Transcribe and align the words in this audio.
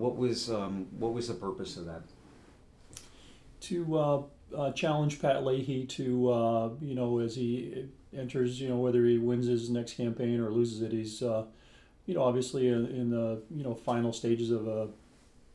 What 0.00 0.16
was 0.16 0.50
um, 0.50 0.86
what 0.98 1.12
was 1.12 1.28
the 1.28 1.34
purpose 1.34 1.76
of 1.76 1.84
that? 1.86 2.02
To 3.60 3.98
uh, 3.98 4.22
uh, 4.56 4.72
challenge 4.72 5.20
Pat 5.20 5.44
Leahy 5.44 5.84
to, 5.84 6.30
uh, 6.30 6.70
you 6.80 6.94
know, 6.94 7.18
as 7.18 7.36
he 7.36 7.86
enters, 8.16 8.60
you 8.60 8.68
know, 8.68 8.76
whether 8.76 9.04
he 9.04 9.18
wins 9.18 9.46
his 9.46 9.70
next 9.70 9.94
campaign 9.94 10.40
or 10.40 10.50
loses 10.50 10.82
it, 10.82 10.92
he's, 10.92 11.22
uh, 11.22 11.44
you 12.06 12.14
know, 12.14 12.22
obviously 12.22 12.68
in, 12.68 12.86
in, 12.86 13.10
the, 13.10 13.42
you 13.54 13.62
know, 13.62 13.74
final 13.74 14.12
stages 14.12 14.50
of 14.50 14.66
a 14.66 14.88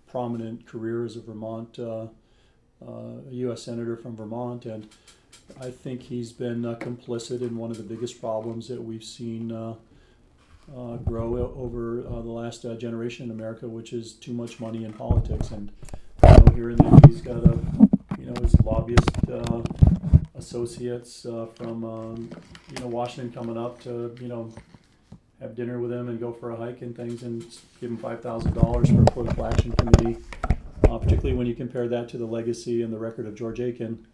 prominent 0.07 0.65
career 0.65 1.03
as 1.03 1.15
a 1.15 1.21
Vermont, 1.21 1.77
uh, 1.79 2.07
uh, 2.85 3.21
U.S. 3.31 3.63
Senator 3.63 3.97
from 3.97 4.15
Vermont. 4.15 4.65
And 4.65 4.87
I 5.59 5.71
think 5.71 6.03
he's 6.03 6.31
been 6.31 6.65
uh, 6.65 6.75
complicit 6.75 7.41
in 7.41 7.57
one 7.57 7.71
of 7.71 7.77
the 7.77 7.83
biggest 7.83 8.21
problems 8.21 8.67
that 8.67 8.81
we've 8.81 9.03
seen 9.03 9.51
grow 11.05 11.53
over 11.55 12.01
the 12.01 12.31
last 12.31 12.63
generation 12.79 13.25
in 13.25 13.31
America, 13.31 13.67
which 13.67 13.93
is 13.93 14.13
too 14.13 14.33
much 14.33 14.59
money 14.59 14.83
in 14.83 14.93
politics. 14.93 15.51
And 15.51 15.71
you 16.23 16.29
know, 16.29 16.53
here 16.55 16.69
in 16.71 16.77
the, 16.77 17.07
he's 17.07 17.21
got 17.21 17.37
a 17.37 17.59
you 18.25 18.31
know, 18.31 18.41
his 18.41 18.59
lobbyist 18.61 19.09
uh, 19.31 19.61
associates 20.35 21.25
uh, 21.25 21.45
from 21.55 21.83
um, 21.83 22.29
you 22.71 22.79
know 22.79 22.87
Washington 22.87 23.31
coming 23.31 23.57
up 23.57 23.81
to 23.83 24.15
you 24.19 24.27
know 24.27 24.51
have 25.39 25.55
dinner 25.55 25.79
with 25.79 25.91
him 25.91 26.09
and 26.09 26.19
go 26.19 26.31
for 26.31 26.51
a 26.51 26.55
hike 26.55 26.81
and 26.81 26.95
things 26.95 27.23
and 27.23 27.41
give 27.79 27.89
him 27.91 27.97
five 27.97 28.21
thousand 28.21 28.53
dollars 28.53 28.89
for 28.89 29.01
a 29.01 29.05
political 29.05 29.45
action 29.45 29.71
committee. 29.73 30.17
Uh, 30.89 30.97
particularly 30.97 31.35
when 31.35 31.47
you 31.47 31.55
compare 31.55 31.87
that 31.87 32.07
to 32.09 32.17
the 32.17 32.25
legacy 32.25 32.83
and 32.83 32.93
the 32.93 32.97
record 32.97 33.25
of 33.25 33.33
George 33.35 33.59
Aiken, 33.59 34.05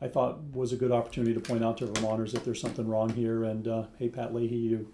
I 0.00 0.08
thought 0.08 0.42
was 0.52 0.72
a 0.72 0.76
good 0.76 0.90
opportunity 0.92 1.34
to 1.34 1.40
point 1.40 1.64
out 1.64 1.78
to 1.78 1.86
Vermonters 1.86 2.32
that 2.32 2.44
there's 2.44 2.60
something 2.60 2.86
wrong 2.88 3.10
here. 3.10 3.44
And 3.44 3.66
uh, 3.68 3.84
hey, 3.98 4.08
Pat 4.08 4.34
Leahy, 4.34 4.56
you 4.56 4.92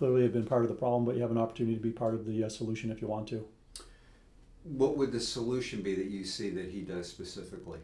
clearly 0.00 0.22
have 0.22 0.32
been 0.32 0.46
part 0.46 0.62
of 0.62 0.70
the 0.70 0.74
problem, 0.74 1.04
but 1.04 1.14
you 1.14 1.20
have 1.20 1.30
an 1.30 1.36
opportunity 1.36 1.76
to 1.76 1.82
be 1.82 1.90
part 1.90 2.14
of 2.14 2.24
the 2.24 2.42
uh, 2.42 2.48
solution 2.48 2.90
if 2.90 3.02
you 3.02 3.06
want 3.06 3.28
to. 3.28 3.46
What 4.64 4.96
would 4.96 5.12
the 5.12 5.20
solution 5.20 5.82
be 5.82 5.94
that 5.94 6.06
you 6.06 6.24
see 6.24 6.48
that 6.50 6.70
he 6.70 6.80
does 6.80 7.06
specifically? 7.06 7.80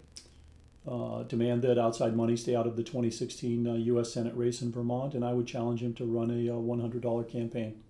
Uh, 0.88 1.24
demand 1.24 1.60
that 1.60 1.78
outside 1.78 2.16
money 2.16 2.34
stay 2.34 2.56
out 2.56 2.66
of 2.66 2.74
the 2.74 2.82
2016 2.82 3.66
uh, 3.66 3.74
U.S. 3.74 4.14
Senate 4.14 4.34
race 4.34 4.62
in 4.62 4.72
Vermont, 4.72 5.12
and 5.12 5.26
I 5.26 5.34
would 5.34 5.46
challenge 5.46 5.82
him 5.82 5.92
to 5.94 6.06
run 6.06 6.30
a 6.30 6.50
uh, 6.50 6.54
$100 6.54 7.28
campaign. 7.30 7.82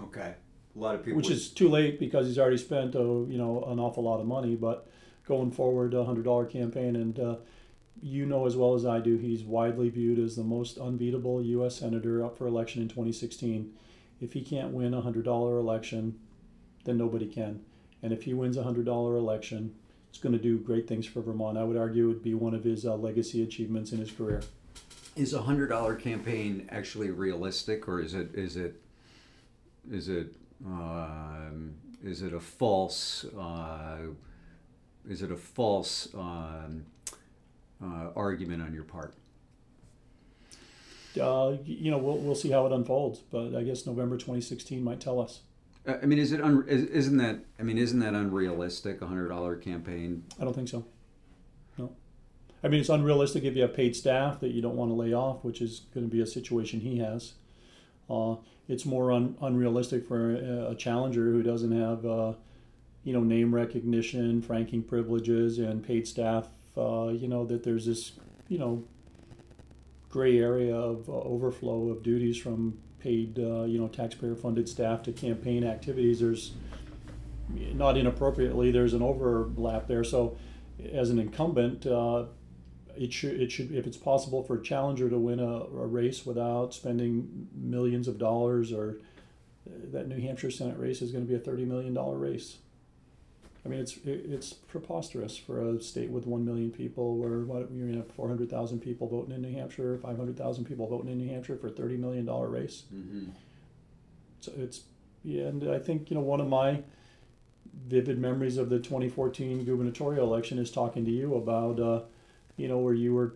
Okay, 0.00 0.32
a 0.74 0.78
lot 0.78 0.94
of 0.94 1.04
people. 1.04 1.18
Which 1.18 1.28
is 1.28 1.50
too 1.50 1.68
late 1.68 2.00
because 2.00 2.28
he's 2.28 2.38
already 2.38 2.56
spent, 2.56 2.96
uh, 2.96 3.00
you 3.00 3.36
know, 3.36 3.64
an 3.64 3.78
awful 3.78 4.02
lot 4.02 4.18
of 4.18 4.26
money. 4.26 4.56
But 4.56 4.88
going 5.28 5.50
forward, 5.50 5.92
a 5.92 5.98
$100 5.98 6.50
campaign, 6.50 6.96
and 6.96 7.20
uh, 7.20 7.36
you 8.00 8.26
know 8.26 8.46
as 8.46 8.56
well 8.56 8.74
as 8.74 8.86
I 8.86 9.00
do, 9.00 9.16
he's 9.16 9.42
widely 9.42 9.88
viewed 9.90 10.18
as 10.18 10.36
the 10.36 10.44
most 10.44 10.78
unbeatable 10.78 11.42
U.S. 11.42 11.76
senator 11.76 12.24
up 12.24 12.38
for 12.38 12.46
election 12.46 12.82
in 12.82 12.88
2016. 12.88 13.72
If 14.20 14.32
he 14.32 14.42
can't 14.42 14.72
win 14.72 14.94
a 14.94 15.02
$100 15.02 15.26
election, 15.26 16.18
then 16.84 16.96
nobody 16.96 17.26
can. 17.26 17.60
And 18.02 18.12
if 18.12 18.24
he 18.24 18.34
wins 18.34 18.56
a 18.56 18.62
hundred 18.62 18.84
dollar 18.84 19.16
election, 19.16 19.74
it's 20.08 20.18
going 20.18 20.32
to 20.32 20.38
do 20.38 20.58
great 20.58 20.88
things 20.88 21.06
for 21.06 21.22
Vermont. 21.22 21.56
I 21.56 21.64
would 21.64 21.76
argue 21.76 22.04
it 22.04 22.08
would 22.08 22.22
be 22.22 22.34
one 22.34 22.54
of 22.54 22.64
his 22.64 22.84
uh, 22.84 22.96
legacy 22.96 23.42
achievements 23.42 23.92
in 23.92 23.98
his 23.98 24.10
career. 24.10 24.42
Is 25.14 25.32
a 25.32 25.42
hundred 25.42 25.68
dollar 25.68 25.94
campaign 25.94 26.68
actually 26.70 27.10
realistic, 27.10 27.86
or 27.86 28.00
is 28.00 28.14
it 28.14 28.34
is 28.34 28.56
it 28.56 28.80
is 29.90 30.08
it 30.08 30.34
um, 30.66 31.74
is 32.02 32.22
it 32.22 32.32
a 32.32 32.40
false 32.40 33.24
uh, 33.38 33.98
is 35.08 35.22
it 35.22 35.30
a 35.30 35.36
false 35.36 36.08
um, 36.14 36.86
uh, 37.82 38.10
argument 38.14 38.62
on 38.62 38.72
your 38.72 38.84
part? 38.84 39.14
Uh, 41.20 41.56
you 41.64 41.90
know, 41.90 41.98
we'll, 41.98 42.16
we'll 42.18 42.34
see 42.34 42.50
how 42.50 42.64
it 42.66 42.72
unfolds, 42.72 43.18
but 43.18 43.54
I 43.54 43.62
guess 43.62 43.86
November 43.86 44.16
2016 44.16 44.82
might 44.82 45.00
tell 45.00 45.20
us. 45.20 45.40
Uh, 45.86 45.96
I 46.02 46.06
mean, 46.06 46.18
is 46.18 46.32
it 46.32 46.40
un, 46.40 46.64
is, 46.66 47.10
not 47.10 47.22
that 47.22 47.44
I 47.58 47.62
mean, 47.62 47.76
isn't 47.76 47.98
that 48.00 48.14
unrealistic? 48.14 49.02
A 49.02 49.06
hundred 49.06 49.28
dollar 49.28 49.56
campaign? 49.56 50.24
I 50.40 50.44
don't 50.44 50.54
think 50.54 50.68
so. 50.68 50.84
No, 51.76 51.92
I 52.62 52.68
mean 52.68 52.80
it's 52.80 52.88
unrealistic 52.88 53.44
if 53.44 53.56
you 53.56 53.62
have 53.62 53.74
paid 53.74 53.96
staff 53.96 54.40
that 54.40 54.52
you 54.52 54.62
don't 54.62 54.76
want 54.76 54.90
to 54.90 54.94
lay 54.94 55.12
off, 55.12 55.44
which 55.44 55.60
is 55.60 55.82
going 55.92 56.06
to 56.06 56.10
be 56.10 56.20
a 56.20 56.26
situation 56.26 56.80
he 56.80 56.98
has. 56.98 57.34
Uh, 58.08 58.36
it's 58.68 58.84
more 58.84 59.12
un, 59.12 59.36
unrealistic 59.42 60.06
for 60.06 60.34
a, 60.34 60.70
a, 60.70 60.74
challenger 60.74 61.32
who 61.32 61.42
doesn't 61.42 61.72
have, 61.72 62.04
uh, 62.04 62.32
you 63.04 63.12
know, 63.12 63.20
name 63.20 63.54
recognition, 63.54 64.42
franking 64.42 64.82
privileges, 64.82 65.58
and 65.58 65.84
paid 65.84 66.06
staff. 66.06 66.48
Uh, 66.76 67.08
you 67.08 67.28
know 67.28 67.44
that 67.44 67.62
there's 67.62 67.86
this, 67.86 68.12
you 68.48 68.58
know, 68.58 68.82
gray 70.08 70.38
area 70.38 70.74
of 70.74 71.08
uh, 71.08 71.12
overflow 71.12 71.88
of 71.88 72.02
duties 72.02 72.36
from 72.36 72.78
paid, 72.98 73.38
uh, 73.38 73.62
you 73.64 73.78
know, 73.78 73.88
taxpayer-funded 73.88 74.68
staff 74.68 75.02
to 75.02 75.12
campaign 75.12 75.64
activities. 75.64 76.20
There's 76.20 76.52
not 77.74 77.96
inappropriately 77.96 78.70
there's 78.70 78.94
an 78.94 79.02
overlap 79.02 79.88
there. 79.88 80.04
So, 80.04 80.36
as 80.92 81.10
an 81.10 81.18
incumbent, 81.18 81.86
uh, 81.86 82.24
it 82.96 83.12
should 83.12 83.40
it 83.40 83.50
should 83.50 83.72
if 83.72 83.86
it's 83.86 83.96
possible 83.96 84.42
for 84.42 84.58
a 84.58 84.62
challenger 84.62 85.08
to 85.08 85.18
win 85.18 85.40
a, 85.40 85.64
a 85.64 85.86
race 85.86 86.24
without 86.26 86.74
spending 86.74 87.48
millions 87.54 88.08
of 88.08 88.18
dollars 88.18 88.72
or 88.72 88.98
uh, 89.66 89.70
that 89.92 90.08
New 90.08 90.20
Hampshire 90.20 90.50
Senate 90.50 90.78
race 90.78 91.02
is 91.02 91.10
going 91.10 91.24
to 91.24 91.28
be 91.28 91.34
a 91.34 91.38
thirty 91.38 91.64
million 91.64 91.94
dollar 91.94 92.16
race. 92.16 92.58
I 93.64 93.68
mean, 93.68 93.78
it's 93.78 93.96
it's 94.04 94.52
preposterous 94.52 95.36
for 95.36 95.60
a 95.60 95.80
state 95.80 96.10
with 96.10 96.26
one 96.26 96.44
million 96.44 96.72
people, 96.72 97.16
where 97.16 97.40
what, 97.40 97.70
you're 97.70 97.86
to 97.88 97.98
have 97.98 98.10
four 98.12 98.26
hundred 98.26 98.50
thousand 98.50 98.80
people 98.80 99.08
voting 99.08 99.34
in 99.34 99.42
New 99.42 99.56
Hampshire, 99.56 99.98
five 99.98 100.16
hundred 100.16 100.36
thousand 100.36 100.64
people 100.64 100.88
voting 100.88 101.12
in 101.12 101.18
New 101.18 101.28
Hampshire 101.28 101.56
for 101.56 101.68
a 101.68 101.70
thirty 101.70 101.96
million 101.96 102.24
dollar 102.24 102.48
race. 102.48 102.84
Mm-hmm. 102.92 103.26
So 104.40 104.52
it's 104.56 104.82
yeah, 105.22 105.44
and 105.44 105.70
I 105.70 105.78
think 105.78 106.10
you 106.10 106.16
know 106.16 106.22
one 106.22 106.40
of 106.40 106.48
my 106.48 106.82
vivid 107.86 108.18
memories 108.18 108.58
of 108.58 108.68
the 108.68 108.78
2014 108.78 109.64
gubernatorial 109.64 110.26
election 110.26 110.58
is 110.58 110.70
talking 110.70 111.04
to 111.06 111.10
you 111.10 111.34
about 111.36 111.80
uh, 111.80 112.02
you 112.56 112.66
know 112.66 112.78
where 112.78 112.94
you 112.94 113.14
were 113.14 113.34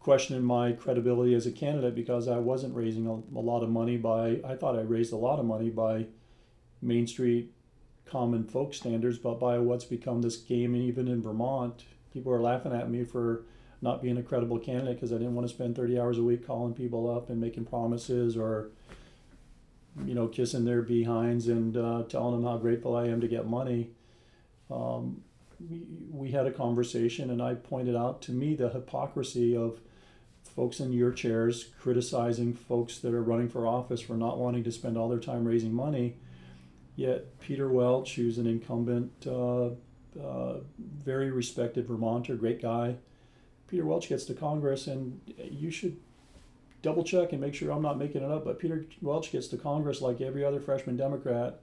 questioning 0.00 0.42
my 0.42 0.72
credibility 0.72 1.34
as 1.34 1.46
a 1.46 1.50
candidate 1.50 1.94
because 1.94 2.28
I 2.28 2.38
wasn't 2.38 2.74
raising 2.74 3.06
a, 3.06 3.38
a 3.38 3.42
lot 3.42 3.62
of 3.62 3.68
money 3.68 3.98
by 3.98 4.40
I 4.42 4.54
thought 4.54 4.74
I 4.74 4.80
raised 4.80 5.12
a 5.12 5.16
lot 5.16 5.38
of 5.38 5.44
money 5.44 5.68
by 5.68 6.06
Main 6.80 7.06
Street 7.06 7.52
common 8.10 8.44
folk 8.44 8.74
standards, 8.74 9.18
but 9.18 9.38
by 9.38 9.58
what's 9.58 9.84
become 9.84 10.22
this 10.22 10.36
game, 10.36 10.74
even 10.74 11.08
in 11.08 11.22
Vermont, 11.22 11.84
people 12.12 12.32
are 12.32 12.40
laughing 12.40 12.72
at 12.72 12.90
me 12.90 13.04
for 13.04 13.44
not 13.80 14.02
being 14.02 14.18
a 14.18 14.22
credible 14.22 14.58
candidate 14.58 14.96
because 14.96 15.12
I 15.12 15.18
didn't 15.18 15.34
want 15.34 15.46
to 15.48 15.54
spend 15.54 15.76
30 15.76 15.98
hours 15.98 16.18
a 16.18 16.22
week 16.22 16.46
calling 16.46 16.74
people 16.74 17.14
up 17.14 17.30
and 17.30 17.40
making 17.40 17.66
promises 17.66 18.36
or, 18.36 18.70
you 20.04 20.14
know, 20.14 20.26
kissing 20.26 20.64
their 20.64 20.82
behinds 20.82 21.48
and 21.48 21.76
uh, 21.76 22.02
telling 22.08 22.34
them 22.34 22.50
how 22.50 22.56
grateful 22.58 22.96
I 22.96 23.06
am 23.06 23.20
to 23.20 23.28
get 23.28 23.46
money. 23.46 23.90
Um, 24.70 25.22
we, 25.60 25.82
we 26.10 26.30
had 26.30 26.46
a 26.46 26.50
conversation, 26.50 27.30
and 27.30 27.42
I 27.42 27.54
pointed 27.54 27.96
out 27.96 28.20
to 28.22 28.32
me 28.32 28.54
the 28.54 28.68
hypocrisy 28.68 29.56
of 29.56 29.80
folks 30.54 30.80
in 30.80 30.92
your 30.92 31.12
chairs 31.12 31.70
criticizing 31.80 32.54
folks 32.54 32.98
that 32.98 33.14
are 33.14 33.22
running 33.22 33.48
for 33.48 33.66
office 33.66 34.00
for 34.00 34.16
not 34.16 34.38
wanting 34.38 34.64
to 34.64 34.72
spend 34.72 34.96
all 34.96 35.08
their 35.08 35.18
time 35.18 35.44
raising 35.44 35.72
money 35.72 36.16
Yet 36.98 37.38
Peter 37.38 37.68
Welch, 37.68 38.16
who's 38.16 38.38
an 38.38 38.48
incumbent, 38.48 39.12
uh, 39.24 39.66
uh, 40.20 40.56
very 40.80 41.30
respected 41.30 41.86
Vermonter, 41.86 42.34
great 42.34 42.60
guy, 42.60 42.96
Peter 43.68 43.86
Welch 43.86 44.08
gets 44.08 44.24
to 44.24 44.34
Congress, 44.34 44.88
and 44.88 45.20
you 45.48 45.70
should 45.70 45.96
double 46.82 47.04
check 47.04 47.30
and 47.30 47.40
make 47.40 47.54
sure 47.54 47.70
I'm 47.70 47.82
not 47.82 47.98
making 47.98 48.24
it 48.24 48.30
up. 48.32 48.44
But 48.44 48.58
Peter 48.58 48.84
Welch 49.00 49.30
gets 49.30 49.46
to 49.48 49.56
Congress 49.56 50.02
like 50.02 50.20
every 50.20 50.44
other 50.44 50.58
freshman 50.58 50.96
Democrat. 50.96 51.60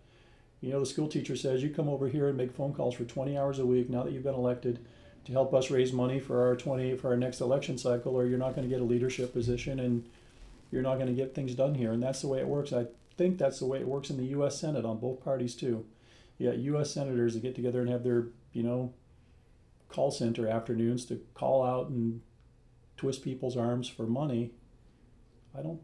You 0.62 0.72
know, 0.72 0.80
the 0.80 0.86
school 0.86 1.10
teacher 1.10 1.36
says 1.36 1.62
you 1.62 1.70
come 1.70 1.90
over 1.90 2.08
here 2.08 2.30
and 2.30 2.38
make 2.38 2.54
phone 2.54 2.74
calls 2.74 2.96
for 2.96 3.04
20 3.04 3.38
hours 3.38 3.60
a 3.60 3.66
week 3.66 3.90
now 3.90 4.04
that 4.04 4.14
you've 4.14 4.24
been 4.24 4.36
elected 4.36 4.80
to 5.26 5.34
help 5.34 5.54
us 5.54 5.70
raise 5.70 5.92
money 5.92 6.22
for 6.22 6.48
our 6.48 6.56
20 6.56 6.96
for 6.96 7.10
our 7.10 7.18
next 7.18 7.42
election 7.42 7.78
cycle, 7.78 8.16
or 8.16 8.26
you're 8.26 8.40
not 8.40 8.56
going 8.56 8.66
to 8.66 8.74
get 8.74 8.82
a 8.82 8.86
leadership 8.86 9.34
position 9.34 9.82
and 9.82 10.08
you're 10.72 10.82
not 10.82 10.96
going 10.96 11.08
to 11.08 11.14
get 11.14 11.36
things 11.36 11.56
done 11.56 11.76
here. 11.76 11.92
And 11.92 12.02
that's 12.02 12.22
the 12.22 12.30
way 12.30 12.40
it 12.40 12.48
works. 12.48 12.72
I 12.72 12.86
think 13.18 13.38
that's 13.38 13.60
the 13.60 13.66
way 13.66 13.80
it 13.80 13.88
works 13.88 14.10
in 14.10 14.18
the 14.18 14.26
U.S. 14.26 14.60
Senate 14.60 14.86
on 14.86 15.00
both 15.00 15.24
parties 15.24 15.56
too. 15.56 15.86
Yeah, 16.38 16.52
U.S. 16.52 16.92
senators 16.92 17.34
that 17.34 17.42
get 17.42 17.56
together 17.56 17.82
and 17.82 17.90
have 17.90 18.04
their 18.04 18.28
you 18.52 18.64
know 18.64 18.94
call 19.90 20.12
center 20.12 20.48
afternoons 20.48 21.06
to 21.06 21.22
call 21.34 21.64
out 21.64 21.90
and 21.90 22.22
twist 22.98 23.24
people's 23.24 23.58
arms 23.58 23.88
for 23.88 24.06
money. 24.06 24.52
I 25.58 25.62
don't. 25.62 25.82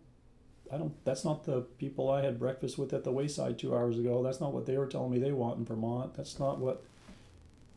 I 0.71 0.77
don't. 0.77 0.93
That's 1.03 1.25
not 1.25 1.43
the 1.43 1.61
people 1.77 2.09
I 2.09 2.23
had 2.23 2.39
breakfast 2.39 2.77
with 2.77 2.93
at 2.93 3.03
the 3.03 3.11
Wayside 3.11 3.59
two 3.59 3.75
hours 3.75 3.99
ago. 3.99 4.23
That's 4.23 4.39
not 4.39 4.53
what 4.53 4.65
they 4.65 4.77
were 4.77 4.87
telling 4.87 5.11
me 5.11 5.19
they 5.19 5.33
want 5.33 5.59
in 5.59 5.65
Vermont. 5.65 6.13
That's 6.15 6.39
not 6.39 6.59
what 6.59 6.83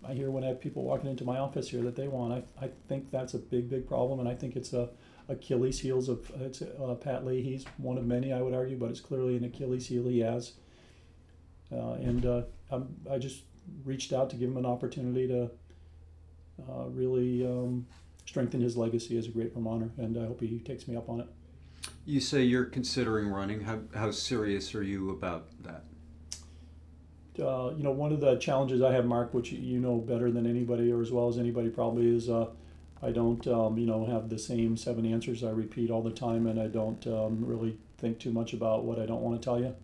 I 0.06 0.14
hear 0.14 0.30
when 0.30 0.44
I 0.44 0.48
have 0.48 0.60
people 0.60 0.84
walking 0.84 1.10
into 1.10 1.24
my 1.24 1.38
office 1.38 1.68
here 1.68 1.82
that 1.82 1.96
they 1.96 2.08
want. 2.08 2.44
I, 2.60 2.66
I 2.66 2.70
think 2.88 3.10
that's 3.10 3.34
a 3.34 3.38
big, 3.38 3.68
big 3.68 3.88
problem, 3.88 4.20
and 4.20 4.28
I 4.28 4.34
think 4.34 4.54
it's 4.54 4.72
a 4.72 4.90
Achilles 5.28 5.80
heels 5.80 6.08
of 6.08 6.30
it's, 6.40 6.62
uh, 6.62 6.94
Pat 6.94 7.24
Leahy's 7.24 7.64
one 7.78 7.98
of 7.98 8.04
many, 8.04 8.32
I 8.32 8.42
would 8.42 8.54
argue, 8.54 8.76
but 8.76 8.90
it's 8.90 9.00
clearly 9.00 9.36
an 9.36 9.44
Achilles 9.44 9.86
heel 9.86 10.06
he 10.08 10.20
has. 10.20 10.52
Uh, 11.72 11.94
and 11.94 12.26
uh, 12.26 12.42
i 13.10 13.18
just 13.18 13.42
reached 13.84 14.12
out 14.12 14.28
to 14.30 14.36
give 14.36 14.50
him 14.50 14.56
an 14.56 14.66
opportunity 14.66 15.26
to 15.26 15.50
uh, 16.68 16.84
really 16.88 17.44
um, 17.46 17.86
strengthen 18.26 18.60
his 18.60 18.76
legacy 18.76 19.16
as 19.16 19.26
a 19.26 19.30
great 19.30 19.54
Vermonter, 19.54 19.90
and 19.96 20.16
I 20.18 20.26
hope 20.26 20.40
he 20.40 20.58
takes 20.60 20.86
me 20.86 20.96
up 20.96 21.08
on 21.08 21.20
it. 21.20 21.26
You 22.06 22.20
say 22.20 22.42
you're 22.42 22.66
considering 22.66 23.28
running. 23.28 23.60
How, 23.60 23.80
how 23.94 24.10
serious 24.10 24.74
are 24.74 24.82
you 24.82 25.10
about 25.10 25.46
that? 25.62 25.84
uh, 27.40 27.72
you 27.76 27.82
know, 27.82 27.90
one 27.90 28.12
of 28.12 28.20
the 28.20 28.36
challenges 28.36 28.82
I 28.82 28.92
have, 28.92 29.06
Mark, 29.06 29.34
which 29.34 29.50
you 29.50 29.80
know 29.80 29.96
better 29.96 30.30
than 30.30 30.46
anybody, 30.46 30.92
or 30.92 31.00
as 31.00 31.10
well 31.10 31.28
as 31.28 31.38
anybody 31.38 31.68
probably, 31.68 32.14
is 32.14 32.28
uh, 32.30 32.46
I 33.02 33.10
don't, 33.10 33.46
um, 33.46 33.76
you 33.76 33.86
know, 33.86 34.06
have 34.06 34.30
the 34.30 34.38
same 34.38 34.76
seven 34.76 35.04
answers 35.04 35.44
I 35.44 35.50
repeat 35.50 35.90
all 35.90 36.02
the 36.02 36.10
time, 36.10 36.46
and 36.46 36.60
I 36.60 36.68
don't 36.68 37.06
um, 37.06 37.44
really 37.44 37.76
think 37.98 38.18
too 38.18 38.32
much 38.32 38.52
about 38.52 38.84
what 38.84 38.98
I 38.98 39.06
don't 39.06 39.20
want 39.20 39.40
to 39.40 39.44
tell 39.44 39.60
you. 39.60 39.74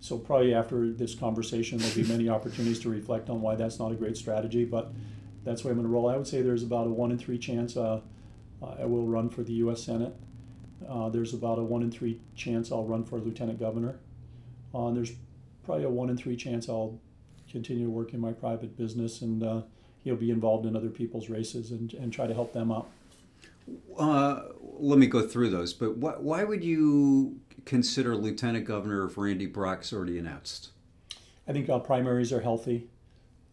So 0.00 0.18
probably 0.18 0.54
after 0.54 0.92
this 0.92 1.14
conversation, 1.14 1.78
there'll 1.78 1.94
be 1.94 2.04
many 2.04 2.28
opportunities 2.36 2.80
to 2.80 2.88
reflect 2.88 3.30
on 3.30 3.40
why 3.40 3.54
that's 3.54 3.78
not 3.78 3.92
a 3.92 3.94
great 3.94 4.16
strategy, 4.16 4.64
but 4.64 4.92
that's 5.44 5.64
why 5.64 5.70
I'm 5.70 5.76
going 5.76 5.86
to 5.86 5.92
roll. 5.92 6.08
I 6.08 6.16
would 6.16 6.26
say 6.26 6.42
there's 6.42 6.62
about 6.62 6.86
a 6.86 6.90
one 6.90 7.10
in 7.10 7.18
three 7.18 7.38
chance 7.38 7.76
uh, 7.76 8.00
I 8.62 8.84
will 8.84 9.06
run 9.06 9.28
for 9.28 9.42
the 9.42 9.52
U.S. 9.54 9.82
Senate. 9.82 10.14
Uh, 10.88 11.08
there's 11.08 11.34
about 11.34 11.58
a 11.58 11.62
one 11.62 11.82
in 11.82 11.90
three 11.90 12.20
chance 12.34 12.72
I'll 12.72 12.84
run 12.84 13.04
for 13.04 13.18
lieutenant 13.18 13.58
governor. 13.58 13.98
Uh, 14.74 14.90
there's 14.90 15.12
probably 15.64 15.84
a 15.84 15.90
one 15.90 16.10
in 16.10 16.16
three 16.16 16.36
chance 16.36 16.68
I'll 16.68 17.00
continue 17.50 17.84
to 17.84 17.90
work 17.90 18.14
in 18.14 18.20
my 18.20 18.32
private 18.32 18.76
business 18.76 19.22
and 19.22 19.42
uh, 19.42 19.62
you 20.08 20.14
know 20.14 20.18
be 20.18 20.30
involved 20.30 20.64
in 20.64 20.74
other 20.74 20.88
people's 20.88 21.28
races 21.28 21.70
and, 21.70 21.92
and 21.94 22.12
try 22.12 22.26
to 22.26 22.32
help 22.32 22.54
them 22.54 22.72
out. 22.72 22.88
Uh, 23.98 24.44
let 24.78 24.98
me 24.98 25.06
go 25.06 25.26
through 25.26 25.50
those. 25.50 25.74
But 25.74 25.96
wh- 25.96 26.22
why 26.22 26.44
would 26.44 26.64
you 26.64 27.40
consider 27.66 28.16
lieutenant 28.16 28.64
governor 28.64 29.04
if 29.04 29.18
Randy 29.18 29.44
Brock's 29.44 29.92
already 29.92 30.18
announced? 30.18 30.70
I 31.46 31.52
think 31.52 31.68
uh, 31.68 31.78
primaries 31.78 32.32
are 32.32 32.40
healthy, 32.40 32.88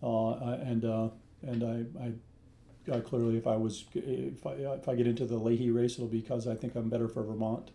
uh, 0.02 0.32
and 0.32 0.86
uh, 0.86 1.10
and 1.42 1.64
I, 1.64 2.06
I 2.06 2.94
uh, 2.94 3.02
clearly, 3.02 3.36
if 3.36 3.48
I 3.48 3.58
was, 3.58 3.84
if 3.94 4.46
I, 4.48 4.52
if 4.52 4.88
I 4.88 4.96
get 4.96 5.08
into 5.08 5.26
the 5.26 5.38
Leahy 5.38 5.72
race, 5.72 5.96
it'll 5.96 6.08
be 6.08 6.22
because 6.22 6.48
I 6.48 6.56
think 6.56 6.76
I'm 6.76 6.90
better 6.90 7.10
for 7.10 7.24
Vermont, 7.24 7.72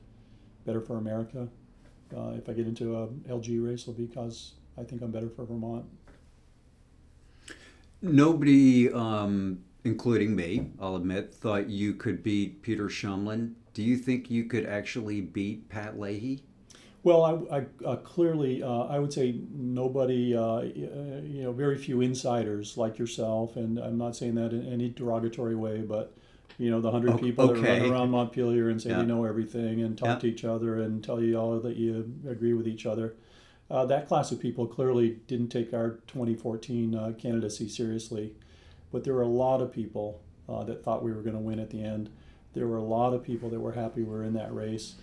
better 0.65 0.81
for 0.81 0.97
America. 0.97 1.49
Uh, 2.17 2.31
if 2.31 2.49
I 2.49 2.55
get 2.55 2.67
into 2.67 2.97
a 2.97 3.09
LG 3.29 3.65
race, 3.65 3.83
it'll 3.83 3.93
be 3.93 4.07
because 4.07 4.55
I 4.79 4.85
think 4.85 5.03
I'm 5.03 5.11
better 5.11 5.29
for 5.29 5.45
Vermont. 5.45 5.85
Nobody, 8.03 8.91
um, 8.93 9.61
including 9.85 10.35
me, 10.35 10.71
I'll 10.81 10.97
admit, 10.97 11.35
thought 11.35 11.69
you 11.69 11.95
could 11.95 12.23
beat 12.23 12.63
Peter 12.63 12.89
Shumlin. 12.89 13.55
Do 13.75 13.83
you 13.83 13.97
think 13.97 14.31
you 14.31 14.45
could 14.45 14.67
actually 14.67 15.21
beat 15.21 15.69
Pat 15.69 15.99
Leahy? 15.99 16.43
Well, 17.03 17.25
I, 17.51 17.59
I 17.59 17.67
uh, 17.87 17.97
clearly, 17.97 18.63
uh, 18.63 18.83
I 18.83 18.99
would 18.99 19.13
say 19.13 19.41
nobody, 19.51 20.37
uh, 20.37 20.61
you 20.61 21.43
know, 21.43 21.53
very 21.53 21.79
few 21.79 22.03
insiders 22.03 22.77
like 22.77 22.99
yourself, 22.99 23.57
and 23.57 23.79
I'm 23.79 23.97
not 23.97 24.17
saying 24.17 24.35
that 24.35 24.53
in 24.53 24.71
any 24.71 24.91
derogatory 24.91 25.55
way, 25.57 25.79
but 25.81 26.15
you 26.59 26.71
know, 26.71 26.81
the 26.83 26.91
hundred 26.91 27.19
people 27.19 27.47
that 27.47 27.57
okay. 27.57 27.81
run 27.81 27.91
around 27.91 28.11
Montpelier 28.11 28.69
and 28.69 28.81
say 28.81 28.91
Yeah. 28.91 28.99
they 28.99 29.07
know 29.07 29.25
everything 29.25 29.81
and 29.81 29.97
talk 29.97 30.09
Yeah. 30.09 30.19
to 30.19 30.27
each 30.27 30.45
other 30.45 30.81
and 30.81 31.03
tell 31.03 31.23
you 31.23 31.39
all 31.39 31.59
that 31.59 31.77
you 31.77 32.13
agree 32.29 32.53
with 32.53 32.69
each 32.69 32.85
other. 32.85 33.15
Uh, 33.71 33.85
that 33.87 34.09
class 34.09 34.33
of 34.33 34.41
people 34.41 34.67
clearly 34.67 35.21
didn't 35.29 35.49
take 35.49 35.73
our 35.73 36.01
2014 36.09 36.95
uh, 36.95 37.13
candidacy 37.17 37.69
seriously, 37.69 38.35
but 38.91 39.05
there 39.05 39.15
were 39.15 39.23
a 39.23 39.29
lot 39.29 39.63
of 39.63 39.73
people 39.73 40.21
uh, 40.49 40.65
that 40.65 40.83
thought 40.83 41.05
we 41.05 41.13
were 41.13 41.23
going 41.23 41.37
to 41.37 41.41
win 41.41 41.61
at 41.61 41.71
the 41.71 41.83
end. 41.83 42.11
There 42.53 42.67
were 42.67 42.79
a 42.79 42.83
lot 42.83 43.15
of 43.15 43.23
people 43.23 43.49
that 43.51 43.61
were 43.61 43.73
happy 43.73 44.03
we 44.03 44.11
were 44.11 44.25
in 44.25 44.33
that 44.35 44.53
race. 44.53 44.97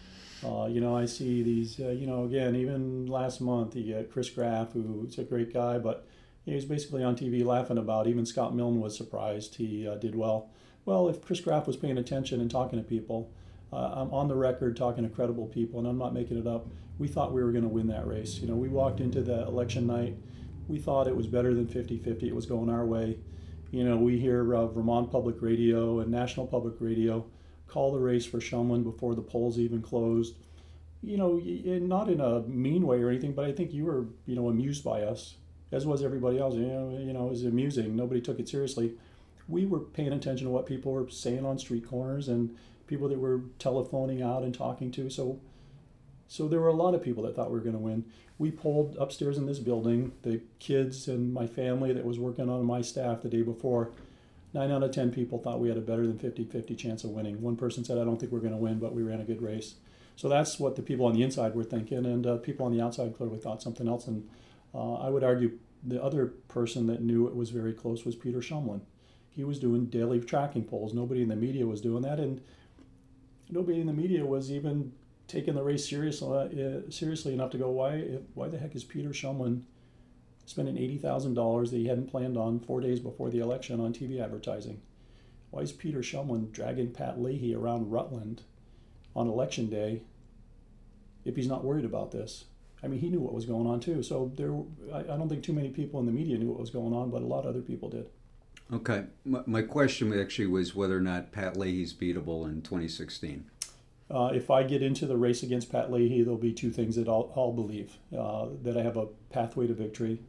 Uh, 0.44 0.68
you 0.69 0.81
know, 0.81 0.96
I 0.96 1.06
see 1.06 1.42
these, 1.42 1.80
uh, 1.80 1.90
you 1.90 2.06
know, 2.06 2.25
again, 2.25 2.56
even 2.58 3.08
last 3.08 3.40
month, 3.40 3.78
Chris 4.12 4.30
Graff, 4.30 4.74
who's 4.74 5.18
a 5.18 5.24
great 5.24 5.54
guy, 5.54 5.78
but 5.78 6.06
he 6.46 6.54
was 6.54 6.66
basically 6.66 7.04
on 7.04 7.16
TV 7.16 7.44
laughing 7.46 7.78
about. 7.78 8.06
Even 8.06 8.25
Scott 8.25 8.54
Milne 8.54 8.81
was 8.81 8.98
surprised 8.98 9.56
he 9.56 9.88
uh, 9.88 9.96
did 9.96 10.14
well. 10.14 10.50
Well, 10.86 11.08
if 11.08 11.22
Chris 11.22 11.40
Graff 11.40 11.68
was 11.68 11.78
paying 11.78 11.98
attention 11.98 12.42
and 12.42 12.52
talking 12.52 12.80
to 12.80 12.84
people, 12.84 13.31
I'm 13.72 14.14
on 14.14 14.30
the 14.30 14.36
record 14.36 14.78
talking 14.78 15.04
to 15.04 15.10
credible 15.10 15.48
people, 15.48 15.80
and 15.80 15.88
I'm 15.88 15.98
not 15.98 16.14
making 16.14 16.38
it 16.38 16.48
up. 16.48 16.68
We 17.00 17.08
thought 17.08 17.34
we 17.34 17.44
were 17.44 17.52
going 17.52 17.64
to 17.64 17.70
win 17.70 17.88
that 17.88 18.08
race. 18.08 18.40
You 18.40 18.48
know, 18.48 18.56
we 18.56 18.70
walked 18.70 19.00
into 19.00 19.22
the 19.22 19.44
election 19.44 19.88
night. 19.88 20.16
We 20.68 20.80
thought 20.80 21.08
it 21.08 21.16
was 21.16 21.28
better 21.28 21.54
than 21.54 21.68
50 21.68 22.00
50. 22.00 22.28
It 22.28 22.36
was 22.36 22.46
going 22.46 22.70
our 22.70 22.86
way. 22.86 23.18
You 23.72 23.84
know, 23.84 23.98
we 23.98 24.18
hear 24.18 24.56
uh, 24.56 24.68
Vermont 24.68 25.12
Public 25.12 25.42
Radio 25.42 26.00
and 26.00 26.10
National 26.10 26.48
Public 26.48 26.76
Radio 26.80 27.26
call 27.68 27.92
the 27.92 28.00
race 28.00 28.26
for 28.26 28.40
Shumlin 28.40 28.84
before 28.84 29.14
the 29.14 29.22
polls 29.22 29.60
even 29.60 29.82
closed. 29.82 30.36
You 31.04 31.18
know, 31.18 31.38
not 31.86 32.10
in 32.10 32.20
a 32.22 32.42
mean 32.42 32.88
way 32.88 33.02
or 33.02 33.10
anything, 33.10 33.34
but 33.34 33.46
I 33.46 33.52
think 33.52 33.74
you 33.74 33.86
were, 33.86 34.06
you 34.26 34.36
know, 34.36 34.50
amused 34.50 34.84
by 34.84 35.02
us, 35.02 35.36
as 35.72 35.86
was 35.86 36.04
everybody 36.04 36.40
else. 36.40 36.56
You 36.56 36.66
know, 36.66 36.98
you 36.98 37.14
know, 37.14 37.28
it 37.28 37.30
was 37.32 37.46
amusing. 37.46 37.96
Nobody 37.96 38.22
took 38.22 38.40
it 38.40 38.50
seriously. 38.50 38.94
We 39.48 39.66
were 39.66 39.80
paying 39.80 40.12
attention 40.12 40.48
to 40.48 40.52
what 40.52 40.66
people 40.66 40.92
were 40.92 41.10
saying 41.10 41.46
on 41.46 41.60
street 41.60 41.88
corners 41.88 42.28
and 42.28 42.56
people 42.88 43.08
that 43.10 43.20
were 43.20 43.42
telephoning 43.60 44.22
out 44.22 44.44
and 44.44 44.54
talking 44.54 44.92
to. 44.94 45.10
So, 45.10 45.40
so 46.28 46.48
there 46.48 46.60
were 46.60 46.68
a 46.68 46.74
lot 46.74 46.94
of 46.94 47.04
people 47.04 47.24
that 47.24 47.36
thought 47.36 47.50
we 47.50 47.58
were 47.58 47.64
going 47.64 47.76
to 47.76 47.80
win. 47.80 48.06
We 48.38 48.52
polled 48.52 48.96
upstairs 49.00 49.38
in 49.38 49.46
this 49.46 49.60
building 49.60 50.12
the 50.24 50.42
kids 50.60 51.08
and 51.08 51.34
my 51.34 51.48
family 51.48 51.94
that 51.94 52.06
was 52.06 52.20
working 52.20 52.50
on 52.50 52.66
my 52.66 52.82
staff 52.82 53.22
the 53.22 53.30
day 53.30 53.42
before. 53.42 53.92
Nine 54.54 54.72
out 54.72 54.84
of 54.84 54.92
ten 54.92 55.12
people 55.12 55.40
thought 55.40 55.60
we 55.60 55.70
had 55.70 55.78
a 55.78 55.82
better 55.82 56.06
than 56.06 56.18
50 56.18 56.46
50 56.46 56.76
chance 56.76 57.04
of 57.04 57.12
winning. 57.12 57.42
One 57.42 57.56
person 57.56 57.84
said, 57.84 57.98
I 57.98 58.04
don't 58.04 58.20
think 58.20 58.32
we're 58.32 58.40
going 58.40 58.52
to 58.52 58.58
win, 58.58 58.80
but 58.80 58.94
we 58.94 59.04
ran 59.04 59.22
a 59.22 59.26
good 59.26 59.42
race. 59.42 59.76
So 60.16 60.28
that's 60.28 60.60
what 60.60 60.76
the 60.76 60.82
people 60.82 61.06
on 61.06 61.14
the 61.14 61.22
inside 61.22 61.54
were 61.54 61.64
thinking, 61.64 62.06
and 62.06 62.26
uh, 62.26 62.38
people 62.38 62.66
on 62.66 62.76
the 62.76 62.82
outside 62.82 63.16
clearly 63.16 63.38
thought 63.38 63.62
something 63.62 63.88
else. 63.88 64.08
And 64.08 64.28
uh, 64.74 64.96
I 64.96 65.10
would 65.10 65.24
argue 65.24 65.60
the 65.84 66.04
other 66.04 66.28
person 66.48 66.88
that 66.88 67.02
knew 67.02 67.28
it 67.28 67.36
was 67.36 67.52
very 67.52 67.72
close 67.72 68.04
was 68.04 68.16
Peter 68.16 68.40
Shumlin. 68.40 68.82
He 69.30 69.44
was 69.44 69.60
doing 69.60 69.86
daily 69.86 70.20
tracking 70.20 70.64
polls. 70.64 70.94
Nobody 70.94 71.22
in 71.22 71.30
the 71.30 71.36
media 71.36 71.68
was 71.68 71.82
doing 71.82 72.02
that, 72.02 72.20
and 72.20 72.42
nobody 73.50 73.80
in 73.80 73.86
the 73.86 73.94
media 73.94 74.26
was 74.26 74.52
even 74.52 74.92
taking 75.28 75.56
the 75.56 75.64
race 75.64 75.88
serious, 75.88 76.22
uh, 76.22 76.90
seriously 76.90 77.34
enough 77.34 77.52
to 77.52 77.58
go, 77.58 77.70
why, 77.70 78.20
why 78.34 78.48
the 78.48 78.58
heck 78.58 78.76
is 78.76 78.84
Peter 78.84 79.10
Shumlin 79.10 79.64
spending 80.46 80.78
eighty 80.78 80.98
thousand 80.98 81.34
dollars 81.34 81.72
that 81.72 81.78
he 81.78 81.88
hadn't 81.88 82.10
planned 82.10 82.38
on 82.38 82.60
four 82.60 82.80
days 82.80 83.00
before 83.00 83.30
the 83.30 83.40
election 83.40 83.80
on 83.80 83.94
TV 83.94 84.22
advertising? 84.22 84.82
Why 85.52 85.62
is 85.62 85.72
Peter 85.72 86.00
Shumlin 86.00 86.52
dragging 86.52 86.92
Pat 86.92 87.22
Leahy 87.22 87.56
around 87.56 87.92
Rutland 87.92 88.44
on 89.16 89.28
election 89.28 89.70
day 89.70 90.04
if 91.26 91.36
he's 91.36 91.48
not 91.48 91.64
worried 91.64 91.86
about 91.86 92.12
this? 92.12 92.46
I 92.84 92.88
mean, 92.88 93.00
he 93.00 93.10
knew 93.10 93.20
what 93.20 93.34
was 93.34 93.46
going 93.46 93.68
on 93.68 93.80
too. 93.80 94.04
So 94.04 94.32
there, 94.36 94.54
I, 94.94 95.00
I 95.00 95.18
don't 95.18 95.28
think 95.28 95.44
too 95.44 95.54
many 95.54 95.70
people 95.70 96.00
in 96.00 96.06
the 96.06 96.12
media 96.12 96.38
knew 96.38 96.48
what 96.48 96.60
was 96.60 96.70
going 96.70 96.94
on, 96.94 97.10
but 97.10 97.22
a 97.22 97.26
lot 97.26 97.40
of 97.40 97.48
other 97.48 97.62
people 97.62 97.90
did. 97.90 98.08
Okay. 98.72 99.06
My, 99.26 99.42
my 99.46 99.62
question 99.62 100.18
actually 100.20 100.48
was 100.48 100.76
whether 100.76 100.98
or 100.98 101.02
not 101.02 101.32
Pat 101.32 101.58
Leahy's 101.58 101.94
beatable 101.94 102.46
in 102.46 102.62
2016. 102.62 103.50
Uh, 104.09 104.31
if 104.33 104.50
I 104.50 104.63
get 104.63 104.81
into 104.81 105.06
the 105.06 105.18
race 105.18 105.44
against 105.44 105.71
Pat 105.71 105.92
Leahy, 105.92 106.21
there'll 106.21 106.38
be 106.38 106.54
two 106.54 106.71
things 106.71 106.95
that 106.95 107.09
I'll, 107.09 107.31
I'll 107.36 107.51
believe 107.51 107.98
uh, 108.18 108.48
that 108.63 108.77
I 108.77 108.81
have 108.81 108.95
a 108.95 109.07
pathway 109.30 109.68
to 109.68 109.74
victory, 109.74 110.19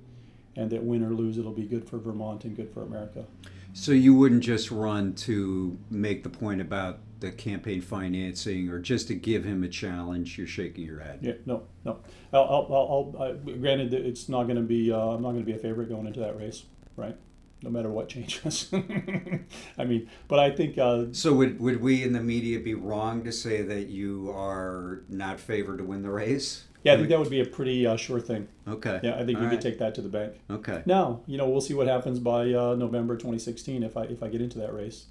and 0.57 0.71
that 0.71 0.83
win 0.83 1.05
or 1.05 1.11
lose, 1.11 1.39
it'll 1.39 1.53
be 1.53 1.67
good 1.67 1.89
for 1.89 1.99
Vermont 1.99 2.45
and 2.45 2.57
good 2.57 2.73
for 2.73 2.83
America. 2.83 3.25
So 3.73 3.93
you 3.93 4.15
wouldn't 4.15 4.43
just 4.43 4.71
run 4.73 5.15
to 5.15 5.79
make 5.91 6.25
the 6.25 6.31
point 6.31 6.61
about 6.61 6.99
the 7.21 7.31
campaign 7.31 7.81
financing 7.81 8.69
or 8.69 8.79
just 8.79 9.09
to 9.09 9.15
give 9.15 9.45
him 9.45 9.63
a 9.63 9.69
challenge? 9.69 10.39
You're 10.39 10.47
shaking 10.47 10.85
your 10.85 11.01
head. 11.01 11.21
Yeah, 11.23 11.35
no, 11.47 11.65
no. 11.85 11.99
I'll, 12.33 12.45
I'll, 12.45 12.67
I'll, 12.71 13.23
I'll, 13.23 13.35
granted, 13.35 13.91
that 13.91 14.07
it's 14.07 14.29
not 14.29 14.45
going 14.45 14.57
to 14.57 14.63
be. 14.63 14.93
Uh, 14.93 14.99
I'm 14.99 15.23
not 15.23 15.33
going 15.33 15.45
to 15.45 15.47
be 15.47 15.53
a 15.53 15.59
favorite 15.59 15.89
going 15.89 16.07
into 16.07 16.21
that 16.21 16.37
race, 16.37 16.65
right? 16.97 17.17
No 17.63 17.71
matter 17.71 17.91
what 17.91 18.09
changes. 18.09 18.71
I 19.79 19.85
mean, 19.85 20.09
but 20.29 20.39
I 20.39 20.51
think. 20.51 20.79
Uh, 20.79 21.07
So 21.13 21.33
would, 21.35 21.59
would 21.61 21.81
we 21.81 22.05
in 22.05 22.13
the 22.13 22.21
media 22.23 22.61
be 22.61 22.75
wrong 22.75 23.25
to 23.25 23.33
say 23.33 23.63
that 23.63 23.89
you 23.89 24.31
are 24.35 25.03
not 25.09 25.41
favored 25.41 25.79
to 25.79 25.85
win 25.85 26.03
the 26.03 26.11
race? 26.11 26.65
yeah, 26.85 26.93
I 26.93 26.97
think 26.97 27.09
that 27.09 27.19
would 27.19 27.31
be 27.31 27.41
a 27.41 27.45
pretty 27.45 27.85
uh, 27.85 27.97
sure 27.97 28.21
thing. 28.21 28.47
Okay. 28.69 29.01
Yeah, 29.03 29.17
I 29.17 29.25
think 29.27 29.39
All 29.39 29.43
you 29.45 29.49
right. 29.49 29.51
could 29.51 29.61
take 29.61 29.79
that 29.81 29.95
to 29.97 30.03
the 30.03 30.09
bank. 30.09 30.35
Okay. 30.49 30.83
Now, 30.87 31.21
you 31.27 31.37
know, 31.37 31.49
we'll 31.49 31.61
see 31.61 31.75
what 31.75 31.89
happens 31.89 32.21
by 32.21 32.53
uh, 32.55 32.77
November 32.77 33.17
2016 33.17 33.83
if 33.83 33.97
I 33.97 34.05
if 34.05 34.23
I 34.23 34.29
get 34.29 34.41
into 34.41 34.59
that 34.61 34.73
race. 34.73 35.07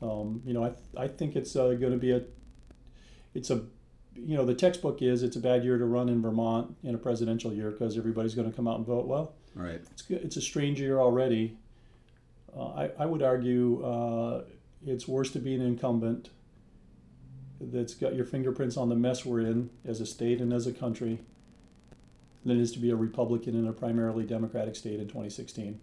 Um, 0.00 0.42
you 0.46 0.54
know, 0.54 0.64
I 0.64 0.68
th- 0.70 0.78
I 0.96 1.06
think 1.08 1.36
it's 1.36 1.54
uh, 1.54 1.74
going 1.74 1.92
to 1.92 1.98
be 1.98 2.12
a 2.12 2.22
it's 3.34 3.50
a 3.50 3.62
you 4.16 4.36
know 4.36 4.44
the 4.46 4.54
textbook 4.54 5.02
is 5.02 5.22
it's 5.22 5.36
a 5.36 5.40
bad 5.40 5.62
year 5.64 5.76
to 5.78 5.84
run 5.84 6.08
in 6.08 6.20
Vermont 6.22 6.74
in 6.82 6.94
a 6.94 6.98
presidential 6.98 7.52
year 7.52 7.70
because 7.70 7.96
everybody's 7.98 8.34
going 8.34 8.50
to 8.50 8.56
come 8.56 8.66
out 8.66 8.78
and 8.78 8.86
vote. 8.86 9.06
Well, 9.06 9.34
right. 9.54 9.80
it's 9.90 10.02
good. 10.02 10.22
It's 10.22 10.36
a 10.36 10.42
strange 10.42 10.80
year 10.80 10.98
already. 10.98 11.56
Uh, 12.56 12.68
I 12.68 12.90
I 12.98 13.06
would 13.06 13.22
argue 13.22 13.84
uh, 13.84 14.44
it's 14.86 15.06
worse 15.08 15.30
to 15.32 15.38
be 15.38 15.54
an 15.54 15.62
incumbent 15.62 16.30
that's 17.60 17.94
got 17.94 18.14
your 18.14 18.24
fingerprints 18.24 18.76
on 18.76 18.88
the 18.88 18.96
mess 18.96 19.24
we're 19.24 19.40
in 19.40 19.70
as 19.84 20.00
a 20.00 20.06
state 20.06 20.40
and 20.40 20.52
as 20.52 20.66
a 20.66 20.72
country 20.72 21.20
than 22.44 22.58
it 22.58 22.62
is 22.62 22.72
to 22.72 22.78
be 22.78 22.90
a 22.90 22.96
Republican 22.96 23.54
in 23.54 23.68
a 23.68 23.72
primarily 23.72 24.24
Democratic 24.24 24.74
state 24.74 24.98
in 24.98 25.06
2016. 25.06 25.80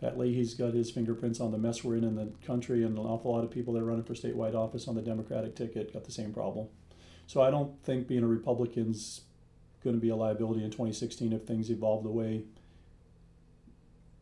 Pat 0.00 0.16
Leahy's 0.16 0.54
got 0.54 0.74
his 0.74 0.90
fingerprints 0.92 1.40
on 1.40 1.50
the 1.50 1.58
mess 1.58 1.82
we're 1.82 1.96
in 1.96 2.04
in 2.04 2.14
the 2.14 2.30
country, 2.46 2.84
and 2.84 2.96
an 2.96 3.04
awful 3.04 3.32
lot 3.32 3.42
of 3.42 3.50
people 3.50 3.74
that 3.74 3.82
are 3.82 3.86
running 3.86 4.04
for 4.04 4.14
statewide 4.14 4.54
office 4.54 4.86
on 4.86 4.94
the 4.94 5.02
Democratic 5.02 5.56
ticket 5.56 5.92
got 5.92 6.04
the 6.04 6.12
same 6.12 6.32
problem. 6.32 6.68
So 7.26 7.42
I 7.42 7.50
don't 7.50 7.82
think 7.82 8.06
being 8.06 8.22
a 8.22 8.28
Republican's 8.28 9.22
going 9.82 9.96
to 9.96 10.00
be 10.00 10.08
a 10.08 10.16
liability 10.16 10.62
in 10.62 10.70
2016 10.70 11.32
if 11.32 11.42
things 11.42 11.68
evolve 11.68 12.04
the 12.04 12.10
way 12.10 12.42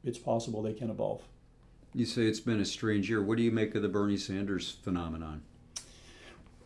it's 0.06 0.18
possible 0.18 0.62
they 0.62 0.72
can 0.72 0.90
evolve. 0.90 1.22
You 1.94 2.06
say 2.06 2.22
it's 2.22 2.40
been 2.40 2.60
a 2.60 2.64
strange 2.64 3.08
year. 3.10 3.22
What 3.22 3.36
do 3.36 3.42
you 3.42 3.50
make 3.50 3.74
of 3.74 3.82
the 3.82 3.88
Bernie 3.88 4.16
Sanders 4.16 4.76
phenomenon? 4.82 5.42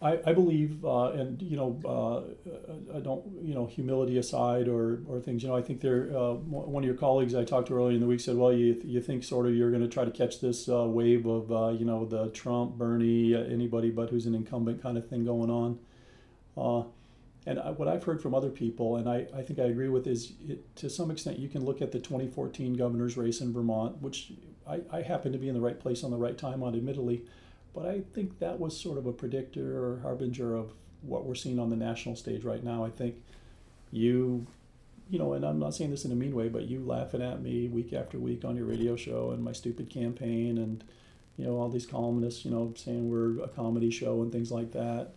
I, 0.02 0.18
I 0.26 0.32
believe, 0.32 0.82
uh, 0.82 1.10
and 1.12 1.42
you 1.42 1.58
know, 1.58 1.78
uh, 1.84 2.96
I 2.96 3.00
don't, 3.00 3.22
you 3.42 3.54
know, 3.54 3.66
humility 3.66 4.16
aside 4.16 4.66
or, 4.66 5.00
or 5.06 5.20
things, 5.20 5.42
you 5.42 5.50
know, 5.50 5.56
I 5.56 5.60
think 5.60 5.82
there. 5.82 6.08
Uh, 6.16 6.32
one 6.34 6.82
of 6.82 6.86
your 6.86 6.96
colleagues 6.96 7.34
I 7.34 7.44
talked 7.44 7.68
to 7.68 7.74
earlier 7.74 7.94
in 7.94 8.00
the 8.00 8.06
week 8.06 8.20
said, 8.20 8.36
well, 8.36 8.52
you, 8.52 8.80
you 8.82 9.02
think 9.02 9.24
sort 9.24 9.46
of 9.46 9.54
you're 9.54 9.70
going 9.70 9.82
to 9.82 9.88
try 9.88 10.06
to 10.06 10.10
catch 10.10 10.40
this 10.40 10.70
uh, 10.70 10.84
wave 10.84 11.26
of, 11.26 11.52
uh, 11.52 11.68
you 11.68 11.84
know, 11.84 12.06
the 12.06 12.28
Trump, 12.30 12.76
Bernie, 12.76 13.34
uh, 13.34 13.40
anybody 13.40 13.90
but 13.90 14.08
who's 14.08 14.24
an 14.24 14.34
incumbent 14.34 14.82
kind 14.82 14.96
of 14.96 15.06
thing 15.06 15.24
going 15.26 15.50
on. 15.50 15.78
And 17.46 17.58
I, 17.58 17.70
what 17.70 17.88
I've 17.88 18.04
heard 18.04 18.20
from 18.20 18.34
other 18.34 18.50
people, 18.50 18.96
and 18.96 19.08
I, 19.08 19.26
I 19.34 19.42
think 19.42 19.58
I 19.58 19.64
agree 19.64 19.88
with, 19.88 20.06
is 20.06 20.32
it, 20.48 20.76
to 20.76 20.90
some 20.90 21.10
extent 21.10 21.38
you 21.38 21.48
can 21.48 21.64
look 21.64 21.80
at 21.80 21.92
the 21.92 21.98
2014 21.98 22.74
governor's 22.74 23.16
race 23.16 23.40
in 23.40 23.52
Vermont, 23.52 24.00
which 24.02 24.32
I, 24.68 24.80
I 24.92 25.02
happen 25.02 25.32
to 25.32 25.38
be 25.38 25.48
in 25.48 25.54
the 25.54 25.60
right 25.60 25.78
place 25.78 26.04
on 26.04 26.10
the 26.10 26.16
right 26.16 26.36
time 26.36 26.62
on, 26.62 26.74
admittedly 26.74 27.24
but 27.74 27.86
I 27.86 28.02
think 28.14 28.38
that 28.40 28.58
was 28.58 28.78
sort 28.78 28.98
of 28.98 29.06
a 29.06 29.12
predictor 29.12 29.84
or 29.84 30.00
harbinger 30.00 30.54
of 30.54 30.72
what 31.02 31.24
we're 31.24 31.34
seeing 31.34 31.58
on 31.58 31.70
the 31.70 31.76
national 31.76 32.16
stage 32.16 32.44
right 32.44 32.62
now. 32.62 32.84
I 32.84 32.90
think 32.90 33.16
you, 33.92 34.46
you 35.08 35.18
know, 35.18 35.32
and 35.34 35.44
I'm 35.44 35.58
not 35.58 35.74
saying 35.74 35.90
this 35.90 36.04
in 36.04 36.12
a 36.12 36.16
mean 36.16 36.34
way, 36.34 36.48
but 36.48 36.68
you 36.68 36.80
laughing 36.80 37.22
at 37.22 37.40
me 37.40 37.68
week 37.68 37.92
after 37.92 38.18
week 38.18 38.44
on 38.44 38.56
your 38.56 38.66
radio 38.66 38.96
show 38.96 39.30
and 39.30 39.42
my 39.42 39.52
stupid 39.52 39.88
campaign 39.88 40.58
and, 40.58 40.84
you 41.36 41.44
know, 41.44 41.56
all 41.56 41.68
these 41.68 41.86
columnists, 41.86 42.44
you 42.44 42.50
know, 42.50 42.72
saying 42.76 43.08
we're 43.08 43.42
a 43.42 43.48
comedy 43.48 43.90
show 43.90 44.20
and 44.22 44.32
things 44.32 44.50
like 44.50 44.72
that. 44.72 45.12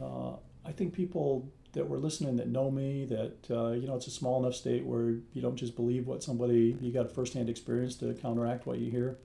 Uh, 0.00 0.32
I 0.64 0.72
think 0.72 0.92
people 0.94 1.50
that 1.72 1.88
were 1.88 1.98
listening 1.98 2.36
that 2.36 2.48
know 2.48 2.70
me, 2.70 3.06
that, 3.06 3.50
uh, 3.50 3.70
you 3.70 3.86
know, 3.86 3.96
it's 3.96 4.06
a 4.06 4.10
small 4.10 4.42
enough 4.42 4.54
state 4.54 4.84
where 4.84 5.16
you 5.32 5.40
don't 5.40 5.56
just 5.56 5.74
believe 5.74 6.06
what 6.06 6.22
somebody, 6.22 6.76
you 6.80 6.92
got 6.92 7.10
firsthand 7.10 7.48
experience 7.48 7.96
to 7.96 8.12
counteract 8.14 8.66
what 8.66 8.78
you 8.78 8.90
hear. 8.90 9.18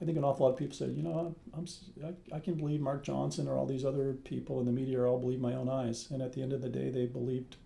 I 0.00 0.04
think 0.04 0.16
an 0.16 0.24
awful 0.24 0.46
lot 0.46 0.52
of 0.52 0.58
people 0.58 0.76
said, 0.76 0.94
you 0.96 1.02
know, 1.02 1.34
I'm, 1.54 1.66
I, 2.04 2.36
I 2.36 2.40
can 2.40 2.54
believe 2.54 2.80
Mark 2.80 3.02
Johnson 3.02 3.48
or 3.48 3.56
all 3.56 3.66
these 3.66 3.84
other 3.84 4.12
people 4.12 4.60
in 4.60 4.66
the 4.66 4.72
media 4.72 5.00
or 5.00 5.08
I'll 5.08 5.18
believe 5.18 5.40
my 5.40 5.54
own 5.54 5.68
eyes. 5.68 6.08
And 6.10 6.22
at 6.22 6.32
the 6.32 6.42
end 6.42 6.52
of 6.52 6.62
the 6.62 6.68
day, 6.68 6.88
they 6.88 7.06
believed, 7.06 7.56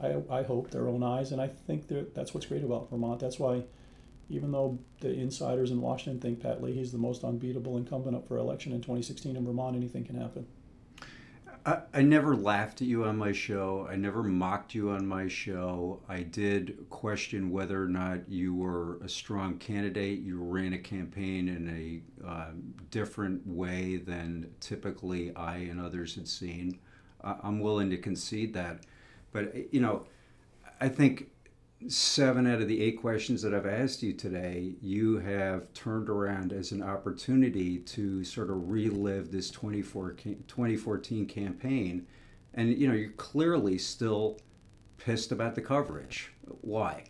I, 0.00 0.16
I 0.30 0.42
hope, 0.44 0.70
their 0.70 0.88
own 0.88 1.02
eyes. 1.02 1.32
And 1.32 1.40
I 1.40 1.48
think 1.48 1.88
that 1.88 2.14
that's 2.14 2.32
what's 2.32 2.46
great 2.46 2.64
about 2.64 2.88
Vermont. 2.88 3.20
That's 3.20 3.38
why, 3.38 3.64
even 4.30 4.52
though 4.52 4.78
the 5.00 5.12
insiders 5.12 5.72
in 5.72 5.80
Washington 5.80 6.20
think 6.20 6.40
Pat 6.40 6.62
Leahy's 6.62 6.92
the 6.92 6.98
most 6.98 7.24
unbeatable 7.24 7.76
incumbent 7.76 8.16
up 8.16 8.28
for 8.28 8.38
election 8.38 8.72
in 8.72 8.78
2016 8.78 9.36
in 9.36 9.44
Vermont, 9.44 9.76
anything 9.76 10.04
can 10.04 10.20
happen. 10.20 10.46
I, 11.66 11.80
I 11.92 12.02
never 12.02 12.36
laughed 12.36 12.80
at 12.80 12.86
you 12.86 13.04
on 13.04 13.16
my 13.16 13.32
show. 13.32 13.88
I 13.90 13.96
never 13.96 14.22
mocked 14.22 14.74
you 14.74 14.90
on 14.90 15.06
my 15.06 15.26
show. 15.26 16.00
I 16.08 16.22
did 16.22 16.88
question 16.88 17.50
whether 17.50 17.82
or 17.82 17.88
not 17.88 18.28
you 18.28 18.54
were 18.54 18.98
a 19.02 19.08
strong 19.08 19.58
candidate. 19.58 20.20
You 20.20 20.38
ran 20.38 20.72
a 20.72 20.78
campaign 20.78 21.48
in 21.48 21.68
a 22.24 22.26
uh, 22.26 22.50
different 22.92 23.44
way 23.46 23.96
than 23.96 24.54
typically 24.60 25.34
I 25.34 25.56
and 25.56 25.80
others 25.80 26.14
had 26.14 26.28
seen. 26.28 26.78
Uh, 27.22 27.34
I'm 27.42 27.58
willing 27.58 27.90
to 27.90 27.96
concede 27.96 28.54
that. 28.54 28.84
But, 29.32 29.72
you 29.74 29.80
know, 29.80 30.06
I 30.80 30.88
think 30.88 31.30
seven 31.88 32.46
out 32.46 32.60
of 32.60 32.68
the 32.68 32.82
eight 32.82 33.00
questions 33.00 33.42
that 33.42 33.54
I've 33.54 33.66
asked 33.66 34.02
you 34.02 34.12
today, 34.12 34.74
you 34.80 35.18
have 35.18 35.72
turned 35.74 36.08
around 36.08 36.52
as 36.52 36.72
an 36.72 36.82
opportunity 36.82 37.78
to 37.78 38.24
sort 38.24 38.50
of 38.50 38.70
relive 38.70 39.30
this 39.30 39.50
2014 39.50 41.26
campaign. 41.26 42.06
And, 42.54 42.76
you 42.76 42.88
know, 42.88 42.94
you're 42.94 43.10
clearly 43.10 43.78
still 43.78 44.38
pissed 44.98 45.32
about 45.32 45.54
the 45.54 45.60
coverage. 45.60 46.32
Why? 46.62 47.04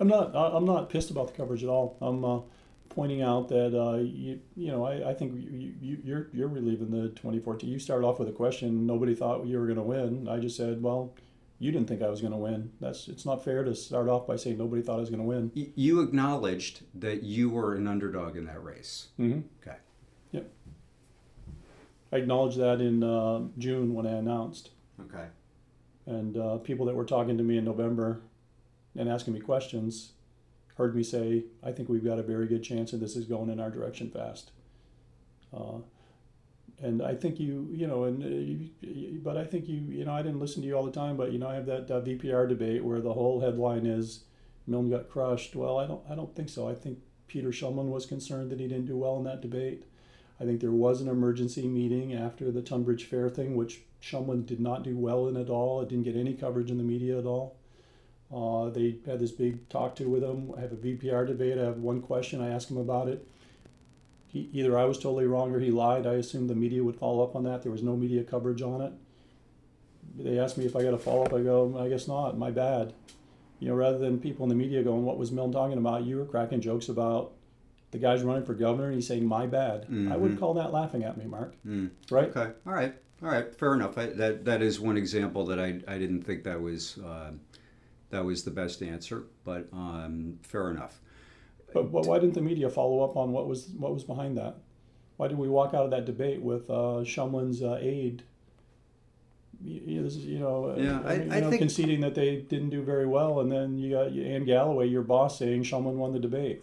I'm 0.00 0.08
not. 0.08 0.34
I'm 0.34 0.64
not 0.64 0.90
pissed 0.90 1.10
about 1.10 1.28
the 1.28 1.32
coverage 1.34 1.64
at 1.64 1.68
all. 1.68 1.96
I'm 2.00 2.24
uh, 2.24 2.40
pointing 2.88 3.22
out 3.22 3.48
that 3.48 3.76
uh, 3.76 3.96
you, 3.96 4.40
you 4.56 4.70
know, 4.70 4.84
I, 4.84 5.10
I 5.10 5.14
think 5.14 5.34
you, 5.34 5.74
you, 5.80 5.98
you're 6.04 6.28
you're 6.32 6.48
reliving 6.48 6.90
the 6.90 7.08
2014. 7.08 7.68
You 7.68 7.80
started 7.80 8.06
off 8.06 8.20
with 8.20 8.28
a 8.28 8.32
question. 8.32 8.86
Nobody 8.86 9.14
thought 9.14 9.44
you 9.46 9.58
were 9.58 9.66
going 9.66 9.76
to 9.76 9.82
win. 9.82 10.28
I 10.28 10.38
just 10.38 10.56
said, 10.56 10.82
well, 10.82 11.14
you 11.58 11.72
didn't 11.72 11.88
think 11.88 12.02
I 12.02 12.08
was 12.08 12.20
going 12.20 12.32
to 12.32 12.38
win. 12.38 12.70
That's 12.80 13.08
it's 13.08 13.26
not 13.26 13.44
fair 13.44 13.64
to 13.64 13.74
start 13.74 14.08
off 14.08 14.26
by 14.26 14.36
saying 14.36 14.58
nobody 14.58 14.82
thought 14.82 14.96
I 14.96 15.00
was 15.00 15.10
going 15.10 15.22
to 15.22 15.26
win. 15.26 15.50
You 15.54 16.00
acknowledged 16.00 16.82
that 16.94 17.24
you 17.24 17.50
were 17.50 17.74
an 17.74 17.88
underdog 17.88 18.36
in 18.36 18.46
that 18.46 18.62
race. 18.62 19.08
Mm-hmm. 19.18 19.40
Okay. 19.62 19.76
Yep. 20.32 20.50
I 22.12 22.16
acknowledged 22.16 22.58
that 22.58 22.80
in 22.80 23.02
uh, 23.02 23.42
June 23.58 23.94
when 23.94 24.06
I 24.06 24.12
announced. 24.12 24.70
Okay. 25.00 25.26
And 26.06 26.36
uh, 26.36 26.58
people 26.58 26.86
that 26.86 26.94
were 26.94 27.04
talking 27.04 27.36
to 27.36 27.44
me 27.44 27.58
in 27.58 27.64
November 27.64 28.20
and 28.96 29.08
asking 29.08 29.34
me 29.34 29.40
questions 29.40 30.12
heard 30.76 30.94
me 30.94 31.02
say, 31.02 31.44
"I 31.62 31.72
think 31.72 31.88
we've 31.88 32.04
got 32.04 32.20
a 32.20 32.22
very 32.22 32.46
good 32.46 32.62
chance, 32.62 32.92
and 32.92 33.02
this 33.02 33.16
is 33.16 33.24
going 33.24 33.50
in 33.50 33.58
our 33.58 33.70
direction 33.70 34.10
fast." 34.10 34.52
Uh, 35.52 35.78
and 36.80 37.02
I 37.02 37.14
think 37.14 37.40
you, 37.40 37.68
you 37.72 37.86
know, 37.86 38.04
and 38.04 38.22
uh, 38.22 39.20
but 39.22 39.36
I 39.36 39.44
think 39.44 39.68
you, 39.68 39.80
you 39.88 40.04
know, 40.04 40.12
I 40.12 40.22
didn't 40.22 40.40
listen 40.40 40.62
to 40.62 40.68
you 40.68 40.76
all 40.76 40.84
the 40.84 40.92
time, 40.92 41.16
but 41.16 41.32
you 41.32 41.38
know, 41.38 41.48
I 41.48 41.54
have 41.54 41.66
that 41.66 41.90
uh, 41.90 42.00
VPR 42.00 42.48
debate 42.48 42.84
where 42.84 43.00
the 43.00 43.12
whole 43.12 43.40
headline 43.40 43.84
is 43.84 44.24
Milne 44.66 44.90
got 44.90 45.08
crushed. 45.08 45.56
Well, 45.56 45.78
I 45.78 45.86
don't, 45.86 46.02
I 46.08 46.14
don't 46.14 46.34
think 46.36 46.48
so. 46.48 46.68
I 46.68 46.74
think 46.74 46.98
Peter 47.26 47.48
Shumlin 47.48 47.88
was 47.88 48.06
concerned 48.06 48.50
that 48.50 48.60
he 48.60 48.68
didn't 48.68 48.86
do 48.86 48.96
well 48.96 49.16
in 49.16 49.24
that 49.24 49.40
debate. 49.40 49.84
I 50.40 50.44
think 50.44 50.60
there 50.60 50.70
was 50.70 51.00
an 51.00 51.08
emergency 51.08 51.66
meeting 51.66 52.14
after 52.14 52.52
the 52.52 52.62
Tunbridge 52.62 53.04
Fair 53.06 53.28
thing, 53.28 53.56
which 53.56 53.80
Shumlin 54.00 54.46
did 54.46 54.60
not 54.60 54.84
do 54.84 54.96
well 54.96 55.26
in 55.26 55.36
at 55.36 55.50
all. 55.50 55.80
It 55.80 55.88
didn't 55.88 56.04
get 56.04 56.14
any 56.16 56.34
coverage 56.34 56.70
in 56.70 56.78
the 56.78 56.84
media 56.84 57.18
at 57.18 57.26
all. 57.26 57.56
Uh, 58.32 58.70
they 58.70 58.98
had 59.04 59.18
this 59.18 59.32
big 59.32 59.68
talk 59.68 59.96
to 59.96 60.08
with 60.08 60.22
him. 60.22 60.52
I 60.56 60.60
have 60.60 60.72
a 60.72 60.76
VPR 60.76 61.26
debate. 61.26 61.58
I 61.58 61.64
have 61.64 61.78
one 61.78 62.02
question. 62.02 62.40
I 62.40 62.50
ask 62.50 62.70
him 62.70 62.76
about 62.76 63.08
it 63.08 63.26
he, 64.28 64.50
either 64.52 64.78
I 64.78 64.84
was 64.84 64.98
totally 64.98 65.26
wrong 65.26 65.54
or 65.54 65.58
he 65.58 65.70
lied. 65.70 66.06
I 66.06 66.14
assumed 66.14 66.48
the 66.50 66.54
media 66.54 66.84
would 66.84 66.96
follow 66.96 67.24
up 67.24 67.34
on 67.34 67.44
that. 67.44 67.62
There 67.62 67.72
was 67.72 67.82
no 67.82 67.96
media 67.96 68.22
coverage 68.22 68.62
on 68.62 68.82
it. 68.82 68.92
They 70.16 70.38
asked 70.38 70.58
me 70.58 70.66
if 70.66 70.76
I 70.76 70.82
got 70.82 70.94
a 70.94 70.98
follow 70.98 71.24
up. 71.24 71.32
I 71.32 71.40
go, 71.40 71.78
I 71.78 71.88
guess 71.88 72.06
not. 72.06 72.38
My 72.38 72.50
bad. 72.50 72.92
You 73.58 73.68
know, 73.68 73.74
rather 73.74 73.98
than 73.98 74.20
people 74.20 74.44
in 74.44 74.50
the 74.50 74.54
media 74.54 74.82
going, 74.84 75.04
"What 75.04 75.18
was 75.18 75.32
Milne 75.32 75.50
talking 75.50 75.78
about?" 75.78 76.04
You 76.04 76.18
were 76.18 76.24
cracking 76.24 76.60
jokes 76.60 76.88
about 76.88 77.32
the 77.90 77.98
guy's 77.98 78.22
running 78.22 78.44
for 78.44 78.54
governor, 78.54 78.86
and 78.86 78.94
he's 78.94 79.08
saying, 79.08 79.26
"My 79.26 79.46
bad." 79.46 79.82
Mm-hmm. 79.82 80.12
I 80.12 80.16
would 80.16 80.38
call 80.38 80.54
that 80.54 80.72
laughing 80.72 81.02
at 81.02 81.16
me, 81.16 81.24
Mark. 81.24 81.54
Mm. 81.66 81.90
Right? 82.10 82.28
Okay. 82.28 82.52
All 82.66 82.72
right. 82.72 82.94
All 83.22 83.28
right. 83.28 83.52
Fair 83.54 83.74
enough. 83.74 83.98
I, 83.98 84.06
that 84.06 84.44
that 84.44 84.62
is 84.62 84.78
one 84.78 84.96
example 84.96 85.44
that 85.46 85.58
I 85.58 85.80
I 85.88 85.98
didn't 85.98 86.22
think 86.22 86.44
that 86.44 86.60
was 86.60 86.98
uh, 86.98 87.32
that 88.10 88.24
was 88.24 88.44
the 88.44 88.50
best 88.52 88.82
answer, 88.82 89.24
but 89.44 89.68
um, 89.72 90.38
fair 90.42 90.70
enough. 90.70 91.00
But, 91.72 91.92
but 91.92 92.06
why 92.06 92.18
didn't 92.18 92.34
the 92.34 92.40
media 92.40 92.70
follow 92.70 93.04
up 93.04 93.16
on 93.16 93.32
what 93.32 93.46
was 93.46 93.68
what 93.76 93.92
was 93.92 94.04
behind 94.04 94.36
that? 94.38 94.56
Why 95.16 95.28
did 95.28 95.38
we 95.38 95.48
walk 95.48 95.74
out 95.74 95.84
of 95.84 95.90
that 95.90 96.06
debate 96.06 96.40
with 96.40 96.70
uh, 96.70 97.02
Shumlin's 97.04 97.62
uh, 97.62 97.78
aide? 97.80 98.22
You, 99.62 100.08
you 100.08 100.38
know, 100.38 100.74
yeah, 100.78 101.00
I, 101.04 101.14
you 101.14 101.32
I 101.32 101.40
know 101.40 101.50
think... 101.50 101.60
conceding 101.60 102.00
that 102.02 102.14
they 102.14 102.36
didn't 102.36 102.70
do 102.70 102.82
very 102.82 103.06
well, 103.06 103.40
and 103.40 103.50
then 103.50 103.76
you 103.76 103.90
got 103.90 104.12
Anne 104.12 104.44
Galloway, 104.44 104.86
your 104.86 105.02
boss, 105.02 105.38
saying 105.38 105.64
Shumlin 105.64 105.94
won 105.94 106.12
the 106.12 106.20
debate. 106.20 106.62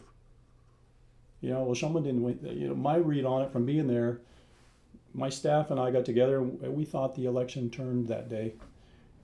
You 1.42 1.50
know, 1.50 1.64
well, 1.64 1.76
Shumlin 1.76 2.06
didn't 2.06 2.24
win. 2.24 2.40
You 2.44 2.70
know, 2.70 2.76
my 2.76 2.96
read 2.96 3.26
on 3.26 3.42
it 3.42 3.52
from 3.52 3.66
being 3.66 3.88
there, 3.88 4.22
my 5.14 5.30
staff 5.30 5.72
and 5.72 5.80
I 5.80 5.92
got 5.92 6.06
together, 6.06 6.38
and 6.38 6.74
we 6.74 6.86
thought 6.86 7.16
the 7.16 7.26
election 7.26 7.70
turned 7.70 8.08
that 8.08 8.30
day. 8.30 8.54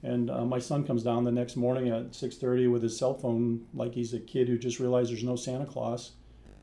And 0.03 0.31
uh, 0.31 0.46
my 0.46 0.60
son 0.60 0.84
comes 0.84 1.03
down 1.03 1.24
the 1.24 1.31
next 1.31 1.55
morning 1.55 1.89
at 1.89 2.12
6:30 2.12 2.72
with 2.72 2.81
his 2.81 2.98
cell 2.98 3.13
phone, 3.13 3.65
like 3.74 3.93
he's 3.93 4.13
a 4.13 4.20
kid 4.20 4.48
who 4.48 4.58
just 4.58 4.79
realized 4.79 5.12
there's 5.12 5.24
no 5.24 5.36
Santa 5.36 5.65
Claus. 5.65 6.12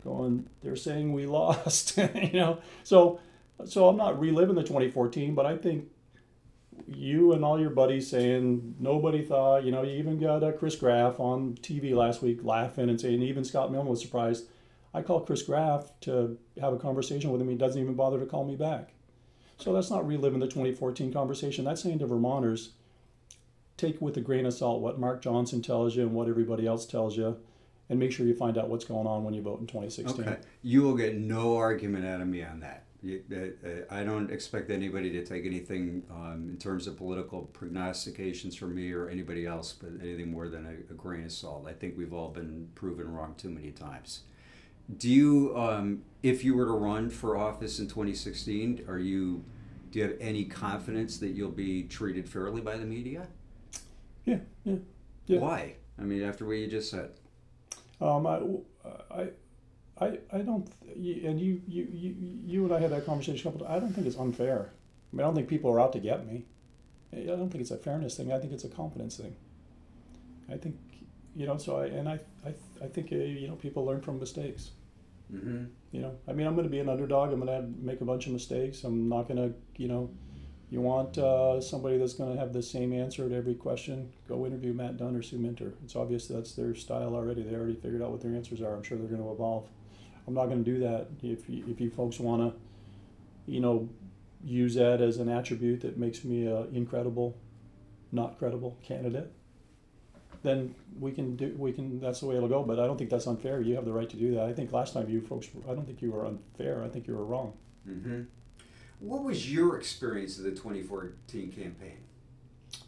Going, 0.05 0.49
they're 0.63 0.77
saying 0.77 1.13
we 1.13 1.27
lost, 1.41 1.97
you 2.15 2.33
know. 2.33 2.59
So, 2.83 3.21
so 3.65 3.89
I'm 3.89 3.97
not 3.97 4.19
reliving 4.19 4.55
the 4.55 4.63
2014, 4.63 5.35
but 5.35 5.47
I 5.47 5.57
think 5.57 5.89
you 6.87 7.33
and 7.33 7.45
all 7.45 7.61
your 7.61 7.71
buddies 7.71 8.09
saying 8.09 8.77
nobody 8.79 9.25
thought, 9.25 9.65
you 9.65 9.73
know, 9.73 9.83
you 9.83 9.97
even 9.99 10.19
got 10.19 10.43
uh, 10.43 10.53
Chris 10.53 10.77
Graff 10.77 11.21
on 11.21 11.55
TV 11.57 11.95
last 11.95 12.23
week 12.23 12.43
laughing 12.43 12.89
and 12.89 13.01
saying 13.01 13.23
even 13.23 13.45
Scott 13.45 13.73
Milne 13.73 13.87
was 13.87 14.01
surprised. 14.01 14.47
I 14.95 15.03
called 15.03 15.27
Chris 15.27 15.43
Graff 15.43 15.91
to 16.03 16.39
have 16.61 16.73
a 16.73 16.79
conversation 16.79 17.31
with 17.31 17.41
him. 17.41 17.49
He 17.49 17.57
doesn't 17.57 17.81
even 17.81 17.95
bother 17.95 18.19
to 18.19 18.27
call 18.27 18.45
me 18.45 18.57
back. 18.57 18.95
So 19.59 19.73
that's 19.73 19.91
not 19.91 20.07
reliving 20.07 20.39
the 20.39 20.47
2014 20.47 21.13
conversation. 21.13 21.65
That's 21.65 21.83
saying 21.83 21.99
to 21.99 22.07
Vermonters, 22.07 22.71
take 23.79 24.03
with 24.03 24.17
a 24.17 24.21
grain 24.21 24.45
of 24.45 24.53
salt 24.53 24.83
what 24.83 24.99
Mark 24.99 25.23
Johnson 25.23 25.63
tells 25.63 25.97
you 25.97 26.03
and 26.03 26.13
what 26.13 26.29
everybody 26.29 26.67
else 26.67 26.85
tells 26.85 27.17
you, 27.17 27.39
and 27.89 27.99
make 27.99 28.13
sure 28.13 28.27
you 28.27 28.35
find 28.35 28.59
out 28.59 28.69
what's 28.69 28.85
going 28.85 29.07
on 29.07 29.25
when 29.25 29.33
you 29.33 29.41
vote 29.41 29.61
in 29.61 29.67
2016. 29.67 30.21
Okay. 30.21 30.37
You 30.63 30.83
will 30.83 30.97
get 30.97 31.17
no 31.17 31.57
argument 31.57 32.05
out 32.05 32.21
of 32.21 32.27
me 32.27 32.43
on 32.43 32.61
that. 32.61 32.85
Uh, 33.07 33.37
uh, 33.37 33.69
I 33.91 34.03
don't 34.03 34.29
expect 34.31 34.71
anybody 34.71 35.11
to 35.13 35.25
take 35.25 35.47
anything 35.47 36.03
um, 36.11 36.49
in 36.51 36.57
terms 36.59 36.89
of 36.89 36.97
political 36.97 37.43
prognostications 37.43 38.57
from 38.57 38.75
me 38.75 38.93
or 38.93 39.09
anybody 39.09 39.47
else, 39.47 39.73
but 39.73 39.91
anything 40.03 40.33
more 40.33 40.49
than 40.49 40.67
a, 40.67 40.93
a, 40.93 40.97
grain 40.97 41.25
of 41.25 41.31
salt. 41.31 41.67
I 41.69 41.75
think 41.75 41.97
we've 41.97 42.13
all 42.13 42.29
been 42.29 42.69
proven 42.75 43.13
wrong 43.13 43.37
too 43.39 43.51
many 43.51 43.71
times. 43.71 44.23
Do 44.97 45.09
you, 45.09 45.57
um, 45.57 46.03
if 46.25 46.43
you 46.43 46.57
were 46.57 46.65
to 46.65 46.73
run 46.73 47.09
for 47.09 47.37
office 47.37 47.79
in 47.79 47.87
2016, 47.87 48.87
are 48.89 48.99
you, 48.99 49.45
do 49.93 50.01
you 50.01 50.05
have 50.05 50.17
any 50.21 50.45
confidence 50.45 51.19
that 51.19 51.29
you'll 51.29 51.53
be 51.53 51.85
treated 51.85 52.29
fairly 52.29 52.61
by 52.61 52.77
the 52.77 52.87
media? 52.87 53.29
Yeah, 54.29 54.39
yeah, 54.65 54.77
yeah. 55.27 55.39
Why? 55.39 55.75
I 55.99 56.03
mean, 56.03 56.23
after 56.23 56.45
what 56.45 56.57
you 56.57 56.67
just 56.67 56.91
said. 56.91 57.11
Um, 58.01 58.27
I, 58.27 58.41
I, 59.11 59.29
I, 60.01 60.19
I 60.33 60.39
don't, 60.39 60.71
and 60.95 61.41
you, 61.41 61.61
you, 61.67 61.89
you, 61.91 62.15
you 62.45 62.65
and 62.65 62.75
I 62.75 62.79
had 62.79 62.91
that 62.91 63.07
conversation 63.07 63.41
a 63.41 63.51
couple. 63.51 63.67
Times. 63.67 63.77
I 63.77 63.81
don't 63.81 63.93
think 63.93 64.07
it's 64.07 64.19
unfair. 64.19 64.71
I 65.13 65.17
mean, 65.17 65.25
I 65.25 65.27
don't 65.27 65.35
think 65.35 65.49
people 65.49 65.71
are 65.71 65.81
out 65.81 65.93
to 65.95 65.99
get 65.99 66.27
me. 66.27 66.45
I 67.13 67.25
don't 67.25 67.51
think 67.51 67.63
it's 67.63 67.71
a 67.71 67.79
fairness 67.79 68.17
thing. 68.17 68.33
I 68.33 68.39
think 68.39 68.53
it's 68.53 68.65
a 68.65 68.69
competence 68.69 69.17
thing. 69.17 69.35
I 70.53 70.57
think, 70.57 70.77
you 71.35 71.47
know, 71.47 71.57
so 71.57 71.79
I, 71.79 71.87
and 71.87 72.09
I, 72.09 72.21
I, 72.45 72.55
I 72.85 72.87
think, 72.87 73.13
uh, 73.13 73.17
you 73.17 73.49
know, 73.49 73.55
people 73.55 73.85
learn 73.85 74.03
from 74.03 74.21
mistakes. 74.21 74.73
Mm-hmm. 75.33 75.65
You 75.93 76.01
know, 76.03 76.15
I 76.29 76.33
mean, 76.33 76.47
I'm 76.47 76.55
going 76.55 76.67
to 76.67 76.71
be 76.71 76.81
an 76.81 76.89
underdog. 76.89 77.33
I'm 77.33 77.41
going 77.41 77.63
to 77.63 77.69
make 77.83 78.03
a 78.03 78.05
bunch 78.05 78.27
of 78.27 78.33
mistakes. 78.33 78.85
I'm 78.85 79.09
not 79.09 79.27
going 79.27 79.37
to, 79.37 79.55
you 79.77 79.89
know, 79.89 80.11
you 80.71 80.83
want 80.83 81.17
uh, 81.17 81.61
somebody 81.61 81.97
that's 81.97 82.13
going 82.13 82.35
to 82.35 82.39
have 82.39 82.53
the 82.53 82.63
same 82.63 82.93
answer 82.93 83.29
to 83.29 83.35
every 83.35 83.55
question, 83.55 84.13
go 84.29 84.45
interview 84.45 84.75
Matt 84.75 84.99
Dunne 84.99 85.17
or 85.17 85.23
Sue 85.23 85.39
Minter. 85.39 85.73
It's 85.83 85.97
obvious 85.97 86.27
that's 86.27 86.53
their 86.53 86.75
style 86.75 87.15
already. 87.15 87.43
They 87.43 87.55
already 87.55 87.75
figured 87.75 88.03
out 88.03 88.11
what 88.11 88.21
their 88.21 88.35
answers 88.35 88.61
are. 88.61 88.75
I'm 88.75 88.83
sure 88.83 88.99
they're 88.99 89.07
going 89.07 89.23
to 89.23 89.33
evolve. 89.33 89.67
I'm 90.27 90.35
not 90.35 90.47
going 90.47 90.63
to 90.63 90.71
do 90.71 90.79
that. 90.81 91.09
If 91.23 91.49
you, 91.49 91.65
if 91.69 91.81
you 91.81 91.91
folks 91.91 92.21
want 92.21 92.43
to, 92.43 92.59
you 93.51 93.61
know, 93.61 93.89
use 94.45 94.75
that 94.75 95.01
as 95.01 95.17
an 95.17 95.31
attribute 95.31 95.81
that 95.81 95.97
makes 95.97 96.23
me 96.23 96.47
a 96.47 96.65
incredible, 96.67 97.35
not 98.13 98.39
credible 98.39 98.77
candidate, 98.83 99.33
then 100.43 100.75
we 101.01 101.13
can 101.13 101.35
do 101.35 101.55
we 101.59 101.73
can. 101.73 101.99
That's 101.99 102.21
the 102.21 102.27
way 102.27 102.37
it'll 102.37 102.49
go. 102.49 102.63
But 102.63 102.79
I 102.79 102.87
don't 102.87 102.99
think 102.99 103.11
that's 103.11 103.27
unfair. 103.27 103.61
You 103.61 103.75
have 103.75 103.87
the 103.87 103.93
right 103.93 104.09
to 104.09 104.17
do 104.17 104.35
that. 104.35 104.45
I 104.45 104.53
think 104.53 104.71
last 104.73 104.93
time 104.93 105.09
you 105.09 105.21
folks, 105.21 105.49
I 105.69 105.75
don't 105.75 105.87
think 105.87 106.03
you 106.03 106.13
were 106.13 106.27
unfair. 106.27 106.85
I 106.85 106.89
think 106.89 107.07
you 107.07 107.17
were 107.17 107.25
wrong. 107.25 107.55
Mm-hmm. 107.89 108.23
What 109.01 109.23
was 109.25 109.53
your 109.53 109.77
experience 109.77 110.39
of 110.39 110.45
the 110.45 110.51
2014 110.51 111.53
campaign? 111.53 111.99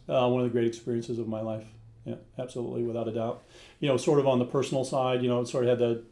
Uh, 0.09 0.27
one 0.27 0.41
of 0.41 0.45
the 0.45 0.51
great 0.51 0.67
experiences 0.67 1.19
of 1.19 1.27
my 1.27 1.41
life. 1.41 1.65
Yeah, 2.05 2.15
absolutely, 2.37 2.83
without 2.83 3.07
a 3.07 3.11
doubt. 3.11 3.43
You 3.79 3.87
know, 3.87 3.97
sort 3.97 4.19
of 4.19 4.27
on 4.27 4.39
the 4.39 4.45
personal 4.45 4.83
side, 4.83 5.21
you 5.21 5.29
know, 5.29 5.39
it 5.41 5.47
sort 5.47 5.65
of 5.65 5.69
had 5.69 5.79
the, 5.79 6.03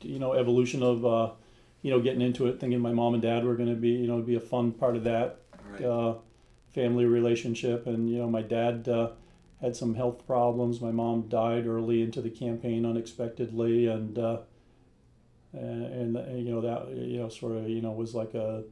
you 0.00 0.18
know, 0.18 0.32
evolution 0.34 0.82
of, 0.82 1.04
uh, 1.04 1.30
you 1.82 1.90
know, 1.90 2.00
getting 2.00 2.22
into 2.22 2.46
it, 2.46 2.60
thinking 2.60 2.80
my 2.80 2.92
mom 2.92 3.14
and 3.14 3.22
dad 3.22 3.44
were 3.44 3.54
going 3.54 3.68
to 3.68 3.74
be, 3.74 3.90
you 3.90 4.06
know, 4.06 4.20
be 4.22 4.36
a 4.36 4.40
fun 4.40 4.72
part 4.72 4.96
of 4.96 5.04
that 5.04 5.40
Right. 5.70 5.84
uh, 5.84 6.14
family 6.72 7.04
relationship. 7.04 7.86
And, 7.86 8.08
you 8.08 8.18
know, 8.18 8.30
my 8.30 8.42
dad 8.42 8.88
uh, 8.88 9.10
had 9.60 9.76
some 9.76 9.94
health 9.94 10.26
problems. 10.26 10.80
My 10.80 10.92
mom 10.92 11.28
died 11.28 11.66
early 11.66 12.00
into 12.02 12.22
the 12.22 12.30
campaign 12.30 12.86
unexpectedly. 12.86 13.86
And, 13.86 14.18
uh, 14.18 14.38
and, 15.52 16.16
and, 16.16 16.46
you 16.46 16.54
know, 16.54 16.60
that, 16.60 16.88
you 16.96 17.18
know, 17.18 17.28
sort 17.28 17.56
of, 17.56 17.68
you 17.68 17.82
know, 17.82 17.90
was 17.90 18.14
like 18.14 18.34
a, 18.34 18.62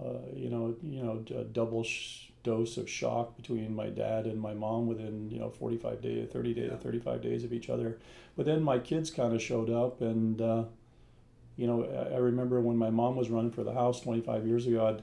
uh, 0.00 0.18
you 0.34 0.50
know, 0.50 0.76
you 0.82 1.02
know, 1.02 1.24
a 1.38 1.44
double 1.44 1.82
sh- 1.84 2.30
dose 2.42 2.76
of 2.76 2.88
shock 2.90 3.36
between 3.36 3.74
my 3.74 3.88
dad 3.88 4.26
and 4.26 4.38
my 4.38 4.52
mom 4.52 4.86
within 4.86 5.30
you 5.30 5.38
know 5.38 5.48
45 5.50 6.02
days, 6.02 6.28
30 6.30 6.54
days, 6.54 6.70
Yeah. 6.70 6.76
35 6.76 7.22
days 7.22 7.44
of 7.44 7.52
each 7.52 7.70
other. 7.70 7.98
But 8.36 8.46
then 8.46 8.62
my 8.62 8.78
kids 8.78 9.10
kind 9.10 9.32
of 9.34 9.40
showed 9.40 9.70
up, 9.70 10.00
and 10.00 10.40
uh, 10.40 10.64
you 11.56 11.66
know, 11.66 11.84
I, 11.84 12.14
I 12.14 12.18
remember 12.18 12.60
when 12.60 12.76
my 12.76 12.90
mom 12.90 13.16
was 13.16 13.30
running 13.30 13.52
for 13.52 13.64
the 13.64 13.72
house 13.72 14.00
25 14.00 14.46
years 14.46 14.66
ago, 14.66 14.86
I'd 14.86 15.02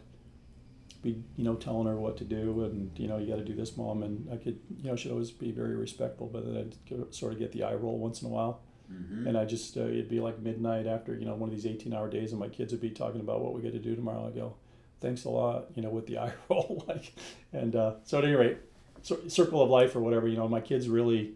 be 1.01 1.23
you 1.35 1.43
know 1.43 1.55
telling 1.55 1.87
her 1.87 1.95
what 1.95 2.17
to 2.17 2.23
do, 2.25 2.63
and 2.63 2.91
you 2.99 3.07
know, 3.07 3.17
you 3.17 3.27
got 3.27 3.37
to 3.37 3.45
do 3.45 3.55
this, 3.55 3.75
mom, 3.77 4.03
and 4.03 4.27
I 4.31 4.35
could 4.35 4.59
you 4.77 4.89
know 4.89 4.95
she'd 4.95 5.11
always 5.11 5.31
be 5.31 5.51
very 5.51 5.75
respectful, 5.75 6.27
but 6.27 6.45
then 6.45 6.73
I'd 6.91 7.13
sort 7.15 7.33
of 7.33 7.39
get 7.39 7.51
the 7.53 7.63
eye 7.63 7.73
roll 7.75 7.97
once 7.97 8.21
in 8.21 8.27
a 8.27 8.31
while. 8.31 8.61
Mm-hmm. 8.91 9.25
And 9.25 9.37
I 9.37 9.45
just, 9.45 9.77
uh, 9.77 9.83
it'd 9.85 10.09
be 10.09 10.19
like 10.19 10.39
midnight 10.39 10.85
after, 10.85 11.15
you 11.15 11.23
know, 11.25 11.33
one 11.33 11.47
of 11.47 11.55
these 11.55 11.65
18 11.65 11.93
hour 11.93 12.09
days, 12.09 12.31
and 12.33 12.39
my 12.41 12.49
kids 12.49 12.73
would 12.73 12.81
be 12.81 12.89
talking 12.89 13.21
about 13.21 13.39
what 13.41 13.53
we 13.53 13.61
get 13.61 13.71
to 13.71 13.79
do 13.79 13.95
tomorrow. 13.95 14.27
I 14.27 14.31
go, 14.31 14.55
thanks 15.01 15.25
a 15.25 15.29
lot, 15.29 15.65
you 15.75 15.81
know, 15.81 15.89
with 15.89 16.07
the 16.07 16.17
eye 16.19 16.33
roll. 16.49 16.83
like, 16.87 17.13
and 17.51 17.75
uh, 17.75 17.95
so 18.03 18.19
at 18.19 18.23
any 18.23 18.35
rate, 18.35 18.57
cir- 19.01 19.27
circle 19.27 19.61
of 19.61 19.69
life 19.69 19.95
or 19.95 19.99
whatever, 19.99 20.27
you 20.27 20.37
know, 20.37 20.47
my 20.47 20.61
kids 20.61 20.87
really 20.87 21.33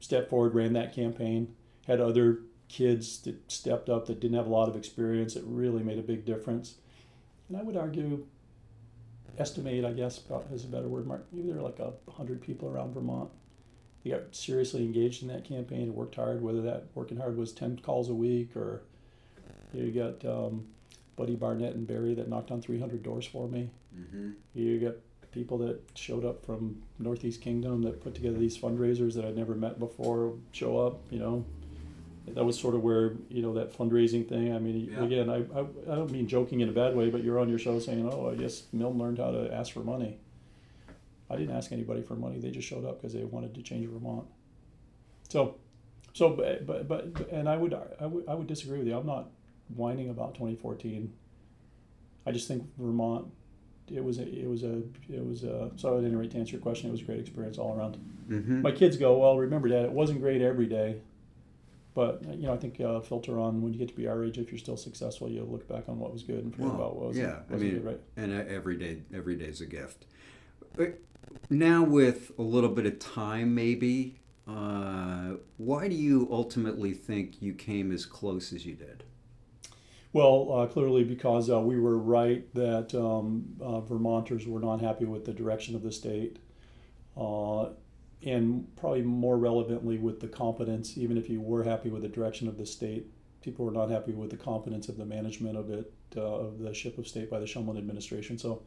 stepped 0.00 0.30
forward, 0.30 0.54
ran 0.54 0.74
that 0.74 0.94
campaign, 0.94 1.54
had 1.86 2.00
other 2.00 2.40
kids 2.68 3.20
that 3.22 3.50
stepped 3.50 3.88
up 3.88 4.06
that 4.06 4.20
didn't 4.20 4.36
have 4.36 4.46
a 4.46 4.50
lot 4.50 4.68
of 4.68 4.76
experience. 4.76 5.36
It 5.36 5.44
really 5.46 5.82
made 5.82 5.98
a 5.98 6.02
big 6.02 6.24
difference. 6.24 6.74
And 7.48 7.56
I 7.56 7.62
would 7.62 7.76
argue, 7.76 8.26
estimate, 9.38 9.84
I 9.84 9.92
guess, 9.92 10.20
is 10.52 10.64
a 10.64 10.68
better 10.68 10.88
word, 10.88 11.06
Mark. 11.06 11.26
Maybe 11.32 11.48
there 11.48 11.58
are 11.58 11.62
like 11.62 11.78
a 11.78 11.92
hundred 12.10 12.42
people 12.42 12.68
around 12.68 12.94
Vermont. 12.94 13.30
They 14.02 14.10
got 14.10 14.34
seriously 14.34 14.84
engaged 14.84 15.22
in 15.22 15.28
that 15.28 15.44
campaign 15.44 15.82
and 15.82 15.94
worked 15.94 16.16
hard. 16.16 16.42
Whether 16.42 16.62
that 16.62 16.86
working 16.94 17.18
hard 17.18 17.36
was 17.36 17.52
ten 17.52 17.78
calls 17.78 18.08
a 18.08 18.14
week 18.14 18.56
or 18.56 18.82
you 19.72 19.90
got 19.92 20.24
um, 20.24 20.66
Buddy 21.16 21.34
Barnett 21.34 21.74
and 21.74 21.86
Barry 21.86 22.14
that 22.14 22.28
knocked 22.28 22.50
on 22.50 22.60
three 22.60 22.78
hundred 22.78 23.02
doors 23.02 23.26
for 23.26 23.48
me. 23.48 23.70
Mm-hmm. 23.98 24.30
You 24.54 24.78
got 24.80 24.94
people 25.32 25.58
that 25.58 25.80
showed 25.94 26.24
up 26.24 26.44
from 26.46 26.82
Northeast 26.98 27.40
Kingdom 27.40 27.82
that 27.82 28.00
put 28.02 28.14
together 28.14 28.38
these 28.38 28.56
fundraisers 28.56 29.14
that 29.14 29.24
I'd 29.24 29.36
never 29.36 29.54
met 29.54 29.78
before 29.78 30.34
show 30.52 30.78
up. 30.78 31.00
You 31.10 31.18
know, 31.18 31.44
that 32.28 32.44
was 32.44 32.58
sort 32.58 32.74
of 32.74 32.82
where 32.82 33.14
you 33.28 33.42
know 33.42 33.54
that 33.54 33.76
fundraising 33.76 34.28
thing. 34.28 34.54
I 34.54 34.58
mean, 34.58 34.90
Yeah. 34.90 35.04
again, 35.04 35.30
I, 35.30 35.36
I 35.58 35.60
I 35.90 35.94
don't 35.94 36.10
mean 36.10 36.26
joking 36.28 36.60
in 36.60 36.68
a 36.68 36.72
bad 36.72 36.94
way, 36.96 37.10
but 37.10 37.22
you're 37.24 37.38
on 37.38 37.48
your 37.48 37.58
show 37.58 37.78
saying, 37.78 38.08
"Oh, 38.10 38.30
I 38.30 38.34
guess 38.34 38.64
Milne 38.72 38.98
learned 38.98 39.18
how 39.18 39.30
to 39.30 39.52
ask 39.52 39.72
for 39.72 39.80
money." 39.80 40.18
I 41.28 41.36
didn't 41.36 41.56
ask 41.56 41.72
anybody 41.72 42.02
for 42.02 42.14
money; 42.14 42.38
they 42.38 42.50
just 42.50 42.68
showed 42.68 42.84
up 42.84 42.98
because 43.00 43.12
they 43.12 43.24
wanted 43.24 43.54
to 43.54 43.62
change 43.62 43.88
Vermont. 43.88 44.26
So, 45.28 45.56
so, 46.12 46.30
but, 46.30 46.64
but, 46.66 46.86
but 46.88 47.28
and 47.30 47.48
I 47.48 47.56
would 47.56 47.74
I 48.00 48.06
would 48.06 48.28
I 48.28 48.34
would 48.34 48.46
disagree 48.46 48.78
with 48.78 48.86
you. 48.86 48.96
I'm 48.96 49.06
not 49.06 49.30
whining 49.74 50.10
about 50.10 50.34
2014. 50.34 51.12
I 52.26 52.32
just 52.32 52.48
think 52.48 52.64
Vermont 52.78 53.26
it 53.92 54.02
was 54.02 54.18
a, 54.18 54.26
it 54.26 54.48
was 54.48 54.64
a 54.64 54.82
it 55.08 55.24
was 55.24 55.44
a 55.44 55.70
so 55.76 55.96
at 55.98 56.04
any 56.04 56.14
rate 56.16 56.30
to 56.32 56.38
answer 56.38 56.52
your 56.52 56.60
question 56.60 56.88
it 56.88 56.92
was 56.92 57.00
a 57.02 57.04
great 57.04 57.20
experience 57.20 57.56
all 57.58 57.76
around 57.76 57.96
Mm-hmm. 58.28 58.62
my 58.62 58.72
kids 58.72 58.96
go 58.96 59.16
well 59.18 59.38
remember 59.38 59.68
dad 59.68 59.84
it 59.84 59.92
wasn't 59.92 60.20
great 60.20 60.42
every 60.42 60.66
day 60.66 60.96
but 61.94 62.20
you 62.34 62.48
know 62.48 62.52
i 62.52 62.56
think 62.56 62.80
uh, 62.80 62.98
filter 62.98 63.38
on 63.38 63.62
when 63.62 63.72
you 63.72 63.78
get 63.78 63.86
to 63.86 63.94
be 63.94 64.08
our 64.08 64.24
age 64.24 64.36
if 64.38 64.50
you're 64.50 64.58
still 64.58 64.76
successful 64.76 65.28
you 65.28 65.44
look 65.44 65.68
back 65.68 65.84
on 65.88 66.00
what 66.00 66.12
was 66.12 66.24
good 66.24 66.42
and 66.42 66.52
forget 66.52 66.66
Well, 66.66 66.74
about 66.74 66.96
what 66.96 67.06
wasn't, 67.06 67.28
yeah, 67.28 67.54
I 67.54 67.56
mean, 67.56 67.74
good 67.74 67.84
right 67.84 68.00
and 68.16 68.32
uh, 68.32 68.42
every 68.48 68.76
day 68.76 69.02
every 69.14 69.36
day's 69.36 69.60
a 69.60 69.66
gift 69.66 70.06
but 70.74 70.98
now 71.48 71.84
with 71.84 72.32
a 72.36 72.42
little 72.42 72.70
bit 72.70 72.84
of 72.86 72.98
time 72.98 73.54
maybe 73.54 74.18
uh, 74.48 75.34
why 75.58 75.86
do 75.86 75.94
you 75.94 76.26
ultimately 76.32 76.92
think 76.94 77.40
you 77.40 77.52
came 77.54 77.92
as 77.92 78.04
close 78.04 78.52
as 78.52 78.66
you 78.66 78.74
did 78.74 79.04
well 80.16 80.50
uh, 80.50 80.66
clearly 80.66 81.04
because 81.04 81.50
uh, 81.50 81.60
we 81.60 81.78
were 81.78 81.98
right 81.98 82.52
that 82.54 82.94
um, 82.94 83.44
uh, 83.60 83.80
vermonters 83.82 84.46
were 84.46 84.60
not 84.60 84.80
happy 84.80 85.04
with 85.04 85.26
the 85.26 85.32
direction 85.32 85.76
of 85.76 85.82
the 85.82 85.92
state 85.92 86.38
uh, 87.18 87.66
and 88.24 88.66
probably 88.76 89.02
more 89.02 89.36
relevantly 89.36 89.98
with 89.98 90.20
the 90.20 90.26
competence 90.26 90.96
even 90.96 91.18
if 91.18 91.28
you 91.28 91.38
were 91.38 91.62
happy 91.62 91.90
with 91.90 92.00
the 92.00 92.08
direction 92.08 92.48
of 92.48 92.56
the 92.56 92.64
state 92.64 93.06
people 93.42 93.66
were 93.66 93.70
not 93.70 93.90
happy 93.90 94.12
with 94.12 94.30
the 94.30 94.38
competence 94.38 94.88
of 94.88 94.96
the 94.96 95.04
management 95.04 95.54
of 95.54 95.68
it 95.70 95.92
uh, 96.16 96.20
of 96.22 96.60
the 96.60 96.72
ship 96.72 96.96
of 96.96 97.06
state 97.06 97.30
by 97.30 97.38
the 97.38 97.44
Shumlin 97.44 97.76
administration. 97.76 98.38
So 98.38 98.62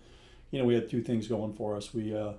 you 0.52 0.60
know 0.60 0.66
we 0.66 0.76
had 0.76 0.88
two 0.88 1.02
things 1.02 1.28
going 1.28 1.54
for 1.56 1.76
us. 1.76 1.96
We 1.96 2.16
uh, 2.16 2.34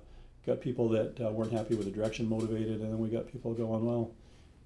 got 0.45 0.61
people 0.61 0.87
that 0.89 1.19
weren't 1.19 1.51
happy 1.51 1.75
with 1.75 1.85
the 1.85 1.91
direction 1.91 2.29
motivated 2.29 2.79
and 2.79 2.93
then 2.93 2.97
we 2.97 3.09
got 3.09 3.27
people 3.27 3.53
going 3.53 3.85
well 3.85 4.11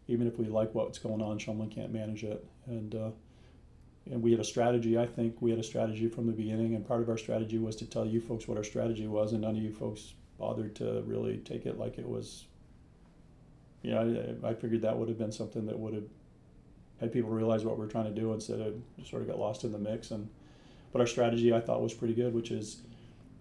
even 0.08 0.28
if 0.28 0.38
we 0.38 0.46
like 0.46 0.76
what's 0.76 1.00
going 1.00 1.24
on 1.24 1.40
Shumlin 1.40 1.72
can't 1.72 1.92
manage 1.92 2.24
it. 2.24 2.46
And 2.68 2.94
and 4.12 4.22
we 4.22 4.32
had 4.32 4.40
a 4.40 4.44
strategy 4.44 4.98
i 4.98 5.06
think 5.06 5.42
we 5.42 5.50
had 5.50 5.60
a 5.60 5.64
strategy 5.64 6.08
from 6.08 6.26
the 6.28 6.34
beginning 6.34 6.76
and 6.76 6.88
part 6.88 7.02
of 7.02 7.10
our 7.10 7.18
strategy 7.18 7.58
was 7.58 7.76
to 7.76 7.86
tell 7.86 8.06
you 8.06 8.22
folks 8.22 8.48
what 8.48 8.58
our 8.58 8.64
strategy 8.64 9.08
was 9.08 9.32
and 9.32 9.42
none 9.42 9.56
of 9.56 9.62
you 9.62 9.72
folks 9.72 10.14
bothered 10.38 10.76
to 10.76 11.02
really 11.06 11.38
take 11.40 11.66
it 11.66 11.78
like 11.78 11.98
it 11.98 12.08
was 12.08 12.46
you 13.82 13.92
know 13.92 14.38
i, 14.44 14.50
I 14.50 14.54
figured 14.54 14.82
that 14.82 14.98
would 14.98 15.10
have 15.10 15.18
been 15.18 15.32
something 15.32 15.66
that 15.66 15.78
would 15.78 15.94
have 15.94 16.08
had 17.00 17.12
people 17.12 17.30
realize 17.30 17.66
what 17.66 17.78
we 17.78 17.86
are 17.86 17.90
trying 17.90 18.14
to 18.14 18.22
do 18.22 18.34
instead 18.34 18.60
of 18.60 18.76
sort 19.06 19.22
of 19.22 19.28
got 19.28 19.38
lost 19.38 19.66
in 19.66 19.74
the 19.74 19.78
mix. 19.78 20.12
And 20.12 20.30
but 20.96 21.02
our 21.02 21.08
strategy 21.08 21.54
i 21.54 21.60
thought 21.60 21.82
was 21.82 21.94
pretty 21.94 22.14
good 22.14 22.34
which 22.34 22.52
is 22.52 22.82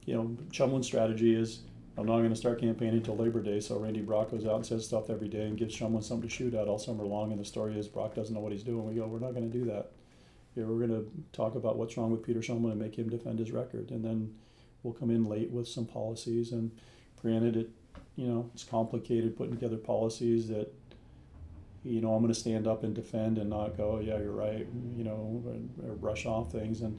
you 0.07 0.15
know 0.15 0.37
Shumlin's 0.51 0.87
strategy 0.87 1.37
is 1.37 1.61
i'm 1.97 2.05
not 2.05 2.17
going 2.19 2.31
to 2.31 2.37
start 2.37 2.61
campaigning 2.61 2.97
until 2.97 3.17
labor 3.17 3.41
day 3.41 3.61
so 3.61 3.79
randy 3.79 4.01
brock 4.01 4.33
goes 4.33 4.45
out 4.45 4.57
and 4.57 4.67
says 4.67 4.85
stuff 4.85 5.09
every 5.09 5.29
day 5.29 5.47
and 5.47 5.57
gives 5.57 5.77
Shumlin 5.77 6.03
something 6.03 6.29
to 6.29 6.35
shoot 6.35 6.53
at 6.55 6.67
all 6.67 6.81
summer 6.81 7.05
long 7.05 7.31
and 7.31 7.41
the 7.41 7.45
story 7.45 7.79
is 7.79 7.87
brock 7.87 8.13
doesn't 8.13 8.35
know 8.35 8.41
what 8.41 8.51
he's 8.51 8.65
doing. 8.65 8.85
We 8.85 8.95
go 8.97 9.07
we're 9.07 9.21
not 9.21 9.35
going 9.35 9.49
to 9.49 9.57
do 9.57 9.65
that 9.67 9.93
yeah, 10.55 10.65
we're 10.65 10.87
going 10.87 10.91
to 10.91 11.11
talk 11.33 11.57
about 11.57 11.77
what's 11.77 11.97
wrong 11.97 12.11
with 12.11 12.23
Peter 12.23 12.41
Shumlin 12.41 12.73
and 12.73 12.81
make 12.81 12.97
him 12.97 13.09
defend 13.09 13.39
his 13.39 13.51
record, 13.51 13.91
and 13.91 14.05
then 14.05 14.35
we'll 14.83 14.95
come 14.95 15.11
in 15.11 15.25
late 15.25 15.51
with 15.51 15.67
some 15.67 15.85
policies. 15.85 16.53
And 16.53 16.71
granted, 17.21 17.57
it 17.57 17.71
you 18.17 18.27
know 18.29 18.51
it's 18.55 18.65
complicated 18.65 19.37
putting 19.37 19.55
together 19.55 19.77
policies 19.77 20.49
that 20.49 20.73
you 21.83 22.01
know 22.01 22.15
I'm 22.15 22.23
going 22.23 22.33
to 22.33 22.39
stand 22.39 22.67
up 22.69 22.85
and 22.85 22.95
defend 22.95 23.39
and 23.39 23.51
not 23.51 23.77
go, 23.77 23.99
yeah, 23.99 24.19
you're 24.19 24.33
right, 24.33 24.67
you 24.97 25.05
know, 25.05 25.43
or, 25.45 25.91
or 25.91 25.95
brush 25.95 26.25
off 26.25 26.53
things. 26.53 26.83
And 26.83 26.99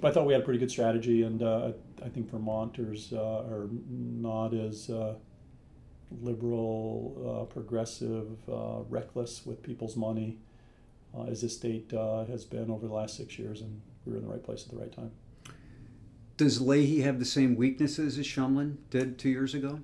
but 0.00 0.10
I 0.10 0.14
thought 0.14 0.26
we 0.26 0.32
had 0.32 0.42
a 0.42 0.44
pretty 0.44 0.58
good 0.58 0.70
strategy, 0.70 1.22
and 1.22 1.42
uh, 1.42 1.72
I 2.04 2.08
think 2.08 2.28
Vermonters 2.28 3.12
uh, 3.12 3.44
are 3.48 3.68
not 3.88 4.52
as 4.52 4.90
uh, 4.90 5.14
liberal, 6.20 7.42
uh, 7.42 7.44
progressive, 7.44 8.36
uh, 8.48 8.80
reckless 8.88 9.46
with 9.46 9.62
people's 9.62 9.96
money 9.96 10.38
uh, 11.16 11.24
as 11.24 11.40
the 11.42 11.48
state 11.48 11.92
uh, 11.92 12.24
has 12.26 12.44
been 12.44 12.70
over 12.70 12.86
the 12.86 12.92
last 12.94 13.16
six 13.16 13.38
years, 13.38 13.60
and 13.60 13.80
we 14.04 14.12
were 14.12 14.18
in 14.18 14.24
the 14.24 14.30
right 14.30 14.42
place 14.42 14.64
at 14.64 14.70
the 14.70 14.76
right 14.78 14.92
time. 14.92 15.10
does 16.36 16.60
leahy 16.60 17.00
have 17.02 17.18
the 17.18 17.24
same 17.24 17.54
weaknesses 17.56 18.18
as 18.18 18.26
shumlin 18.26 18.76
did 18.90 19.18
two 19.18 19.28
years 19.30 19.54
ago 19.54 19.80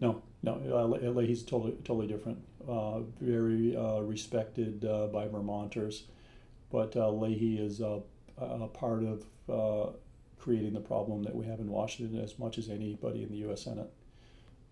No, 0.00 0.22
no, 0.42 0.54
uh, 0.72 0.84
Le- 0.86 1.10
Leahy's 1.10 1.42
totally 1.42 1.72
totally 1.84 2.06
different. 2.06 2.38
Uh, 2.68 3.00
very 3.20 3.76
uh, 3.76 4.00
respected 4.00 4.84
uh, 4.84 5.06
by 5.08 5.26
Vermonters, 5.26 6.04
but 6.70 6.94
uh, 6.96 7.10
Leahy 7.10 7.58
is 7.58 7.80
uh, 7.80 8.00
a 8.38 8.68
part 8.68 9.02
of 9.02 9.24
uh, 9.48 9.90
creating 10.38 10.72
the 10.72 10.80
problem 10.80 11.22
that 11.24 11.34
we 11.34 11.44
have 11.46 11.58
in 11.60 11.68
Washington 11.68 12.20
as 12.22 12.38
much 12.38 12.58
as 12.58 12.68
anybody 12.68 13.22
in 13.22 13.30
the 13.30 13.38
U.S. 13.48 13.62
Senate. 13.62 13.90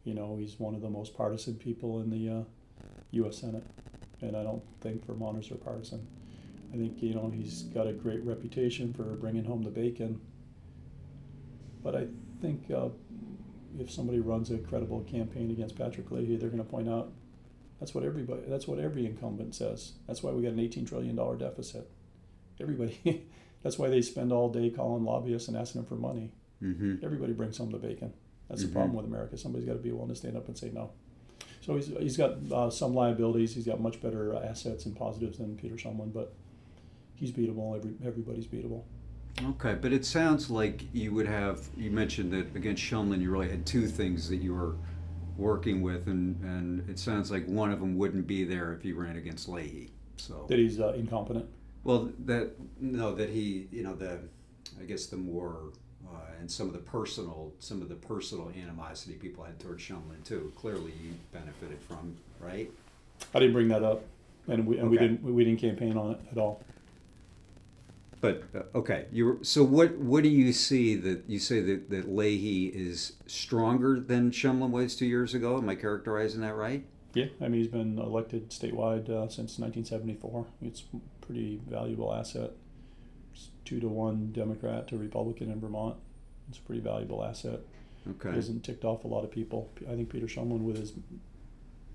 You 0.05 0.15
know, 0.15 0.37
he's 0.39 0.59
one 0.61 0.75
of 0.75 0.81
the 0.81 0.89
most 0.91 1.15
partisan 1.15 1.55
people 1.57 2.01
in 2.01 2.11
the 2.11 2.29
uh, 2.41 2.43
U.S. 3.13 3.39
Senate, 3.39 3.65
and 4.21 4.37
I 4.37 4.43
don't 4.43 4.63
think 4.81 5.07
Vermonters 5.07 5.51
are 5.51 5.57
partisan. 5.57 6.07
I 6.73 6.77
think 6.77 7.03
you 7.03 7.15
know 7.15 7.31
he's 7.35 7.63
got 7.63 7.87
a 7.87 7.93
great 7.93 8.23
reputation 8.25 8.93
for 8.93 9.05
bringing 9.17 9.45
home 9.45 9.63
the 9.63 9.71
bacon. 9.71 10.21
But 11.83 11.95
I 11.97 12.07
think 12.43 12.71
uh, 12.71 12.89
if 13.79 13.91
somebody 13.91 14.21
runs 14.21 14.51
a 14.51 14.59
credible 14.59 15.01
campaign 15.03 15.51
against 15.51 15.77
Patrick 15.77 16.11
Leahy, 16.11 16.37
they're 16.37 16.51
going 16.51 16.63
to 16.63 16.69
point 16.69 16.89
out 16.89 17.13
that's 17.81 17.95
what 17.95 18.05
everybody 18.05 18.43
that's 18.49 18.67
what 18.67 18.79
every 18.79 19.07
incumbent 19.07 19.55
says. 19.55 19.93
That's 20.07 20.23
why 20.23 20.33
we 20.33 20.43
got 20.43 20.53
an 20.53 20.61
18 20.61 20.85
trillion 20.87 21.17
dollar 21.17 21.37
deficit. 21.37 21.89
Everybody 22.61 23.25
that's 23.63 23.79
why 23.79 23.89
they 23.89 24.03
spend 24.03 24.33
all 24.33 24.51
day 24.51 24.71
calling 24.71 25.05
lobbyists 25.05 25.49
and 25.49 25.57
asking 25.57 25.83
them 25.83 25.89
for 25.89 25.95
money. 25.97 26.33
Mm-hmm. 26.63 26.97
Everybody 27.05 27.33
brings 27.33 27.57
home 27.59 27.71
the 27.71 27.79
bacon. 27.79 28.13
That's 28.49 28.63
Mhm. 28.63 28.67
the 28.67 28.73
problem 28.73 28.95
with 28.97 29.07
America. 29.07 29.37
Somebody's 29.39 29.67
got 29.69 29.75
to 29.75 29.79
be 29.79 29.93
willing 29.93 30.09
to 30.09 30.17
stand 30.17 30.37
up 30.37 30.49
and 30.49 30.59
say 30.59 30.71
no. 30.73 30.91
So 31.69 31.77
he's, 31.77 31.89
he's 31.99 32.17
got 32.17 32.37
uh, 32.51 32.71
some 32.71 32.95
liabilities. 32.95 33.55
He's 33.55 33.67
got 33.67 33.79
much 33.79 34.01
better 34.01 34.35
uh, 34.35 34.41
assets 34.41 34.87
and 34.87 34.97
positives 34.97 35.37
than 35.37 35.55
Peter 35.55 35.75
Shumlin, 35.75 36.15
but 36.15 36.33
he's 37.15 37.31
beatable. 37.31 37.77
Every, 37.77 37.93
everybody's 38.03 38.47
beatable. 38.47 38.85
Okay, 39.45 39.75
but 39.75 39.93
it 39.93 40.07
sounds 40.07 40.49
like 40.49 40.85
you 40.95 41.13
would 41.13 41.27
have. 41.27 41.61
You 41.77 41.91
mentioned 41.91 42.33
that 42.33 42.57
against 42.57 42.83
Shumlin, 42.83 43.21
you 43.21 43.31
really 43.31 43.51
had 43.51 43.67
two 43.67 43.87
things 43.87 44.31
that 44.31 44.37
you 44.37 44.55
were 44.55 44.77
working 45.37 45.83
with, 45.83 46.07
and 46.07 46.43
and 46.43 46.89
it 46.89 46.99
sounds 46.99 47.31
like 47.31 47.45
one 47.45 47.71
of 47.71 47.81
them 47.81 47.99
wouldn't 47.99 48.27
be 48.27 48.45
there 48.45 48.73
if 48.73 48.83
you 48.83 48.97
ran 48.99 49.17
against 49.17 49.47
Leahy. 49.47 49.93
So 50.17 50.47
That 50.49 50.59
he's 50.59 50.81
uh, 50.81 50.95
incompetent. 50.95 51.45
well, 51.85 52.11
that 52.25 52.53
no, 52.81 53.15
that 53.15 53.29
he, 53.29 53.69
you 53.71 53.83
know, 53.83 53.95
the, 53.95 54.21
I 54.81 54.85
guess 54.85 55.05
the 55.05 55.19
more. 55.19 55.75
Uh, 56.11 56.41
and 56.41 56.51
some 56.51 56.67
of 56.67 56.73
the 56.73 56.79
personal, 56.79 57.53
some 57.59 57.83
of 57.83 57.89
the 57.89 57.95
personal 57.95 58.51
animosity 58.61 59.15
people 59.15 59.45
had 59.45 59.59
towards 59.59 59.83
Shumlin 59.83 60.23
too. 60.25 60.53
Clearly, 60.57 60.93
you 61.03 61.15
benefited 61.33 61.79
from, 61.81 62.17
right? 62.41 62.71
I 63.35 63.39
didn't 63.41 63.55
bring 63.55 63.69
that 63.69 63.83
up, 63.83 64.05
and 64.47 64.67
we 64.67 64.79
and 64.79 64.91
we 64.91 64.99
didn't 64.99 65.23
we 65.23 65.45
didn't 65.45 65.61
campaign 65.61 65.97
on 65.97 66.13
it 66.13 66.21
at 66.33 66.39
all. 66.39 66.63
But 68.21 68.43
uh, 68.55 68.79
okay, 68.79 69.07
you 69.13 69.39
so 69.43 69.63
what? 69.63 69.97
What 69.97 70.23
do 70.23 70.29
you 70.29 70.53
see 70.53 70.97
that 70.97 71.25
you 71.29 71.39
say 71.39 71.61
that 71.61 71.91
that 71.91 72.09
Leahy 72.09 72.67
is 72.67 73.13
stronger 73.27 74.01
than 74.01 74.31
Shumlin 74.31 74.71
was 74.71 74.97
two 74.97 75.07
years 75.07 75.35
ago? 75.35 75.59
Am 75.59 75.69
I 75.69 75.75
characterizing 75.75 76.41
that 76.41 76.55
right? 76.55 76.85
Yeah, 77.15 77.27
I 77.41 77.49
mean 77.49 77.61
he's 77.61 77.69
been 77.69 77.99
elected 77.99 78.51
statewide 78.51 79.09
uh, 79.09 79.29
since 79.29 79.59
1974. 79.59 80.47
It's 80.63 80.83
a 80.95 81.25
pretty 81.25 81.61
valuable 81.69 82.15
asset. 82.15 82.53
It's 83.39 83.51
two 83.65 83.79
to 83.81 83.89
one 83.89 84.33
Democrat 84.33 84.89
to 84.89 84.99
Republican 84.99 85.51
in 85.51 85.61
Vermont. 85.61 85.97
It's 86.49 86.59
a 86.59 86.63
pretty 86.63 86.81
valuable 86.81 87.25
asset. 87.25 87.61
Okay. 88.09 88.31
He 88.31 88.37
hasn't 88.37 88.65
ticked 88.65 88.85
off 88.85 89.05
a 89.05 89.09
lot 89.09 89.23
of 89.23 89.31
people. 89.31 89.71
I 89.89 89.95
think 89.95 90.09
Peter 90.09 90.27
Shumlin, 90.27 90.63
with 90.63 90.77
his 90.77 90.93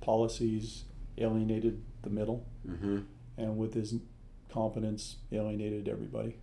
policies, 0.02 0.84
alienated 1.18 1.82
the 2.02 2.10
middle, 2.10 2.46
hmm 2.66 3.00
and 3.36 3.58
with 3.58 3.74
his 3.74 3.96
competence, 4.52 5.16
alienated 5.32 5.88
everybody. 5.88 6.36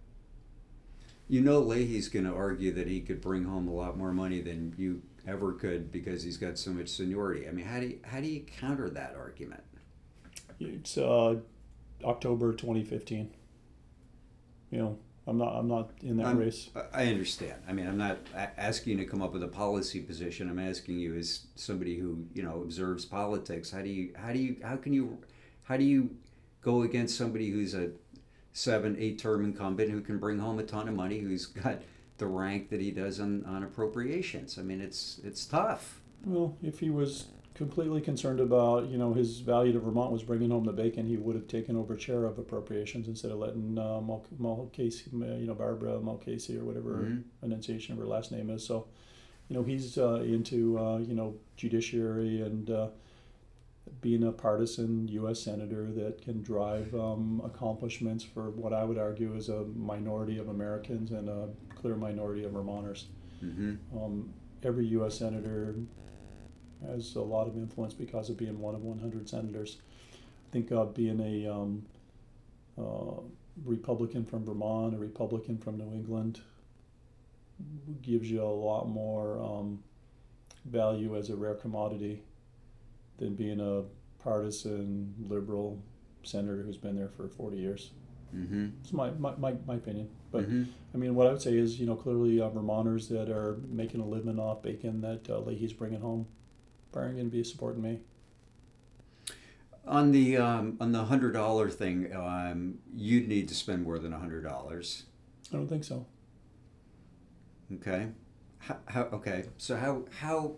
You 1.28 1.40
know, 1.40 1.60
Leahy's 1.60 2.08
going 2.08 2.24
to 2.24 2.34
argue 2.34 2.72
that 2.72 2.88
he 2.88 3.00
could 3.00 3.20
bring 3.20 3.44
home 3.44 3.68
a 3.68 3.72
lot 3.72 3.96
more 3.96 4.12
money 4.12 4.40
than 4.40 4.74
you 4.76 5.02
ever 5.24 5.52
could 5.52 5.92
because 5.92 6.24
he's 6.24 6.36
got 6.36 6.58
so 6.58 6.72
much 6.72 6.88
seniority. 6.88 7.46
I 7.46 7.52
mean, 7.52 7.64
how 7.64 7.78
do 7.78 7.86
you, 7.86 8.00
how 8.04 8.20
do 8.20 8.26
you 8.26 8.40
counter 8.40 8.90
that 8.90 9.14
argument? 9.16 9.62
It's 10.58 10.98
uh, 10.98 11.36
October 12.02 12.52
2015. 12.52 13.30
You 14.70 14.78
know, 14.78 14.98
I'm 15.26 15.38
not. 15.38 15.56
I'm 15.56 15.68
not 15.68 15.90
in 16.02 16.16
that 16.18 16.26
I'm- 16.26 16.38
race. 16.38 16.70
I- 16.92 17.06
understand. 17.06 17.62
I 17.68 17.72
mean, 17.72 17.86
I'm 17.86 17.98
not 17.98 18.18
asking 18.34 18.98
you 18.98 19.04
to 19.04 19.10
come 19.10 19.22
up 19.22 19.32
with 19.32 19.42
a 19.42 19.48
policy 19.48 20.00
position. 20.00 20.48
I'm 20.48 20.58
asking 20.58 20.98
you 20.98 21.14
as 21.16 21.46
somebody 21.56 21.96
who 21.98 22.24
you 22.34 22.42
know 22.42 22.62
observes 22.62 23.04
politics. 23.04 23.70
How 23.70 23.82
do 23.82 23.88
you 23.88 24.12
how 24.16 24.32
do 24.32 24.38
you 24.38 24.56
how 24.62 24.76
can 24.76 24.92
you 24.92 25.18
how 25.64 25.76
do 25.76 25.84
you 25.84 26.10
go 26.62 26.82
against 26.82 27.16
somebody 27.16 27.50
who's 27.50 27.74
a 27.74 27.90
seven 28.52 28.96
eight 28.98 29.18
term 29.18 29.44
incumbent 29.44 29.90
who 29.90 30.00
can 30.00 30.18
bring 30.18 30.38
home 30.38 30.58
a 30.58 30.62
ton 30.62 30.88
of 30.88 30.94
money, 30.94 31.18
who's 31.18 31.46
got 31.46 31.80
the 32.18 32.26
rank 32.26 32.68
that 32.70 32.80
he 32.80 32.90
does 32.90 33.18
on, 33.20 33.44
on 33.46 33.62
appropriations? 33.62 34.58
I 34.58 34.62
mean, 34.62 34.80
it's 34.80 35.20
it's 35.24 35.44
tough. 35.46 36.00
Well, 36.24 36.56
if 36.62 36.80
he 36.80 36.90
was 36.90 37.26
completely 37.60 38.00
concerned 38.00 38.40
about, 38.40 38.88
you 38.88 38.96
know, 38.96 39.12
his 39.12 39.40
value 39.40 39.70
to 39.70 39.78
Vermont 39.78 40.10
was 40.10 40.22
bringing 40.22 40.48
home 40.50 40.64
the 40.64 40.72
bacon, 40.72 41.06
he 41.06 41.18
would 41.18 41.36
have 41.36 41.46
taken 41.46 41.76
over 41.76 41.94
chair 41.94 42.24
of 42.24 42.38
appropriations 42.38 43.06
instead 43.06 43.30
of 43.30 43.38
letting 43.38 43.76
uh, 43.78 44.00
Mul- 44.00 44.24
Mulcahy, 44.38 44.90
uh, 45.12 45.36
you 45.36 45.46
know, 45.46 45.52
Barbara 45.54 46.00
Mulcahy 46.00 46.56
or 46.56 46.64
whatever 46.64 46.92
Mhm. 46.92 47.22
pronunciation 47.40 47.92
of 47.92 47.98
her 47.98 48.06
last 48.06 48.32
name 48.32 48.48
is. 48.48 48.64
So, 48.64 48.86
you 49.50 49.54
know, 49.56 49.62
he's 49.62 49.98
uh, 49.98 50.22
into, 50.36 50.78
uh, 50.78 50.98
you 51.00 51.14
know, 51.14 51.34
judiciary 51.58 52.40
and 52.40 52.70
uh, 52.70 52.88
being 54.00 54.24
a 54.24 54.32
partisan 54.32 55.06
U.S. 55.08 55.38
senator 55.40 55.92
that 55.92 56.22
can 56.22 56.40
drive 56.40 56.94
um, 56.94 57.42
accomplishments 57.44 58.24
for 58.24 58.48
what 58.52 58.72
I 58.72 58.84
would 58.84 58.96
argue 58.96 59.34
is 59.36 59.50
a 59.50 59.64
minority 59.76 60.38
of 60.38 60.48
Americans 60.48 61.10
and 61.10 61.28
a 61.28 61.50
clear 61.74 61.94
minority 61.96 62.44
of 62.44 62.52
Vermonters. 62.52 63.08
hmm 63.40 63.74
Um, 63.94 64.32
every 64.62 64.86
U.S. 64.98 65.18
senator 65.18 65.74
has 66.88 67.14
a 67.14 67.20
lot 67.20 67.46
of 67.46 67.56
influence 67.56 67.94
because 67.94 68.30
of 68.30 68.36
being 68.36 68.58
one 68.58 68.74
of 68.74 68.82
100 68.82 69.28
senators. 69.28 69.78
I 70.12 70.52
think 70.52 70.72
uh, 70.72 70.84
being 70.86 71.20
a 71.20 71.50
um, 71.52 71.84
uh, 72.78 73.20
Republican 73.64 74.24
from 74.24 74.44
Vermont, 74.44 74.94
a 74.94 74.98
Republican 74.98 75.58
from 75.58 75.78
New 75.78 75.92
England, 75.92 76.40
gives 78.02 78.30
you 78.30 78.42
a 78.42 78.44
lot 78.44 78.88
more 78.88 79.38
um, 79.40 79.82
value 80.64 81.16
as 81.16 81.30
a 81.30 81.36
rare 81.36 81.54
commodity 81.54 82.22
than 83.18 83.34
being 83.34 83.60
a 83.60 83.82
partisan 84.22 85.14
liberal 85.28 85.82
senator 86.22 86.62
who's 86.62 86.76
been 86.76 86.96
there 86.96 87.08
for 87.08 87.28
40 87.28 87.56
years. 87.56 87.90
hmm 88.30 88.68
It's 88.82 88.92
my, 88.92 89.10
my, 89.12 89.34
my, 89.36 89.54
my 89.66 89.74
opinion. 89.74 90.08
But 90.30 90.44
hmm 90.44 90.64
I 90.92 90.96
mean, 90.96 91.14
what 91.14 91.28
I 91.28 91.30
would 91.30 91.40
say 91.40 91.56
is, 91.56 91.78
you 91.78 91.86
know, 91.86 91.94
clearly 91.94 92.40
uh, 92.40 92.48
Vermonters 92.48 93.08
that 93.10 93.28
are 93.30 93.58
making 93.68 94.00
a 94.00 94.04
living 94.04 94.40
off 94.40 94.60
bacon 94.62 95.00
that 95.02 95.30
uh, 95.30 95.38
Leahy's 95.38 95.72
bringing 95.72 96.00
home 96.00 96.26
are 96.94 97.08
going 97.08 97.24
to 97.24 97.24
be 97.24 97.44
supporting 97.44 97.82
me. 97.82 98.00
On 99.86 100.12
the 100.12 100.36
um, 100.36 100.76
on 100.80 100.92
the 100.92 101.04
hundred 101.04 101.32
dollar 101.32 101.68
thing, 101.68 102.14
um, 102.14 102.78
you'd 102.94 103.28
need 103.28 103.48
to 103.48 103.54
spend 103.54 103.82
more 103.82 103.98
than 103.98 104.12
hundred 104.12 104.44
dollars. 104.44 105.04
I 105.52 105.56
don't 105.56 105.68
think 105.68 105.84
so. 105.84 106.06
Okay. 107.74 108.08
How, 108.58 108.76
how, 108.86 109.02
okay. 109.12 109.44
So 109.56 109.76
how 109.76 110.04
how 110.18 110.52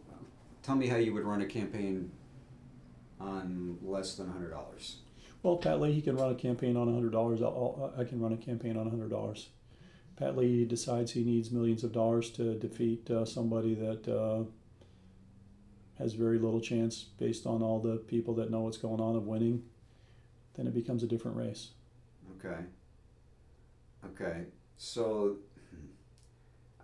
tell 0.62 0.74
me 0.74 0.88
how 0.88 0.96
you 0.96 1.14
would 1.14 1.24
run 1.24 1.40
a 1.40 1.46
campaign 1.46 2.10
on 3.20 3.78
less 3.82 4.16
than 4.16 4.28
hundred 4.28 4.50
dollars. 4.50 4.96
Well, 5.42 5.56
Pat 5.56 5.80
Leahy 5.80 6.02
can 6.02 6.16
run 6.16 6.30
a 6.30 6.36
campaign 6.36 6.76
on 6.76 6.86
$100. 6.86 7.42
I'll, 7.42 7.92
I'll, 7.96 8.00
I 8.00 8.04
can 8.04 8.20
run 8.20 8.32
a 8.32 8.36
campaign 8.36 8.76
on 8.76 8.88
$100. 8.88 9.46
Pat 10.16 10.36
Leahy 10.36 10.64
decides 10.64 11.12
he 11.12 11.24
needs 11.24 11.50
millions 11.50 11.82
of 11.82 11.92
dollars 11.92 12.30
to 12.32 12.54
defeat 12.54 13.10
uh, 13.10 13.24
somebody 13.24 13.74
that 13.74 14.06
uh, 14.06 14.44
has 16.02 16.14
very 16.14 16.38
little 16.38 16.60
chance 16.60 17.06
based 17.18 17.46
on 17.46 17.62
all 17.62 17.78
the 17.78 17.96
people 17.96 18.34
that 18.34 18.50
know 18.50 18.62
what's 18.62 18.76
going 18.76 19.00
on 19.00 19.14
of 19.14 19.26
winning. 19.26 19.62
Then 20.54 20.66
it 20.66 20.74
becomes 20.74 21.02
a 21.02 21.06
different 21.06 21.36
race. 21.36 21.70
Okay. 22.38 22.58
Okay. 24.06 24.42
So 24.76 25.36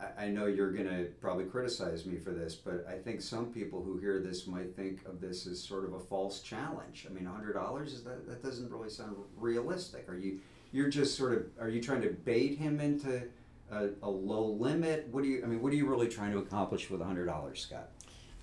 I, 0.01 0.27
I 0.27 0.29
know 0.29 0.47
you're 0.47 0.73
gonna 0.73 1.05
probably 1.21 1.45
criticize 1.45 2.07
me 2.07 2.17
for 2.17 2.31
this, 2.31 2.55
but 2.55 2.87
I 2.89 2.97
think 2.97 3.21
some 3.21 3.47
people 3.47 3.83
who 3.83 3.99
hear 3.99 4.21
this 4.21 4.47
might 4.47 4.75
think 4.77 5.05
of 5.07 5.21
this 5.21 5.47
as 5.47 5.63
sort 5.63 5.85
of 5.85 5.95
a 5.95 6.01
false 6.01 6.41
challenge. 6.41 7.07
I 7.09 7.13
mean, 7.13 7.25
hundred 7.25 7.55
dollars 7.55 7.93
is 7.93 8.05
that 8.05 8.27
that 8.29 8.43
doesn't 8.43 8.71
really 8.71 8.91
sound 8.91 9.17
realistic. 9.37 10.09
Are 10.09 10.17
you 10.17 10.39
you're 10.73 10.89
just 10.89 11.17
sort 11.17 11.33
of 11.33 11.47
are 11.61 11.69
you 11.69 11.83
trying 11.83 12.03
to 12.03 12.11
bait 12.11 12.57
him 12.57 12.81
into 12.81 13.23
a, 13.73 13.89
a 14.03 14.09
low 14.09 14.47
limit? 14.47 15.09
What 15.11 15.25
do 15.25 15.29
you 15.29 15.43
I 15.43 15.47
mean? 15.47 15.61
What 15.61 15.73
are 15.73 15.77
you 15.77 15.87
really 15.87 16.09
trying 16.09 16.33
to 16.33 16.39
accomplish 16.39 16.89
with 16.89 17.03
hundred 17.03 17.27
dollars, 17.27 17.61
Scott? 17.61 17.91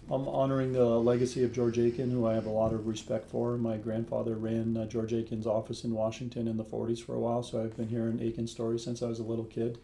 I'm 0.10 0.28
honoring 0.28 0.74
the 0.74 0.86
legacy 0.86 1.44
of 1.44 1.52
George 1.52 1.80
Aiken, 1.80 2.12
who 2.12 2.28
I 2.28 2.36
have 2.36 2.46
a 2.46 2.52
lot 2.52 2.74
of 2.74 2.86
respect 2.86 3.28
for. 3.28 3.58
My 3.58 3.78
grandfather 3.78 4.36
ran 4.36 4.78
uh, 4.78 4.86
George 4.86 5.14
Aiken's 5.14 5.48
office 5.48 5.84
in 5.84 5.94
Washington 5.94 6.48
in 6.48 6.58
the 6.58 6.64
40s 6.64 7.04
for 7.04 7.16
a 7.16 7.20
while, 7.20 7.42
so 7.42 7.64
I've 7.64 7.76
been 7.76 7.88
hearing 7.88 8.22
Aiken's 8.22 8.52
story 8.52 8.78
since 8.78 9.02
I 9.02 9.08
was 9.08 9.18
a 9.18 9.24
little 9.24 9.46
kid. 9.46 9.80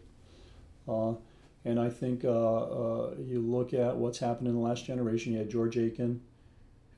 Uh, 0.88 1.14
and 1.64 1.80
I 1.80 1.90
think 1.90 2.24
uh, 2.24 2.28
uh, 2.28 3.14
you 3.18 3.40
look 3.40 3.74
at 3.74 3.96
what's 3.96 4.18
happened 4.18 4.46
in 4.46 4.54
the 4.54 4.60
last 4.60 4.84
generation. 4.84 5.32
You 5.32 5.40
had 5.40 5.50
George 5.50 5.76
Aiken, 5.76 6.20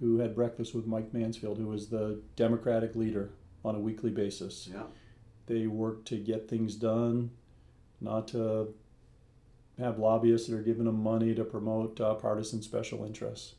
who 0.00 0.18
had 0.18 0.34
breakfast 0.34 0.74
with 0.74 0.86
Mike 0.86 1.14
Mansfield, 1.14 1.56
who 1.56 1.68
was 1.68 1.88
the 1.88 2.20
Democratic 2.36 2.94
leader 2.94 3.30
on 3.64 3.74
a 3.74 3.80
weekly 3.80 4.10
basis. 4.10 4.68
Yeah. 4.70 4.82
They 5.46 5.66
worked 5.66 6.06
to 6.08 6.16
get 6.16 6.48
things 6.48 6.74
done, 6.74 7.30
not 8.02 8.28
to 8.28 8.74
have 9.78 9.98
lobbyists 9.98 10.48
that 10.48 10.56
are 10.56 10.62
giving 10.62 10.84
them 10.84 11.02
money 11.02 11.34
to 11.34 11.44
promote 11.44 12.00
uh, 12.00 12.14
partisan 12.14 12.62
special 12.62 13.04
interests. 13.04 13.54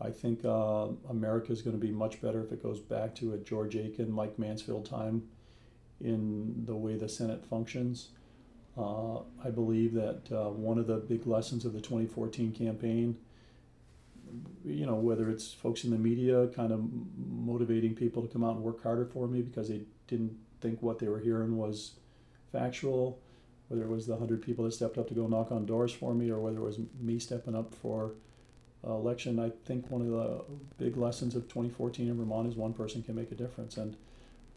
I 0.00 0.10
think 0.10 0.44
uh, 0.44 0.88
America 1.08 1.52
is 1.52 1.62
going 1.62 1.78
to 1.78 1.84
be 1.84 1.92
much 1.92 2.20
better 2.20 2.42
if 2.42 2.52
it 2.52 2.62
goes 2.62 2.80
back 2.80 3.14
to 3.16 3.32
a 3.32 3.38
George 3.38 3.76
Aiken, 3.76 4.10
Mike 4.12 4.38
Mansfield 4.38 4.84
time 4.84 5.22
in 6.00 6.64
the 6.66 6.76
way 6.76 6.96
the 6.96 7.08
Senate 7.08 7.44
functions. 7.46 8.10
Uh, 8.76 9.20
I 9.42 9.48
believe 9.50 9.94
that 9.94 10.30
uh, 10.30 10.50
one 10.50 10.78
of 10.78 10.86
the 10.86 10.96
big 10.96 11.26
lessons 11.26 11.64
of 11.64 11.72
the 11.72 11.80
2014 11.80 12.52
campaign, 12.52 13.16
you 14.64 14.84
know, 14.84 14.96
whether 14.96 15.30
it's 15.30 15.54
folks 15.54 15.84
in 15.84 15.90
the 15.90 15.96
media 15.96 16.48
kind 16.48 16.72
of 16.72 16.84
motivating 17.16 17.94
people 17.94 18.20
to 18.20 18.28
come 18.28 18.44
out 18.44 18.56
and 18.56 18.62
work 18.62 18.82
harder 18.82 19.06
for 19.06 19.26
me 19.26 19.40
because 19.40 19.68
they 19.68 19.80
didn't 20.08 20.36
think 20.60 20.82
what 20.82 20.98
they 20.98 21.08
were 21.08 21.20
hearing 21.20 21.56
was 21.56 21.92
factual, 22.52 23.18
whether 23.68 23.82
it 23.82 23.88
was 23.88 24.06
the 24.06 24.12
100 24.12 24.42
people 24.42 24.64
that 24.64 24.72
stepped 24.72 24.98
up 24.98 25.08
to 25.08 25.14
go 25.14 25.26
knock 25.26 25.50
on 25.50 25.66
doors 25.66 25.92
for 25.92 26.14
me, 26.14 26.30
or 26.30 26.40
whether 26.40 26.58
it 26.58 26.62
was 26.62 26.78
me 27.00 27.18
stepping 27.18 27.56
up 27.56 27.74
for 27.74 28.12
uh, 28.86 28.92
election, 28.92 29.38
I 29.38 29.50
think 29.64 29.90
one 29.90 30.02
of 30.02 30.08
the 30.08 30.44
big 30.78 30.96
lessons 30.96 31.34
of 31.34 31.48
2014 31.48 32.08
in 32.08 32.16
Vermont 32.16 32.48
is 32.48 32.56
one 32.56 32.72
person 32.72 33.02
can 33.02 33.14
make 33.14 33.32
a 33.32 33.34
difference. 33.34 33.76
And 33.76 33.96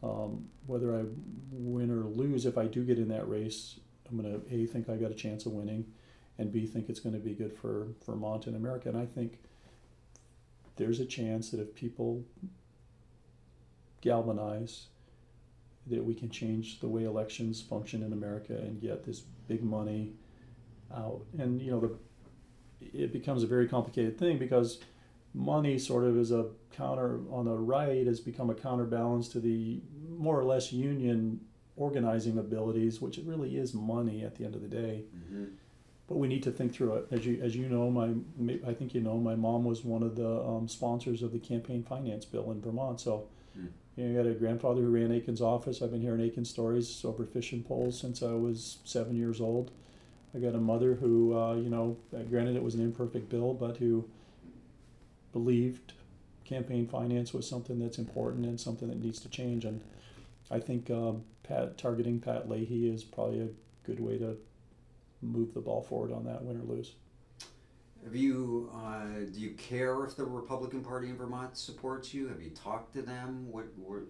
um, 0.02 0.48
whether 0.66 0.94
I 0.96 1.04
win 1.50 1.90
or 1.90 2.04
lose, 2.04 2.46
if 2.46 2.56
I 2.56 2.66
do 2.66 2.84
get 2.84 2.98
in 2.98 3.08
that 3.08 3.28
race, 3.28 3.80
I'm 4.08 4.20
going 4.20 4.32
to 4.32 4.54
A, 4.54 4.66
think 4.66 4.88
I 4.88 4.96
got 4.96 5.10
a 5.10 5.14
chance 5.14 5.46
of 5.46 5.52
winning, 5.52 5.84
and 6.38 6.52
B, 6.52 6.66
think 6.66 6.88
it's 6.88 7.00
going 7.00 7.14
to 7.14 7.20
be 7.20 7.34
good 7.34 7.52
for 7.52 7.88
Vermont 8.06 8.46
and 8.46 8.56
America. 8.56 8.88
And 8.88 8.98
I 8.98 9.06
think 9.06 9.38
there's 10.76 11.00
a 11.00 11.04
chance 11.04 11.50
that 11.50 11.60
if 11.60 11.74
people 11.74 12.24
galvanize, 14.00 14.86
that 15.90 16.04
we 16.04 16.14
can 16.14 16.30
change 16.30 16.80
the 16.80 16.88
way 16.88 17.04
elections 17.04 17.60
function 17.60 18.02
in 18.02 18.12
America 18.12 18.54
and 18.54 18.80
get 18.80 19.04
this 19.04 19.20
big 19.48 19.62
money 19.62 20.12
out. 20.94 21.22
And 21.38 21.60
you 21.60 21.70
know, 21.70 21.80
the 21.80 21.96
it 22.80 23.12
becomes 23.12 23.42
a 23.42 23.46
very 23.46 23.68
complicated 23.68 24.18
thing 24.18 24.38
because 24.38 24.80
money 25.34 25.78
sort 25.78 26.04
of 26.04 26.16
is 26.16 26.32
a 26.32 26.46
counter 26.72 27.20
on 27.30 27.44
the 27.44 27.52
right 27.52 28.06
has 28.06 28.20
become 28.20 28.50
a 28.50 28.54
counterbalance 28.54 29.28
to 29.28 29.40
the 29.40 29.80
more 30.18 30.38
or 30.38 30.44
less 30.44 30.72
union 30.72 31.40
organizing 31.76 32.38
abilities, 32.38 33.00
which 33.00 33.18
it 33.18 33.24
really 33.24 33.56
is 33.56 33.72
money 33.74 34.22
at 34.24 34.36
the 34.36 34.44
end 34.44 34.54
of 34.54 34.62
the 34.62 34.68
day. 34.68 35.04
Mm-hmm. 35.16 35.44
But 36.08 36.16
we 36.18 36.26
need 36.26 36.42
to 36.42 36.50
think 36.50 36.74
through 36.74 36.94
it. 36.94 37.06
As 37.12 37.24
you 37.24 37.40
as 37.40 37.54
you 37.54 37.68
know, 37.68 37.90
my 37.90 38.14
I 38.68 38.74
think 38.74 38.94
you 38.94 39.00
know 39.00 39.16
my 39.18 39.36
mom 39.36 39.64
was 39.64 39.84
one 39.84 40.02
of 40.02 40.16
the 40.16 40.42
um, 40.42 40.66
sponsors 40.66 41.22
of 41.22 41.32
the 41.32 41.38
campaign 41.38 41.82
finance 41.82 42.24
bill 42.24 42.50
in 42.50 42.60
Vermont. 42.60 43.00
So. 43.00 43.28
Mm. 43.58 43.68
You 43.96 44.10
I 44.10 44.22
got 44.22 44.30
a 44.30 44.34
grandfather 44.34 44.80
who 44.80 44.90
ran 44.90 45.12
Aiken's 45.12 45.42
office. 45.42 45.82
I've 45.82 45.90
been 45.90 46.00
hearing 46.00 46.20
Aiken 46.20 46.44
stories 46.44 47.04
over 47.04 47.24
fishing 47.24 47.62
poles 47.62 47.98
since 47.98 48.22
I 48.22 48.32
was 48.32 48.78
seven 48.84 49.16
years 49.16 49.40
old. 49.40 49.70
I 50.34 50.38
got 50.38 50.54
a 50.54 50.60
mother 50.60 50.94
who, 50.94 51.36
uh, 51.36 51.54
you 51.54 51.68
know, 51.68 51.96
granted 52.30 52.56
it 52.56 52.62
was 52.62 52.74
an 52.74 52.80
imperfect 52.80 53.28
bill, 53.28 53.52
but 53.52 53.76
who 53.78 54.08
believed 55.32 55.92
campaign 56.44 56.86
finance 56.86 57.32
was 57.32 57.48
something 57.48 57.78
that's 57.78 57.98
important 57.98 58.46
and 58.46 58.60
something 58.60 58.88
that 58.88 59.02
needs 59.02 59.20
to 59.20 59.28
change. 59.28 59.64
And 59.64 59.80
I 60.50 60.60
think 60.60 60.90
um, 60.90 61.24
Pat 61.42 61.76
targeting 61.78 62.20
Pat 62.20 62.48
Leahy 62.48 62.88
is 62.88 63.04
probably 63.04 63.40
a 63.40 63.48
good 63.84 64.00
way 64.00 64.18
to 64.18 64.36
move 65.20 65.52
the 65.52 65.60
ball 65.60 65.82
forward 65.82 66.12
on 66.12 66.24
that, 66.24 66.42
win 66.42 66.56
or 66.56 66.64
lose. 66.64 66.92
Have 68.04 68.16
you, 68.16 68.70
uh, 68.74 69.04
do 69.32 69.38
you 69.38 69.50
care 69.50 70.04
if 70.04 70.16
the 70.16 70.24
Republican 70.24 70.82
Party 70.82 71.08
in 71.08 71.16
Vermont 71.16 71.56
supports 71.56 72.14
you? 72.14 72.28
Have 72.28 72.40
you 72.40 72.50
talked 72.50 72.94
to 72.94 73.02
them? 73.02 73.46
What, 73.50 73.66
what? 73.76 74.02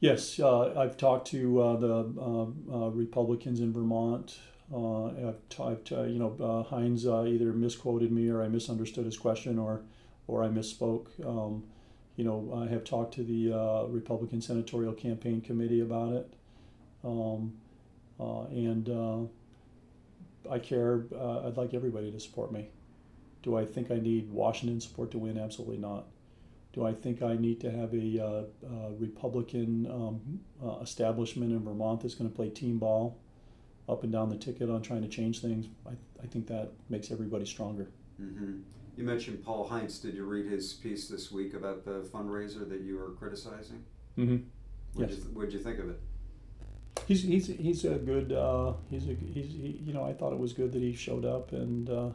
Yes, 0.00 0.38
uh, 0.38 0.78
I've 0.78 0.98
talked 0.98 1.28
to 1.28 1.62
uh, 1.62 1.76
the 1.76 1.94
uh, 2.20 2.42
uh, 2.74 2.90
Republicans 2.90 3.60
in 3.60 3.72
Vermont. 3.72 4.38
Uh, 4.72 5.06
I've, 5.06 5.48
t- 5.48 5.62
I've 5.62 6.10
you 6.10 6.18
know, 6.18 6.66
Heintz 6.70 7.06
either 7.06 7.52
misquoted 7.52 8.12
me 8.12 8.28
or 8.28 8.42
I 8.42 8.48
misunderstood 8.48 9.06
his 9.06 9.16
question 9.16 9.58
or, 9.58 9.80
or 10.26 10.44
I 10.44 10.48
misspoke. 10.48 11.08
Um, 11.26 11.64
you 12.16 12.24
know, 12.24 12.52
I 12.54 12.70
have 12.70 12.84
talked 12.84 13.14
to 13.14 13.24
the 13.24 13.86
Republican 13.88 14.42
Senatorial 14.42 14.92
Campaign 14.92 15.40
Committee 15.40 15.80
about 15.80 16.12
it. 16.12 16.34
Um, 17.02 17.54
and 18.18 19.30
I 20.50 20.58
care. 20.58 21.04
I'd 21.44 21.56
like 21.56 21.72
everybody 21.72 22.10
to 22.12 22.20
support 22.20 22.52
me. 22.52 22.68
Do 23.46 23.56
I 23.56 23.64
think 23.64 23.92
I 23.92 24.00
need 24.00 24.28
Washington 24.32 24.80
support 24.80 25.12
to 25.12 25.18
win? 25.18 25.38
Absolutely 25.38 25.76
not. 25.76 26.06
Do 26.72 26.84
I 26.84 26.92
think 26.92 27.22
I 27.22 27.36
need 27.36 27.60
to 27.60 27.70
have 27.70 27.94
a, 27.94 28.20
uh, 28.20 28.42
uh, 28.66 28.90
Republican 28.98 29.86
um, 29.86 30.40
uh, 30.60 30.80
establishment 30.82 31.52
in 31.52 31.62
Vermont 31.62 32.00
that's 32.00 32.16
going 32.16 32.28
to 32.28 32.34
play 32.34 32.50
team 32.50 32.78
ball 32.80 33.20
up 33.88 34.02
and 34.02 34.12
down 34.12 34.30
the 34.30 34.36
ticket 34.36 34.68
on 34.68 34.82
trying 34.82 35.02
to 35.02 35.08
change 35.08 35.42
things? 35.42 35.66
I, 35.86 35.92
I 36.20 36.26
think 36.26 36.48
that 36.48 36.72
makes 36.88 37.12
everybody 37.12 37.46
stronger. 37.46 37.88
Mm-hmm. 38.20 38.62
You 38.96 39.04
mentioned 39.04 39.44
Paul 39.44 39.68
Heintz. 39.68 40.02
Did 40.02 40.14
you 40.16 40.24
read 40.24 40.46
his 40.46 40.72
piece 40.72 41.06
this 41.06 41.30
week 41.30 41.54
about 41.54 41.84
the 41.84 42.00
fundraiser 42.12 42.68
that 42.68 42.80
you 42.80 42.96
were 42.98 43.10
criticizing? 43.12 43.84
Mm-hmm. 44.18 44.38
What 44.94 45.08
Yes. 45.08 45.18
you, 45.18 45.24
what'd 45.34 45.52
you 45.52 45.60
think 45.60 45.78
of 45.78 45.90
it? 45.90 46.00
He's 47.06 47.22
he's 47.22 47.46
he's 47.46 47.84
a 47.84 47.94
good. 47.94 48.32
Uh, 48.32 48.72
he's 48.90 49.06
a 49.06 49.14
he's 49.14 49.46
he, 49.46 49.80
you 49.84 49.92
know 49.92 50.02
I 50.02 50.14
thought 50.14 50.32
it 50.32 50.38
was 50.40 50.52
good 50.52 50.72
that 50.72 50.82
he 50.82 50.94
showed 50.94 51.24
up 51.24 51.52
and 51.52 51.88
uh, 51.88 52.08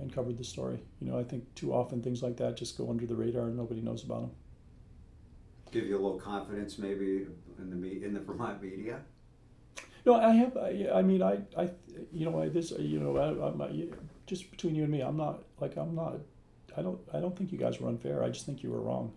and 0.00 0.12
covered 0.14 0.38
the 0.38 0.44
story. 0.44 0.78
You 1.00 1.10
know 1.10 1.18
I 1.18 1.24
think 1.24 1.54
too 1.54 1.72
often 1.72 2.02
things 2.02 2.22
like 2.22 2.36
that 2.38 2.56
just 2.56 2.78
go 2.78 2.90
under 2.90 3.06
the 3.06 3.14
radar 3.14 3.46
and 3.46 3.56
nobody 3.56 3.80
knows 3.80 4.04
about 4.04 4.22
them. 4.22 4.30
Give 5.70 5.86
you 5.86 5.96
a 5.96 6.02
little 6.02 6.20
confidence, 6.20 6.78
maybe 6.78 7.26
in 7.58 7.70
the 7.70 7.76
me- 7.76 8.04
in 8.04 8.12
the 8.14 8.20
Vermont 8.20 8.62
media. 8.62 9.00
No, 10.04 10.16
I 10.16 10.32
have. 10.32 10.56
I, 10.56 10.88
I 10.94 11.02
mean, 11.02 11.22
I, 11.22 11.38
I, 11.56 11.70
you 12.12 12.28
know, 12.28 12.42
I, 12.42 12.48
this, 12.48 12.72
you 12.72 12.98
know, 12.98 13.16
I, 13.16 13.48
I'm, 13.48 13.62
I, 13.62 13.86
just 14.26 14.50
between 14.50 14.74
you 14.74 14.82
and 14.82 14.90
me, 14.90 15.00
I'm 15.00 15.16
not 15.16 15.44
like 15.60 15.76
I'm 15.76 15.94
not. 15.94 16.16
I 16.76 16.82
don't. 16.82 16.98
I 17.12 17.20
don't 17.20 17.36
think 17.36 17.52
you 17.52 17.58
guys 17.58 17.80
were 17.80 17.88
unfair. 17.88 18.22
I 18.22 18.28
just 18.28 18.46
think 18.46 18.62
you 18.62 18.70
were 18.70 18.80
wrong, 18.80 19.12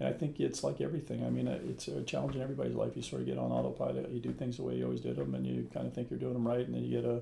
and 0.00 0.08
I 0.08 0.12
think 0.12 0.40
it's 0.40 0.64
like 0.64 0.80
everything. 0.80 1.24
I 1.24 1.30
mean, 1.30 1.48
it's 1.48 1.88
a 1.88 2.02
challenge 2.02 2.36
in 2.36 2.42
everybody's 2.42 2.74
life. 2.74 2.92
You 2.96 3.02
sort 3.02 3.22
of 3.22 3.26
get 3.26 3.38
on 3.38 3.52
autopilot. 3.52 4.10
You 4.10 4.20
do 4.20 4.32
things 4.32 4.56
the 4.56 4.62
way 4.62 4.76
you 4.76 4.84
always 4.84 5.00
did 5.00 5.16
them, 5.16 5.34
and 5.34 5.46
you 5.46 5.68
kind 5.74 5.86
of 5.86 5.92
think 5.92 6.10
you're 6.10 6.18
doing 6.18 6.34
them 6.34 6.46
right, 6.46 6.64
and 6.64 6.74
then 6.74 6.82
you 6.82 7.00
get 7.00 7.08
a, 7.08 7.20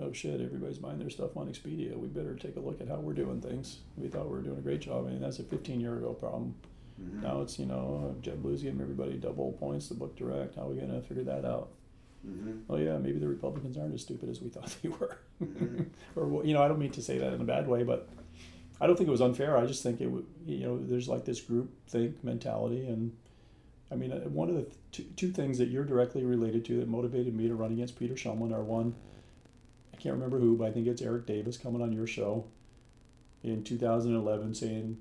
oh 0.00 0.12
shit, 0.12 0.40
everybody's 0.40 0.78
buying 0.78 0.98
their 0.98 1.10
stuff 1.10 1.36
on 1.36 1.48
Expedia. 1.48 1.96
We 1.96 2.08
better 2.08 2.34
take 2.34 2.56
a 2.56 2.60
look 2.60 2.80
at 2.80 2.88
how 2.88 2.96
we're 2.96 3.14
doing 3.14 3.40
things. 3.40 3.78
We 3.96 4.08
thought 4.08 4.26
we 4.26 4.36
were 4.36 4.42
doing 4.42 4.58
a 4.58 4.62
great 4.62 4.80
job. 4.80 5.06
I 5.06 5.10
mean, 5.10 5.20
that's 5.20 5.38
a 5.38 5.44
15 5.44 5.80
year 5.80 5.96
ago 5.96 6.12
problem. 6.12 6.54
Mm-hmm. 7.00 7.22
Now 7.22 7.42
it's 7.42 7.58
you 7.58 7.66
know 7.66 8.14
JetBlue's 8.22 8.62
giving 8.62 8.80
everybody 8.80 9.14
double 9.14 9.52
points 9.52 9.88
to 9.88 9.94
book 9.94 10.16
direct. 10.16 10.56
How 10.56 10.62
are 10.62 10.68
we 10.68 10.76
gonna 10.76 11.02
figure 11.02 11.24
that 11.24 11.44
out? 11.44 11.70
Mm-hmm. 12.26 12.52
oh 12.68 12.76
yeah, 12.76 12.96
maybe 12.98 13.20
the 13.20 13.28
Republicans 13.28 13.76
aren't 13.76 13.94
as 13.94 14.00
stupid 14.00 14.28
as 14.28 14.40
we 14.40 14.48
thought 14.48 14.74
they 14.82 14.88
were. 14.88 15.18
Mhm. 15.42 15.86
or 16.16 16.44
you 16.44 16.54
know, 16.54 16.62
I 16.62 16.68
don't 16.68 16.78
mean 16.78 16.90
to 16.92 17.02
say 17.02 17.18
that 17.18 17.32
in 17.32 17.40
a 17.40 17.44
bad 17.44 17.68
way, 17.68 17.84
but 17.84 18.08
I 18.80 18.86
don't 18.86 18.96
think 18.96 19.08
it 19.08 19.12
was 19.12 19.20
unfair. 19.20 19.56
I 19.56 19.66
just 19.66 19.82
think 19.82 20.00
it 20.00 20.08
would, 20.08 20.26
you 20.44 20.66
know, 20.66 20.78
there's 20.78 21.08
like 21.08 21.24
this 21.24 21.40
group 21.40 21.70
think 21.88 22.22
mentality, 22.24 22.86
and 22.86 23.12
I 23.90 23.94
mean, 23.94 24.12
uh, 24.12 24.20
one 24.28 24.48
of 24.48 24.56
the 24.56 24.62
th- 24.62 24.74
two, 24.92 25.04
two 25.16 25.30
things 25.30 25.58
that 25.58 25.68
you're 25.68 25.84
directly 25.84 26.24
related 26.24 26.64
to 26.66 26.78
that 26.80 26.88
motivated 26.88 27.34
me 27.34 27.46
to 27.48 27.54
run 27.54 27.72
against 27.72 27.98
Peter 27.98 28.14
Shumlin 28.14 28.52
are 28.52 28.62
one, 28.62 28.94
can't 30.06 30.14
remember 30.14 30.38
who, 30.38 30.56
but 30.56 30.68
I 30.68 30.70
think 30.70 30.86
it's 30.86 31.02
Eric 31.02 31.26
Davis 31.26 31.56
coming 31.56 31.82
on 31.82 31.92
your 31.92 32.06
show 32.06 32.44
in 33.42 33.64
2011 33.64 34.54
saying 34.54 34.98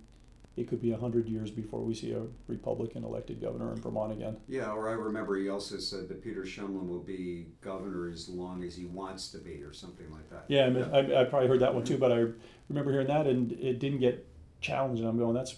it 0.58 0.68
could 0.68 0.82
be 0.82 0.92
100 0.92 1.28
years 1.28 1.52
before 1.52 1.82
we 1.82 1.94
see 1.94 2.12
a 2.12 2.24
Republican 2.48 3.04
elected 3.04 3.40
governor 3.40 3.72
in 3.72 3.80
Vermont 3.80 4.14
again. 4.14 4.38
Yeah, 4.48 4.72
or 4.72 4.90
I 4.90 4.94
remember 4.94 5.36
he 5.36 5.48
also 5.48 5.78
said 5.78 6.10
that 6.10 6.24
Peter 6.24 6.42
Shumlin 6.42 6.88
will 6.88 7.04
be 7.04 7.46
governor 7.62 8.10
as 8.10 8.28
long 8.28 8.64
as 8.64 8.76
he 8.76 8.86
wants 8.86 9.28
to 9.30 9.38
be, 9.38 9.62
or 9.62 9.74
something 9.74 10.10
like 10.12 10.28
that. 10.32 10.46
Yeah, 10.48 10.66
I, 10.66 10.70
mean, 10.72 10.84
I, 10.86 11.22
I 11.22 11.24
probably 11.26 11.50
heard 11.50 11.60
that 11.60 11.76
one 11.76 11.84
too, 11.84 12.00
but 12.00 12.12
I 12.12 12.26
remember 12.68 12.92
hearing 12.92 13.08
that 13.08 13.28
and 13.28 13.52
it 13.52 13.78
didn't 13.78 14.00
get 14.00 14.28
challenged. 14.60 15.02
And 15.02 15.10
I'm 15.10 15.20
going, 15.20 15.36
that 15.36 15.54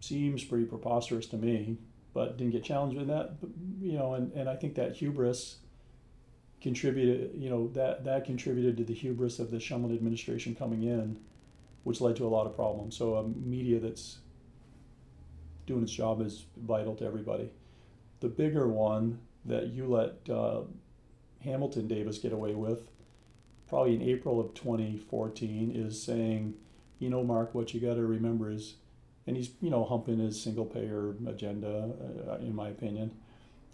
seems 0.00 0.44
pretty 0.44 0.66
preposterous 0.66 1.26
to 1.28 1.38
me, 1.38 1.78
but 2.12 2.36
didn't 2.36 2.52
get 2.52 2.64
challenged 2.64 2.98
with 2.98 3.06
that. 3.06 3.40
But, 3.40 3.48
you 3.80 3.92
know, 3.92 4.12
and, 4.12 4.30
and 4.32 4.46
I 4.46 4.56
think 4.56 4.74
that 4.74 4.96
hubris 4.96 5.56
contributed, 6.64 7.30
you 7.36 7.50
know, 7.50 7.68
that, 7.74 8.04
that 8.04 8.24
contributed 8.24 8.74
to 8.78 8.84
the 8.84 8.94
hubris 8.94 9.38
of 9.38 9.50
the 9.50 9.58
Shumlin 9.58 9.94
administration 9.94 10.54
coming 10.54 10.84
in, 10.84 11.18
which 11.82 12.00
led 12.00 12.16
to 12.16 12.26
a 12.26 12.32
lot 12.36 12.46
of 12.46 12.56
problems. 12.56 12.96
So 12.96 13.16
a 13.16 13.28
media 13.28 13.78
that's 13.78 14.16
doing 15.66 15.82
its 15.82 15.92
job 15.92 16.22
is 16.22 16.46
vital 16.56 16.96
to 16.96 17.04
everybody. 17.04 17.50
The 18.20 18.28
bigger 18.28 18.66
one 18.66 19.18
that 19.44 19.66
you 19.74 19.86
let 19.86 20.34
uh, 20.34 20.62
Hamilton 21.42 21.86
Davis 21.86 22.16
get 22.16 22.32
away 22.32 22.54
with 22.54 22.88
probably 23.68 23.94
in 23.94 24.00
April 24.00 24.40
of 24.40 24.54
2014 24.54 25.70
is 25.74 26.02
saying, 26.02 26.54
you 26.98 27.10
know, 27.10 27.22
Mark, 27.22 27.54
what 27.54 27.74
you 27.74 27.80
got 27.80 27.96
to 27.96 28.06
remember 28.06 28.50
is, 28.50 28.76
and 29.26 29.36
he's, 29.36 29.50
you 29.60 29.68
know, 29.68 29.84
humping 29.84 30.18
his 30.18 30.42
single 30.42 30.64
payer 30.64 31.14
agenda, 31.28 31.90
uh, 32.26 32.36
in 32.36 32.54
my 32.54 32.68
opinion, 32.68 33.10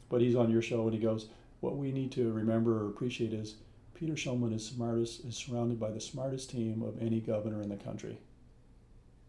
but 0.08 0.20
he's 0.20 0.34
on 0.34 0.50
your 0.50 0.62
show 0.62 0.82
and 0.82 0.92
he 0.92 0.98
goes, 0.98 1.28
what 1.60 1.76
we 1.76 1.92
need 1.92 2.12
to 2.12 2.32
remember 2.32 2.84
or 2.84 2.88
appreciate 2.88 3.32
is 3.32 3.56
Peter 3.94 4.14
Shumlin 4.14 4.54
is 4.54 4.66
smartest, 4.66 5.24
is 5.24 5.36
surrounded 5.36 5.78
by 5.78 5.90
the 5.90 6.00
smartest 6.00 6.50
team 6.50 6.82
of 6.82 7.00
any 7.00 7.20
governor 7.20 7.60
in 7.62 7.68
the 7.68 7.76
country. 7.76 8.18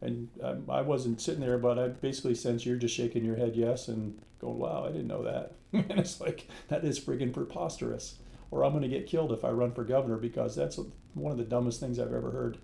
And 0.02 0.30
I 0.68 0.82
wasn't 0.82 1.22
sitting 1.22 1.42
there, 1.42 1.58
but 1.58 1.78
I 1.78 1.90
basically 1.90 2.34
sense 2.34 2.66
you're 2.66 2.78
just 2.78 2.96
shaking 2.96 3.24
your 3.24 3.36
head 3.36 3.56
yes 3.56 3.88
and 3.88 4.20
going, 4.40 4.58
wow, 4.58 4.86
I 4.86 4.92
didn't 4.92 5.08
know 5.08 5.24
that. 5.24 5.54
and 5.74 6.00
it's 6.00 6.20
like, 6.20 6.48
that 6.70 6.84
is 6.84 7.00
friggin' 7.00 7.34
preposterous 7.34 8.16
or 8.52 8.66
I'm 8.66 8.72
going 8.72 8.84
to 8.84 8.90
get 8.90 9.08
killed 9.08 9.32
if 9.32 9.46
I 9.46 9.50
run 9.50 9.72
for 9.72 9.84
governor 9.84 10.18
because 10.18 10.56
that's 10.56 10.78
one 11.14 11.32
of 11.32 11.38
the 11.38 11.46
dumbest 11.46 11.80
things 11.80 11.98
I've 11.98 12.14
ever 12.14 12.32
heard. 12.32 12.58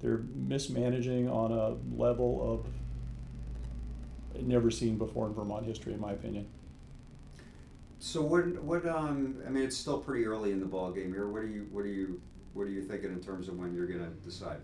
They're 0.00 0.24
mismanaging 0.34 1.28
on 1.28 1.52
a 1.52 1.76
level 1.96 2.64
of 4.34 4.42
never 4.42 4.70
seen 4.70 4.98
before 4.98 5.26
in 5.26 5.34
Vermont 5.34 5.66
history, 5.66 5.92
in 5.92 6.00
my 6.00 6.12
opinion. 6.12 6.46
So 8.04 8.20
what? 8.20 8.62
What? 8.62 8.86
Um. 8.86 9.40
I 9.46 9.48
mean, 9.48 9.64
it's 9.64 9.78
still 9.78 9.98
pretty 9.98 10.26
early 10.26 10.52
in 10.52 10.60
the 10.60 10.66
ball 10.66 10.92
game 10.92 11.10
here. 11.10 11.26
What 11.26 11.40
are 11.40 11.46
you? 11.46 11.66
What 11.72 11.86
are 11.86 11.88
you? 11.88 12.20
What 12.52 12.64
are 12.64 12.70
you 12.70 12.82
thinking 12.82 13.10
in 13.10 13.20
terms 13.20 13.48
of 13.48 13.58
when 13.58 13.74
you're 13.74 13.86
going 13.86 14.00
to 14.00 14.10
decide? 14.22 14.58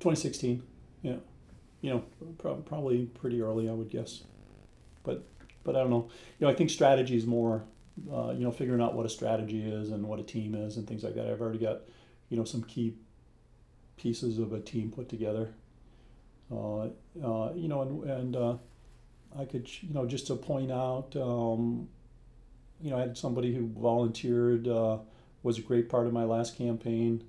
2016. 0.00 0.62
Yeah, 1.00 1.16
you 1.80 1.88
know, 1.88 2.04
prob- 2.36 2.66
probably 2.66 3.06
pretty 3.06 3.40
early, 3.40 3.66
I 3.66 3.72
would 3.72 3.88
guess. 3.88 4.24
But 5.04 5.24
but 5.64 5.74
I 5.74 5.78
don't 5.78 5.88
know. 5.88 6.10
You 6.38 6.46
know, 6.46 6.52
I 6.52 6.54
think 6.54 6.68
strategy 6.68 7.16
is 7.16 7.24
more. 7.24 7.64
Uh, 8.12 8.32
you 8.32 8.44
know, 8.44 8.50
figuring 8.50 8.82
out 8.82 8.92
what 8.92 9.06
a 9.06 9.08
strategy 9.08 9.66
is 9.66 9.88
and 9.88 10.06
what 10.06 10.20
a 10.20 10.22
team 10.22 10.54
is 10.54 10.76
and 10.76 10.86
things 10.86 11.02
like 11.02 11.14
that. 11.14 11.26
I've 11.28 11.40
already 11.40 11.58
got, 11.58 11.80
you 12.28 12.36
know, 12.36 12.44
some 12.44 12.62
key 12.62 12.94
pieces 13.96 14.38
of 14.38 14.52
a 14.52 14.60
team 14.60 14.90
put 14.90 15.08
together. 15.08 15.54
Uh, 16.50 16.88
uh, 17.22 17.52
you 17.54 17.68
know, 17.68 17.82
and, 17.82 18.04
and 18.04 18.36
uh, 18.36 18.56
I 19.38 19.44
could, 19.44 19.68
you 19.82 19.92
know, 19.94 20.06
just 20.06 20.26
to 20.28 20.36
point 20.36 20.72
out, 20.72 21.14
um, 21.16 21.88
you 22.82 22.90
know, 22.90 22.98
I 22.98 23.02
had 23.02 23.16
somebody 23.16 23.54
who 23.54 23.68
volunteered, 23.68 24.66
uh, 24.66 24.98
was 25.42 25.58
a 25.58 25.62
great 25.62 25.88
part 25.88 26.06
of 26.06 26.12
my 26.12 26.24
last 26.24 26.58
campaign. 26.58 27.24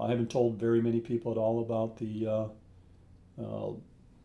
I 0.00 0.08
haven't 0.08 0.30
told 0.30 0.58
very 0.58 0.80
many 0.80 1.00
people 1.00 1.32
at 1.32 1.38
all 1.38 1.60
about 1.60 1.96
the, 1.96 2.26
uh, 2.26 2.46
uh, 3.42 3.72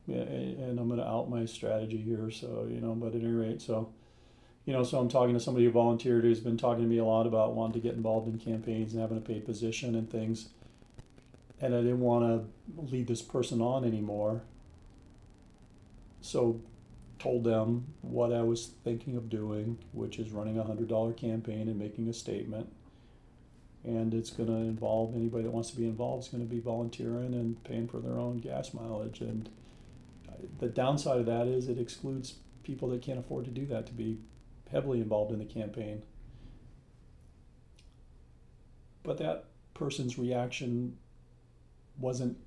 and 0.08 0.80
I'm 0.80 0.88
going 0.88 1.00
to 1.00 1.08
out 1.08 1.30
my 1.30 1.46
strategy 1.46 1.98
here. 1.98 2.30
So, 2.30 2.68
you 2.70 2.80
know, 2.80 2.94
but 2.94 3.16
at 3.16 3.22
any 3.22 3.32
rate, 3.32 3.62
so, 3.62 3.92
you 4.66 4.74
know, 4.74 4.84
so 4.84 5.00
I'm 5.00 5.10
talking 5.10 5.34
to 5.34 5.40
somebody 5.40 5.66
who 5.66 5.72
volunteered 5.72 6.24
who's 6.24 6.40
been 6.40 6.58
talking 6.58 6.84
to 6.84 6.90
me 6.90 7.00
a 7.00 7.06
lot 7.06 7.26
about 7.26 7.56
wanting 7.56 7.82
to 7.82 7.88
get 7.88 7.96
involved 7.96 8.28
in 8.28 8.38
campaigns 8.38 8.94
and 8.94 9.02
having 9.02 9.18
a 9.18 9.22
paid 9.22 9.46
position 9.46 9.96
and 9.96 10.10
things. 10.10 10.50
And 11.60 11.74
I 11.74 11.80
didn't 11.80 12.02
want 12.02 12.24
to 12.78 12.84
lead 12.92 13.08
this 13.08 13.22
person 13.22 13.62
on 13.62 13.86
anymore. 13.86 14.44
So, 16.22 16.62
told 17.20 17.44
them 17.44 17.94
what 18.02 18.34
I 18.34 18.42
was 18.42 18.72
thinking 18.84 19.16
of 19.16 19.30
doing, 19.30 19.78
which 19.92 20.20
is 20.20 20.32
running 20.32 20.58
a 20.58 20.64
hundred 20.64 20.88
dollar 20.88 21.14
campaign 21.14 21.68
and 21.68 21.78
making 21.78 22.08
a 22.10 22.14
statement. 22.14 22.72
And 23.84 24.14
it's 24.14 24.30
going 24.30 24.48
to 24.48 24.56
involve 24.56 25.16
anybody 25.16 25.44
that 25.44 25.52
wants 25.52 25.72
to 25.72 25.78
be 25.78 25.86
involved 25.86 26.26
is 26.26 26.30
going 26.30 26.44
to 26.44 26.50
be 26.50 26.62
volunteering 26.62 27.34
and 27.34 27.62
paying 27.64 27.88
for 27.88 28.00
their 28.00 28.18
own 28.18 28.38
gas 28.38 28.74
mileage. 28.74 29.20
And 29.20 29.50
the 30.60 30.68
downside 30.68 31.20
of 31.20 31.26
that 31.26 31.48
is 31.48 31.68
it 31.68 31.80
excludes 31.80 32.36
people 32.64 32.90
that 32.90 33.02
can't 33.02 33.20
afford 33.20 33.46
to 33.46 33.52
do 33.52 33.66
that 33.68 33.86
to 33.88 33.94
be 33.94 34.20
heavily 34.72 35.02
involved 35.02 35.32
in 35.32 35.40
the 35.40 35.46
campaign. 35.46 36.02
But 39.04 39.18
that 39.18 39.46
person's 39.74 40.18
reaction 40.18 40.98
wasn't, 42.00 42.38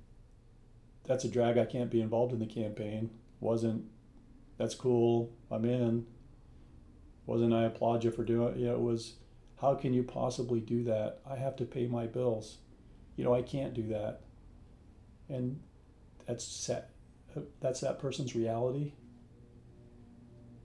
that's 1.05 1.23
a 1.23 1.29
drag, 1.29 1.57
I 1.57 1.65
can't 1.65 1.91
be 1.91 2.01
involved 2.01 2.33
in 2.33 2.39
the 2.39 2.47
campaign. 2.47 3.11
Wasn't, 3.39 3.85
that's 4.57 4.75
cool, 4.75 5.31
I'm 5.51 5.65
in. 5.65 6.05
Wasn't, 7.25 7.53
I 7.53 7.63
applaud 7.63 8.03
you 8.03 8.11
for 8.11 8.23
doing 8.23 8.55
it. 8.55 8.57
Yeah, 8.57 8.71
it 8.71 8.79
was, 8.79 9.15
how 9.61 9.75
can 9.75 9.93
you 9.93 10.03
possibly 10.03 10.59
do 10.59 10.83
that? 10.85 11.19
I 11.29 11.35
have 11.35 11.55
to 11.57 11.65
pay 11.65 11.87
my 11.87 12.07
bills. 12.07 12.57
You 13.15 13.25
know, 13.25 13.33
I 13.33 13.41
can't 13.41 13.73
do 13.73 13.87
that. 13.89 14.21
And 15.29 15.59
that's 16.25 16.45
set, 16.45 16.91
that's 17.59 17.81
that 17.81 17.99
person's 17.99 18.35
reality. 18.35 18.93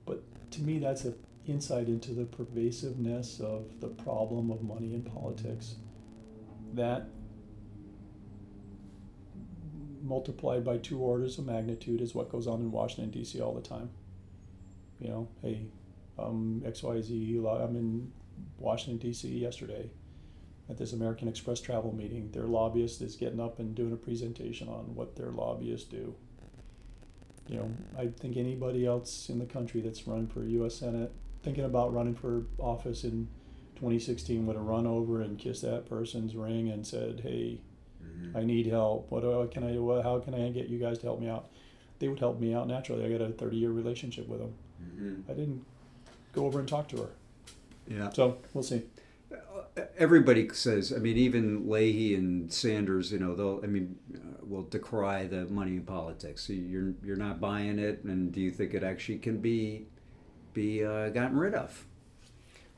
But 0.06 0.22
to 0.52 0.62
me, 0.62 0.78
that's 0.78 1.04
an 1.04 1.14
insight 1.46 1.88
into 1.88 2.12
the 2.12 2.24
pervasiveness 2.24 3.40
of 3.40 3.80
the 3.80 3.88
problem 3.88 4.50
of 4.50 4.62
money 4.62 4.94
in 4.94 5.02
politics. 5.02 5.74
That 6.74 7.08
multiplied 10.02 10.64
by 10.64 10.78
two 10.78 10.98
orders 10.98 11.38
of 11.38 11.46
magnitude 11.46 12.00
is 12.00 12.14
what 12.14 12.30
goes 12.30 12.46
on 12.46 12.60
in 12.60 12.70
Washington, 12.70 13.10
D.C. 13.10 13.40
all 13.40 13.54
the 13.54 13.60
time. 13.60 13.90
You 15.00 15.08
know, 15.08 15.28
hey, 15.42 15.66
um, 16.18 16.62
XYZ, 16.64 17.64
I'm 17.64 17.76
in 17.76 18.12
Washington, 18.58 18.98
D.C. 18.98 19.28
yesterday 19.28 19.90
at 20.68 20.78
this 20.78 20.92
American 20.92 21.28
Express 21.28 21.60
travel 21.60 21.92
meeting. 21.92 22.30
Their 22.30 22.46
lobbyist 22.46 23.02
is 23.02 23.16
getting 23.16 23.40
up 23.40 23.58
and 23.58 23.74
doing 23.74 23.92
a 23.92 23.96
presentation 23.96 24.68
on 24.68 24.94
what 24.94 25.16
their 25.16 25.30
lobbyists 25.30 25.88
do. 25.88 26.14
You 27.48 27.56
know, 27.56 27.70
I 27.98 28.06
think 28.06 28.36
anybody 28.36 28.86
else 28.86 29.28
in 29.28 29.38
the 29.38 29.44
country 29.44 29.80
that's 29.80 30.06
running 30.06 30.28
for 30.28 30.44
U.S. 30.44 30.76
Senate 30.76 31.12
thinking 31.42 31.64
about 31.64 31.92
running 31.92 32.14
for 32.14 32.44
office 32.58 33.02
in 33.04 33.28
2016 33.74 34.46
would 34.46 34.56
have 34.56 34.64
run 34.64 34.86
over 34.86 35.20
and 35.20 35.38
kissed 35.38 35.62
that 35.62 35.88
person's 35.88 36.36
ring 36.36 36.68
and 36.68 36.86
said, 36.86 37.20
"Hey, 37.20 37.60
mm-hmm. 38.12 38.36
I 38.36 38.42
need 38.44 38.66
help. 38.66 39.10
What 39.10 39.24
I, 39.24 39.46
can 39.46 39.64
I 39.64 39.72
do? 39.72 40.00
How 40.02 40.18
can 40.20 40.34
I 40.34 40.50
get 40.50 40.68
you 40.68 40.78
guys 40.78 40.98
to 40.98 41.06
help 41.06 41.20
me 41.20 41.28
out?" 41.28 41.48
They 41.98 42.08
would 42.08 42.18
help 42.18 42.40
me 42.40 42.52
out 42.52 42.66
naturally. 42.66 43.04
I 43.04 43.16
got 43.16 43.20
a 43.20 43.32
30 43.32 43.56
year 43.56 43.70
relationship 43.70 44.26
with 44.26 44.40
them. 44.40 44.54
Mm-hmm. 44.82 45.30
I 45.30 45.34
didn't 45.34 45.64
go 46.32 46.46
over 46.46 46.58
and 46.58 46.68
talk 46.68 46.88
to 46.88 46.96
her. 46.96 47.10
Yeah. 47.86 48.10
So 48.10 48.38
we'll 48.54 48.64
see. 48.64 48.82
Everybody 49.96 50.48
says. 50.52 50.92
I 50.92 50.98
mean, 50.98 51.16
even 51.16 51.68
Leahy 51.68 52.14
and 52.14 52.52
Sanders. 52.52 53.12
You 53.12 53.18
know, 53.18 53.34
they'll. 53.34 53.60
I 53.62 53.66
mean, 53.66 53.96
uh, 54.14 54.44
will 54.44 54.64
decry 54.64 55.26
the 55.26 55.46
money 55.46 55.76
in 55.76 55.82
politics. 55.82 56.46
So 56.46 56.52
you're 56.52 56.94
you're 57.04 57.16
not 57.16 57.40
buying 57.40 57.78
it, 57.78 58.04
and 58.04 58.32
do 58.32 58.40
you 58.40 58.50
think 58.50 58.74
it 58.74 58.82
actually 58.82 59.18
can 59.18 59.38
be 59.38 59.86
be 60.52 60.84
uh, 60.84 61.08
gotten 61.10 61.38
rid 61.38 61.54
of. 61.54 61.86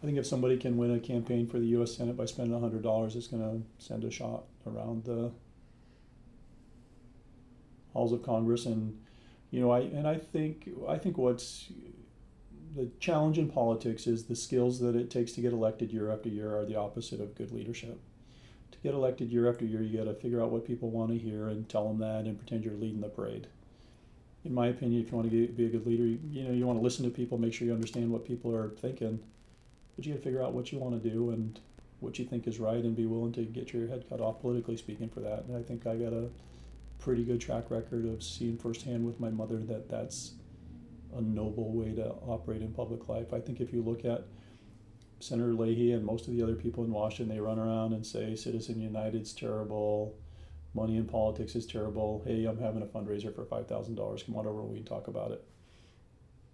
I 0.03 0.07
think 0.07 0.19
if 0.19 0.27
somebody 0.27 0.59
can 0.59 0.77
win 0.77 0.91
a 0.91 1.01
campaign 1.01 1.47
for 1.47 1.59
the 1.59 1.67
U.S. 1.69 1.97
Senate 1.97 2.17
by 2.17 2.27
spending 2.27 2.59
hundred 2.61 2.83
dollars, 2.83 3.17
it's 3.17 3.27
going 3.27 3.43
to 3.43 3.85
send 3.85 4.05
a 4.05 4.11
shot 4.11 4.45
around 4.67 5.05
the 5.05 5.31
halls 7.93 8.13
of 8.13 8.23
Congress, 8.23 8.67
and 8.67 8.99
you 9.51 9.61
know, 9.61 9.71
I 9.71 9.81
and 9.81 10.07
I 10.07 10.17
think 10.17 10.69
I 10.89 10.99
think 10.99 11.19
what's 11.19 11.71
the 12.77 12.89
challenge 12.99 13.39
in 13.39 13.49
politics 13.49 14.07
is 14.07 14.25
the 14.25 14.35
skills 14.35 14.81
that 14.81 14.97
it 14.97 15.11
takes 15.11 15.33
to 15.33 15.41
get 15.41 15.53
elected 15.53 15.93
year 15.93 16.11
after 16.11 16.29
year 16.29 16.57
are 16.57 16.65
the 16.65 16.77
opposite 16.77 17.21
of 17.21 17.37
good 17.37 17.53
leadership. 17.53 18.01
To 18.73 18.79
get 18.79 18.95
elected 18.95 19.31
year 19.31 19.49
after 19.49 19.65
year, 19.65 19.83
you 19.83 19.97
got 19.97 20.05
to 20.05 20.15
figure 20.15 20.43
out 20.43 20.51
what 20.51 20.67
people 20.67 20.91
want 20.91 21.13
to 21.13 21.19
hear 21.19 21.49
and 21.49 21.69
tell 21.69 21.87
them 21.87 21.99
that, 21.99 22.25
and 22.25 22.37
pretend 22.37 22.65
you're 22.65 22.75
leading 22.75 23.01
the 23.01 23.09
parade 23.09 23.47
in 24.45 24.53
my 24.53 24.69
opinion, 24.69 25.01
if 25.03 25.11
you 25.11 25.17
want 25.17 25.31
to 25.31 25.47
be 25.49 25.67
a 25.67 25.69
good 25.69 25.87
leader, 25.87 26.05
you, 26.05 26.21
you 26.31 26.45
know, 26.45 26.53
you 26.53 26.67
want 26.67 26.79
to 26.79 26.83
listen 26.83 27.05
to 27.05 27.11
people, 27.11 27.39
make 27.39 27.55
sure 27.55 27.67
you 27.67 27.73
understand 27.73 28.11
what 28.11 28.27
people 28.27 28.55
are 28.55 28.69
thinking, 28.69 29.19
but 29.97 30.05
you 30.05 30.13
got 30.13 30.19
to 30.19 30.25
figure 30.25 30.43
out 30.43 30.53
what 30.53 30.71
you 30.71 30.79
want 30.79 31.03
to 31.03 31.11
do 31.11 31.31
and 31.31 31.59
what 32.05 32.19
you 32.19 32.25
think 32.25 32.47
is 32.47 32.61
right, 32.61 32.85
and 32.85 32.95
be 32.95 33.07
willing 33.07 33.33
to 33.33 33.43
get 33.43 33.73
your 33.73 33.89
head 33.89 34.05
cut 34.09 34.21
off, 34.21 34.41
politically 34.41 34.77
speaking, 34.77 35.09
for 35.09 35.21
that. 35.21 35.45
And 35.45 35.57
I 35.57 35.63
think 35.63 35.87
I 35.87 35.97
got 35.97 36.13
a 36.13 36.29
pretty 36.99 37.25
good 37.25 37.41
track 37.41 37.71
record 37.71 38.07
of 38.07 38.23
seeing 38.23 38.57
firsthand 38.57 39.05
with 39.05 39.19
my 39.19 39.31
mother 39.31 39.59
that 39.59 39.89
that's 39.89 40.33
a 41.17 41.21
noble 41.21 41.73
way 41.73 41.93
to 41.93 42.11
operate 42.27 42.63
in 42.63 42.73
public 42.73 43.09
life. 43.09 43.33
I 43.33 43.41
think 43.41 43.61
if 43.61 43.73
you 43.73 43.83
look 43.83 44.05
at 44.05 44.27
Senator 45.21 45.55
Leahy 45.55 45.93
and 45.93 46.05
most 46.05 46.27
of 46.27 46.35
the 46.35 46.43
other 46.43 46.55
people 46.55 46.85
in 46.85 46.91
Washington, 46.91 47.35
they 47.35 47.41
run 47.41 47.59
around 47.59 47.93
and 47.93 48.05
say 48.05 48.35
Citizen 48.35 48.81
United's 48.81 49.33
terrible, 49.33 50.17
money 50.75 50.97
in 50.97 51.07
politics 51.07 51.55
is 51.55 51.67
terrible. 51.67 52.23
Hey, 52.27 52.45
I'm 52.45 52.59
having 52.59 52.83
a 52.83 52.87
fundraiser 52.87 53.35
for 53.35 53.45
five 53.45 53.67
thousand 53.67 53.95
dollars. 53.95 54.23
Come 54.23 54.37
on 54.37 54.47
over 54.47 54.61
and 54.61 54.71
we 54.71 54.77
can 54.79 54.87
talk 54.87 55.09
about 55.09 55.31
it. 55.31 55.45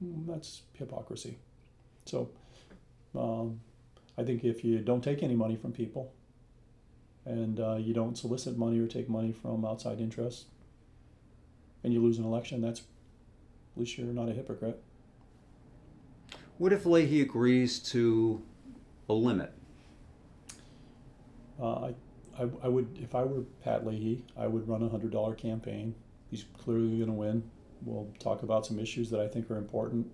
Mm, 0.05 0.27
that's 0.27 0.63
hypocrisy. 0.75 1.39
So, 2.07 2.31
um, 3.15 3.61
I 4.21 4.25
think 4.25 4.45
if 4.45 4.63
you 4.63 4.81
don't 4.81 5.03
take 5.03 5.23
any 5.23 5.35
money 5.35 5.57
from 5.57 5.73
people, 5.73 6.13
and 7.25 7.59
uh, 7.59 7.77
you 7.77 7.95
don't 7.95 8.19
solicit 8.19 8.59
money 8.59 8.79
or 8.79 8.87
take 8.87 9.09
money 9.09 9.33
from 9.33 9.65
outside 9.65 9.99
interests, 9.99 10.45
and 11.83 11.93
you 11.95 12.03
lose 12.03 12.19
an 12.19 12.25
election, 12.25 12.61
that's 12.61 12.81
at 12.81 13.81
least 13.81 13.97
you're 13.97 14.07
not 14.09 14.29
a 14.29 14.33
hypocrite. 14.33 14.83
What 16.59 16.73
if 16.75 16.85
Leahy 16.85 17.23
agrees 17.23 17.79
to 17.91 18.43
a 19.09 19.15
limit? 19.15 19.53
Uh, 21.59 21.87
I 21.87 21.95
I, 22.39 22.49
I 22.63 22.69
would, 22.69 22.99
if 23.03 23.15
I 23.15 23.23
were 23.25 23.43
Pat 23.63 23.87
Leahy, 23.87 24.25
I 24.37 24.47
would 24.47 24.69
run 24.69 24.83
a 24.83 24.89
hundred 24.89 25.13
dollar 25.13 25.35
campaign. 25.35 25.95
He's 26.31 26.45
clearly 26.59 26.97
going 26.97 27.07
to 27.07 27.13
win. 27.13 27.43
We'll 27.83 28.09
talk 28.19 28.43
about 28.43 28.67
some 28.67 28.79
issues 28.79 29.11
that 29.11 29.21
I 29.21 29.29
think 29.29 29.51
are 29.51 29.57
important. 29.57 30.07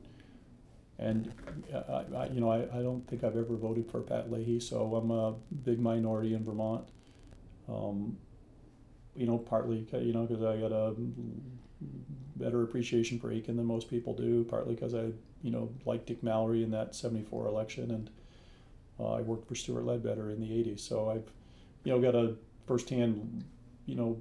And 0.99 1.33
I, 1.73 2.05
I, 2.17 2.27
you 2.29 2.41
know, 2.41 2.51
I, 2.51 2.63
I 2.63 2.83
don't 2.83 3.07
think 3.07 3.23
I've 3.23 3.37
ever 3.37 3.57
voted 3.57 3.91
for 3.91 4.01
Pat 4.01 4.33
Leahy, 4.33 4.61
so 4.61 4.95
I'm 4.95 5.11
a 5.11 5.35
big 5.65 5.79
minority 5.79 6.35
in 6.35 6.45
Vermont. 6.45 6.89
Um, 7.69 8.17
you 9.15 9.27
know, 9.27 9.39
partly 9.39 9.87
you 9.93 10.13
know 10.13 10.25
because 10.25 10.43
I 10.43 10.57
got 10.57 10.73
a 10.73 10.95
better 12.37 12.63
appreciation 12.63 13.19
for 13.19 13.33
Aiken 13.33 13.57
than 13.57 13.67
most 13.67 13.91
people 13.91 14.15
do. 14.15 14.45
Partly 14.45 14.75
because 14.75 14.95
I 14.95 15.11
you 15.43 15.51
know 15.51 15.71
like 15.85 16.07
Dick 16.07 16.23
Mallary 16.23 16.63
in 16.63 16.71
that 16.71 16.95
'74 16.95 17.47
election, 17.47 17.91
and 17.91 18.11
uh, 18.99 19.15
I 19.15 19.21
worked 19.21 19.49
for 19.49 19.55
Stewart 19.55 19.85
Ledbetter 19.85 20.31
in 20.31 20.41
the 20.41 20.49
'80s, 20.49 20.81
so 20.81 21.11
I've 21.11 21.31
you 21.87 21.93
know, 21.93 22.01
got 22.01 22.17
a 22.17 22.35
firsthand, 22.67 23.45
you 23.87 23.95
know, 23.95 24.21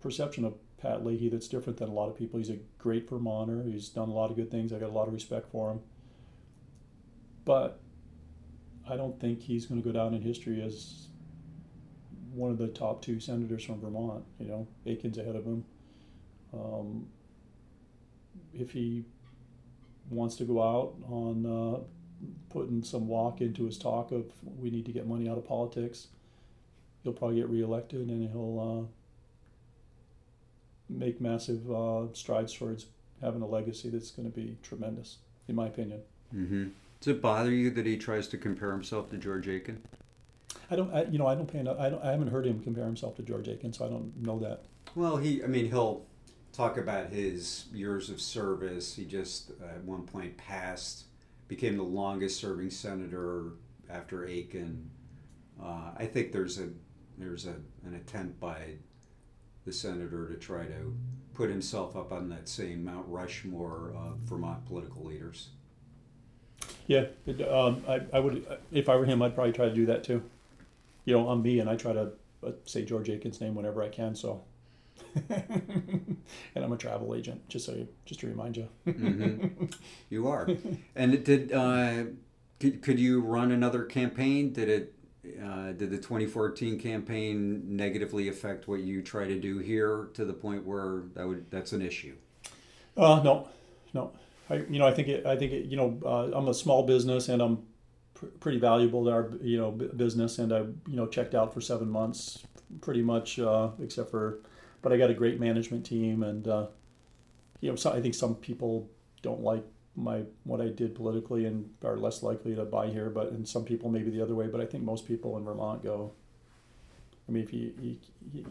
perception 0.00 0.44
of 0.44 0.54
Pat 0.80 1.04
Leahy 1.04 1.28
that's 1.28 1.48
different 1.48 1.78
than 1.78 1.88
a 1.88 1.92
lot 1.92 2.08
of 2.08 2.16
people. 2.16 2.38
He's 2.38 2.50
a 2.50 2.58
great 2.78 3.08
Vermonter. 3.08 3.62
He's 3.62 3.88
done 3.88 4.08
a 4.08 4.12
lot 4.12 4.30
of 4.30 4.36
good 4.36 4.50
things. 4.50 4.72
I 4.72 4.78
got 4.78 4.88
a 4.88 4.92
lot 4.92 5.08
of 5.08 5.14
respect 5.14 5.50
for 5.50 5.70
him. 5.70 5.80
But 7.44 7.80
I 8.88 8.96
don't 8.96 9.18
think 9.20 9.42
he's 9.42 9.66
going 9.66 9.80
to 9.80 9.86
go 9.86 9.92
down 9.92 10.14
in 10.14 10.22
history 10.22 10.62
as 10.62 11.06
one 12.32 12.50
of 12.50 12.58
the 12.58 12.68
top 12.68 13.02
two 13.02 13.20
senators 13.20 13.64
from 13.64 13.80
Vermont. 13.80 14.24
You 14.38 14.48
know, 14.48 14.68
Aiken's 14.86 15.18
ahead 15.18 15.36
of 15.36 15.44
him. 15.44 15.64
Um, 16.52 17.06
if 18.54 18.70
he 18.70 19.04
wants 20.08 20.36
to 20.36 20.44
go 20.44 20.62
out 20.62 20.94
on 21.08 21.46
uh, 21.46 21.80
putting 22.48 22.82
some 22.82 23.06
walk 23.06 23.40
into 23.40 23.64
his 23.64 23.78
talk 23.78 24.12
of 24.12 24.24
we 24.58 24.70
need 24.70 24.86
to 24.86 24.92
get 24.92 25.06
money 25.06 25.28
out 25.28 25.38
of 25.38 25.46
politics, 25.46 26.08
he'll 27.02 27.12
probably 27.12 27.36
get 27.36 27.48
reelected 27.48 28.08
and 28.08 28.30
he'll 28.30 28.88
uh, 28.88 28.99
make 30.90 31.20
massive 31.20 31.70
uh, 31.70 32.12
strides 32.12 32.52
towards 32.52 32.86
having 33.20 33.42
a 33.42 33.46
legacy 33.46 33.88
that's 33.88 34.10
going 34.10 34.30
to 34.30 34.34
be 34.34 34.56
tremendous, 34.62 35.18
in 35.48 35.54
my 35.54 35.66
opinion. 35.66 36.00
Mm-hmm. 36.34 36.68
Does 37.00 37.08
it 37.08 37.22
bother 37.22 37.50
you 37.50 37.70
that 37.70 37.86
he 37.86 37.96
tries 37.96 38.28
to 38.28 38.38
compare 38.38 38.72
himself 38.72 39.10
to 39.10 39.16
George 39.16 39.48
Aiken? 39.48 39.82
I 40.70 40.76
don't, 40.76 40.92
I, 40.92 41.04
you 41.04 41.18
know, 41.18 41.26
I 41.26 41.34
don't 41.34 41.50
pay 41.50 41.60
enough. 41.60 41.78
I, 41.78 41.90
don't, 41.90 42.02
I 42.04 42.10
haven't 42.10 42.28
heard 42.28 42.46
him 42.46 42.60
compare 42.62 42.84
himself 42.84 43.16
to 43.16 43.22
George 43.22 43.48
Aiken, 43.48 43.72
so 43.72 43.86
I 43.86 43.88
don't 43.88 44.16
know 44.16 44.38
that. 44.40 44.62
Well, 44.94 45.16
he, 45.16 45.42
I 45.42 45.46
mean, 45.46 45.66
he'll 45.66 46.06
talk 46.52 46.76
about 46.76 47.10
his 47.10 47.66
years 47.72 48.10
of 48.10 48.20
service. 48.20 48.94
He 48.94 49.04
just, 49.04 49.52
uh, 49.62 49.76
at 49.76 49.84
one 49.84 50.02
point, 50.02 50.36
passed, 50.36 51.04
became 51.48 51.76
the 51.76 51.82
longest 51.82 52.40
serving 52.40 52.70
senator 52.70 53.52
after 53.88 54.26
Aiken. 54.26 54.90
Uh, 55.62 55.92
I 55.96 56.06
think 56.06 56.32
there's 56.32 56.58
a 56.58 56.68
there's 57.18 57.46
a, 57.46 57.54
an 57.84 57.94
attempt 57.94 58.40
by 58.40 58.76
the 59.64 59.72
senator 59.72 60.28
to 60.28 60.34
try 60.34 60.64
to 60.64 60.94
put 61.34 61.50
himself 61.50 61.96
up 61.96 62.12
on 62.12 62.28
that 62.28 62.48
same 62.48 62.84
Mount 62.84 63.06
Rushmore 63.08 63.92
of 63.96 64.18
Vermont 64.24 64.66
political 64.66 65.04
leaders. 65.04 65.48
Yeah, 66.86 67.06
it, 67.26 67.40
um, 67.48 67.84
I, 67.88 68.00
I 68.12 68.20
would, 68.20 68.46
if 68.72 68.88
I 68.88 68.96
were 68.96 69.04
him, 69.04 69.22
I'd 69.22 69.34
probably 69.34 69.52
try 69.52 69.66
to 69.66 69.74
do 69.74 69.86
that 69.86 70.04
too. 70.04 70.22
You 71.04 71.16
know, 71.16 71.28
I'm 71.28 71.42
me, 71.42 71.60
and 71.60 71.70
I 71.70 71.76
try 71.76 71.92
to 71.92 72.10
uh, 72.46 72.52
say 72.64 72.84
George 72.84 73.08
Aiken's 73.08 73.40
name 73.40 73.54
whenever 73.54 73.82
I 73.82 73.88
can. 73.88 74.14
So, 74.14 74.42
and 75.28 76.18
I'm 76.56 76.72
a 76.72 76.76
travel 76.76 77.14
agent, 77.14 77.48
just 77.48 77.64
so 77.66 77.72
you, 77.72 77.88
just 78.04 78.20
to 78.20 78.26
remind 78.26 78.56
you. 78.56 78.68
hmm 78.84 79.46
You 80.10 80.28
are. 80.28 80.48
And 80.94 81.14
it 81.14 81.24
did 81.24 81.52
uh, 81.52 82.04
could, 82.58 82.82
could 82.82 83.00
you 83.00 83.20
run 83.20 83.50
another 83.50 83.84
campaign? 83.84 84.52
Did 84.52 84.68
it 84.68 84.94
uh, 85.24 85.72
did 85.72 85.90
the 85.90 85.98
2014 85.98 86.78
campaign 86.78 87.76
negatively 87.76 88.28
affect 88.28 88.68
what 88.68 88.80
you 88.80 89.02
try 89.02 89.26
to 89.26 89.38
do 89.38 89.58
here 89.58 90.08
to 90.14 90.24
the 90.24 90.32
point 90.32 90.64
where 90.64 91.02
that 91.14 91.26
would 91.26 91.50
that's 91.50 91.72
an 91.72 91.82
issue? 91.82 92.14
Uh, 92.96 93.20
no, 93.22 93.48
no. 93.92 94.12
I, 94.48 94.56
you 94.68 94.78
know, 94.78 94.86
I 94.86 94.92
think 94.92 95.08
it, 95.08 95.26
I 95.26 95.36
think 95.36 95.52
it, 95.52 95.66
you 95.66 95.76
know, 95.76 96.00
uh, 96.04 96.36
I'm 96.36 96.48
a 96.48 96.54
small 96.54 96.82
business 96.82 97.28
and 97.28 97.40
I'm 97.40 97.62
pr- 98.14 98.26
pretty 98.40 98.58
valuable 98.58 99.04
to 99.04 99.10
our, 99.10 99.30
you 99.42 99.58
know, 99.58 99.70
b- 99.70 99.90
business. 99.94 100.38
And 100.38 100.52
I, 100.52 100.58
you 100.58 100.96
know, 100.96 101.06
checked 101.06 101.34
out 101.34 101.54
for 101.54 101.60
seven 101.60 101.88
months, 101.88 102.42
pretty 102.80 103.02
much, 103.02 103.38
uh, 103.38 103.70
except 103.82 104.10
for, 104.10 104.40
but 104.82 104.92
I 104.92 104.96
got 104.96 105.10
a 105.10 105.14
great 105.14 105.38
management 105.38 105.84
team, 105.84 106.22
and 106.22 106.48
uh, 106.48 106.66
you 107.60 107.68
know, 107.68 107.76
so 107.76 107.92
I 107.92 108.00
think 108.00 108.14
some 108.14 108.34
people 108.34 108.88
don't 109.22 109.42
like 109.42 109.64
my 109.96 110.22
what 110.44 110.60
I 110.60 110.68
did 110.68 110.94
politically 110.94 111.44
and 111.46 111.68
are 111.84 111.96
less 111.96 112.22
likely 112.22 112.54
to 112.54 112.64
buy 112.64 112.88
here. 112.88 113.10
But 113.10 113.32
and 113.32 113.46
some 113.48 113.64
people 113.64 113.90
maybe 113.90 114.10
the 114.10 114.22
other 114.22 114.34
way. 114.34 114.46
But 114.46 114.60
I 114.60 114.66
think 114.66 114.84
most 114.84 115.06
people 115.06 115.36
in 115.36 115.44
Vermont 115.44 115.82
go. 115.82 116.12
I 117.28 117.32
mean, 117.32 117.42
if 117.44 117.52
you, 117.52 117.72
you, 117.80 117.96
you 118.32 118.44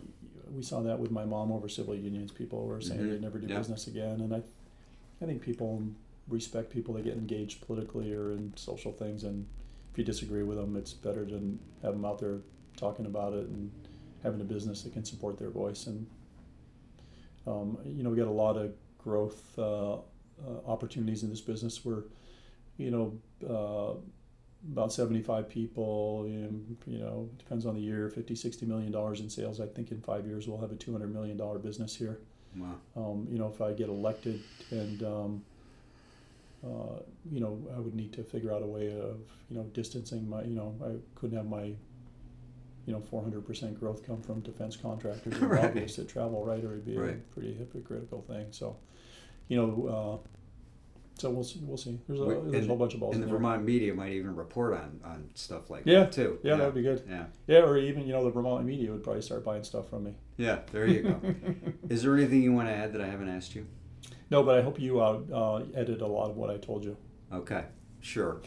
we 0.55 0.63
saw 0.63 0.81
that 0.81 0.97
with 0.99 1.11
my 1.11 1.25
mom 1.25 1.51
over 1.51 1.67
civil 1.67 1.93
unions, 1.95 2.31
people 2.31 2.65
were 2.65 2.79
saying 2.81 3.01
Mhm. 3.01 3.09
they'd 3.09 3.21
never 3.21 3.37
do 3.39 3.47
Yeah. 3.47 3.57
business 3.57 3.87
again, 3.87 4.21
and 4.21 4.33
I 4.33 4.41
I 5.21 5.25
think 5.25 5.41
people 5.41 5.83
respect 6.29 6.69
people 6.71 6.93
that 6.93 7.03
get 7.03 7.17
engaged 7.17 7.59
politically 7.61 8.13
or 8.13 8.31
in 8.31 8.53
social 8.55 8.91
things, 8.93 9.23
and 9.25 9.45
if 9.91 9.97
you 9.97 10.03
disagree 10.05 10.43
with 10.43 10.57
them, 10.57 10.75
it's 10.77 10.93
better 10.93 11.25
to 11.25 11.57
have 11.81 11.93
them 11.93 12.05
out 12.05 12.19
there 12.19 12.39
talking 12.77 13.05
about 13.05 13.33
it 13.33 13.47
and 13.49 13.69
having 14.23 14.39
a 14.39 14.45
business 14.45 14.83
that 14.83 14.93
can 14.93 15.03
support 15.03 15.37
their 15.37 15.49
voice. 15.49 15.87
And 15.87 16.05
um, 17.47 17.77
you 17.85 18.03
know, 18.03 18.09
we 18.11 18.17
got 18.17 18.27
a 18.27 18.31
lot 18.31 18.57
of 18.57 18.73
growth 18.97 19.57
uh, 19.59 19.97
uh, 20.47 20.69
opportunities 20.69 21.23
in 21.23 21.29
this 21.29 21.41
business. 21.41 21.83
We're, 21.85 22.03
you 22.77 22.91
know, 22.91 23.19
uh, 23.49 23.97
about 24.71 24.91
75 24.91 25.47
people, 25.49 26.23
and, 26.25 26.75
you 26.85 26.99
know, 26.99 27.29
depends 27.37 27.65
on 27.65 27.75
the 27.75 27.81
year, 27.81 28.09
50, 28.09 28.35
60 28.35 28.65
million 28.65 28.91
dollars 28.91 29.21
in 29.21 29.29
sales. 29.29 29.61
I 29.61 29.67
think 29.67 29.91
in 29.91 30.01
five 30.01 30.25
years 30.25 30.47
we'll 30.47 30.59
have 30.59 30.71
a 30.71 30.75
200 30.75 31.13
million 31.13 31.37
dollar 31.37 31.59
business 31.59 31.95
here 31.95 32.19
Wow. 32.57 32.75
um, 32.97 33.27
you 33.31 33.37
know, 33.37 33.47
if 33.47 33.61
I 33.61 33.71
get 33.73 33.87
elected 33.89 34.41
and, 34.71 35.03
um, 35.03 35.43
uh, 36.65 36.99
you 37.31 37.39
know, 37.39 37.57
I 37.75 37.79
would 37.79 37.95
need 37.95 38.11
to 38.13 38.23
figure 38.23 38.51
out 38.53 38.61
a 38.61 38.65
way 38.65 38.87
of, 38.99 39.19
you 39.49 39.55
know, 39.57 39.63
distancing 39.73 40.29
my, 40.29 40.43
you 40.43 40.55
know, 40.55 40.75
I 40.83 40.95
couldn't 41.17 41.37
have 41.37 41.45
my, 41.47 41.63
you 42.85 42.93
know, 42.93 42.99
400% 43.11 43.79
growth 43.79 44.05
come 44.05 44.21
from 44.21 44.41
defense 44.41 44.75
contractors 44.75 45.33
and 45.39 45.49
Right. 45.49 45.63
lobbyists 45.63 45.97
that 45.97 46.09
travel, 46.09 46.43
right? 46.43 46.63
Or 46.63 46.71
it'd 46.73 46.85
be 46.85 46.95
a 46.97 47.13
pretty 47.33 47.53
hypocritical 47.53 48.23
thing. 48.23 48.47
So, 48.51 48.75
you 49.49 49.57
know, 49.57 50.21
uh, 50.23 50.29
so 51.19 51.29
we'll 51.31 51.43
see. 51.43 51.59
We'll 51.63 51.75
see. 51.75 51.99
There's 52.07 52.21
a, 52.21 52.41
there's 52.49 52.63
a 52.63 52.67
whole 52.69 52.77
bunch 52.77 52.93
of 52.93 53.01
balls 53.01 53.15
And 53.15 53.23
in 53.23 53.29
the 53.29 53.33
there. 53.33 53.41
Vermont 53.41 53.65
media 53.65 53.93
might 53.93 54.13
even 54.13 54.33
report 54.37 54.73
on, 54.75 55.01
on 55.03 55.29
stuff 55.33 55.69
like 55.69 55.83
Yeah. 55.85 56.01
that 56.01 56.13
too. 56.13 56.39
yeah, 56.43 56.55
that 56.55 56.63
would 56.67 56.75
be 56.75 56.81
good. 56.81 57.03
Yeah. 57.09 57.25
Yeah, 57.45 57.59
or 57.59 57.77
even, 57.77 58.07
you 58.07 58.13
know, 58.13 58.23
the 58.23 58.29
Vermont 58.29 58.63
media 58.65 58.89
would 58.91 59.03
probably 59.03 59.21
start 59.21 59.43
buying 59.43 59.65
stuff 59.65 59.89
from 59.89 60.05
me. 60.05 60.13
Yeah. 60.37 60.59
There 60.71 60.87
you 60.87 61.01
go. 61.01 61.19
Is 61.89 62.03
there 62.03 62.15
anything 62.15 62.41
you 62.41 62.53
want 62.53 62.69
to 62.69 62.73
add 62.73 62.93
that 62.93 63.01
I 63.01 63.07
haven't 63.07 63.27
asked 63.27 63.53
you? 63.53 63.65
No, 64.31 64.43
but 64.43 64.57
I 64.57 64.61
hope 64.61 64.79
you 64.79 65.01
uh, 65.01 65.19
uh, 65.33 65.63
edit 65.75 65.99
a 66.01 66.07
lot 66.07 66.29
of 66.29 66.37
what 66.37 66.49
I 66.49 66.55
told 66.57 66.85
you. 66.85 66.95
Okay. 67.33 67.65
Sure. 67.99 68.39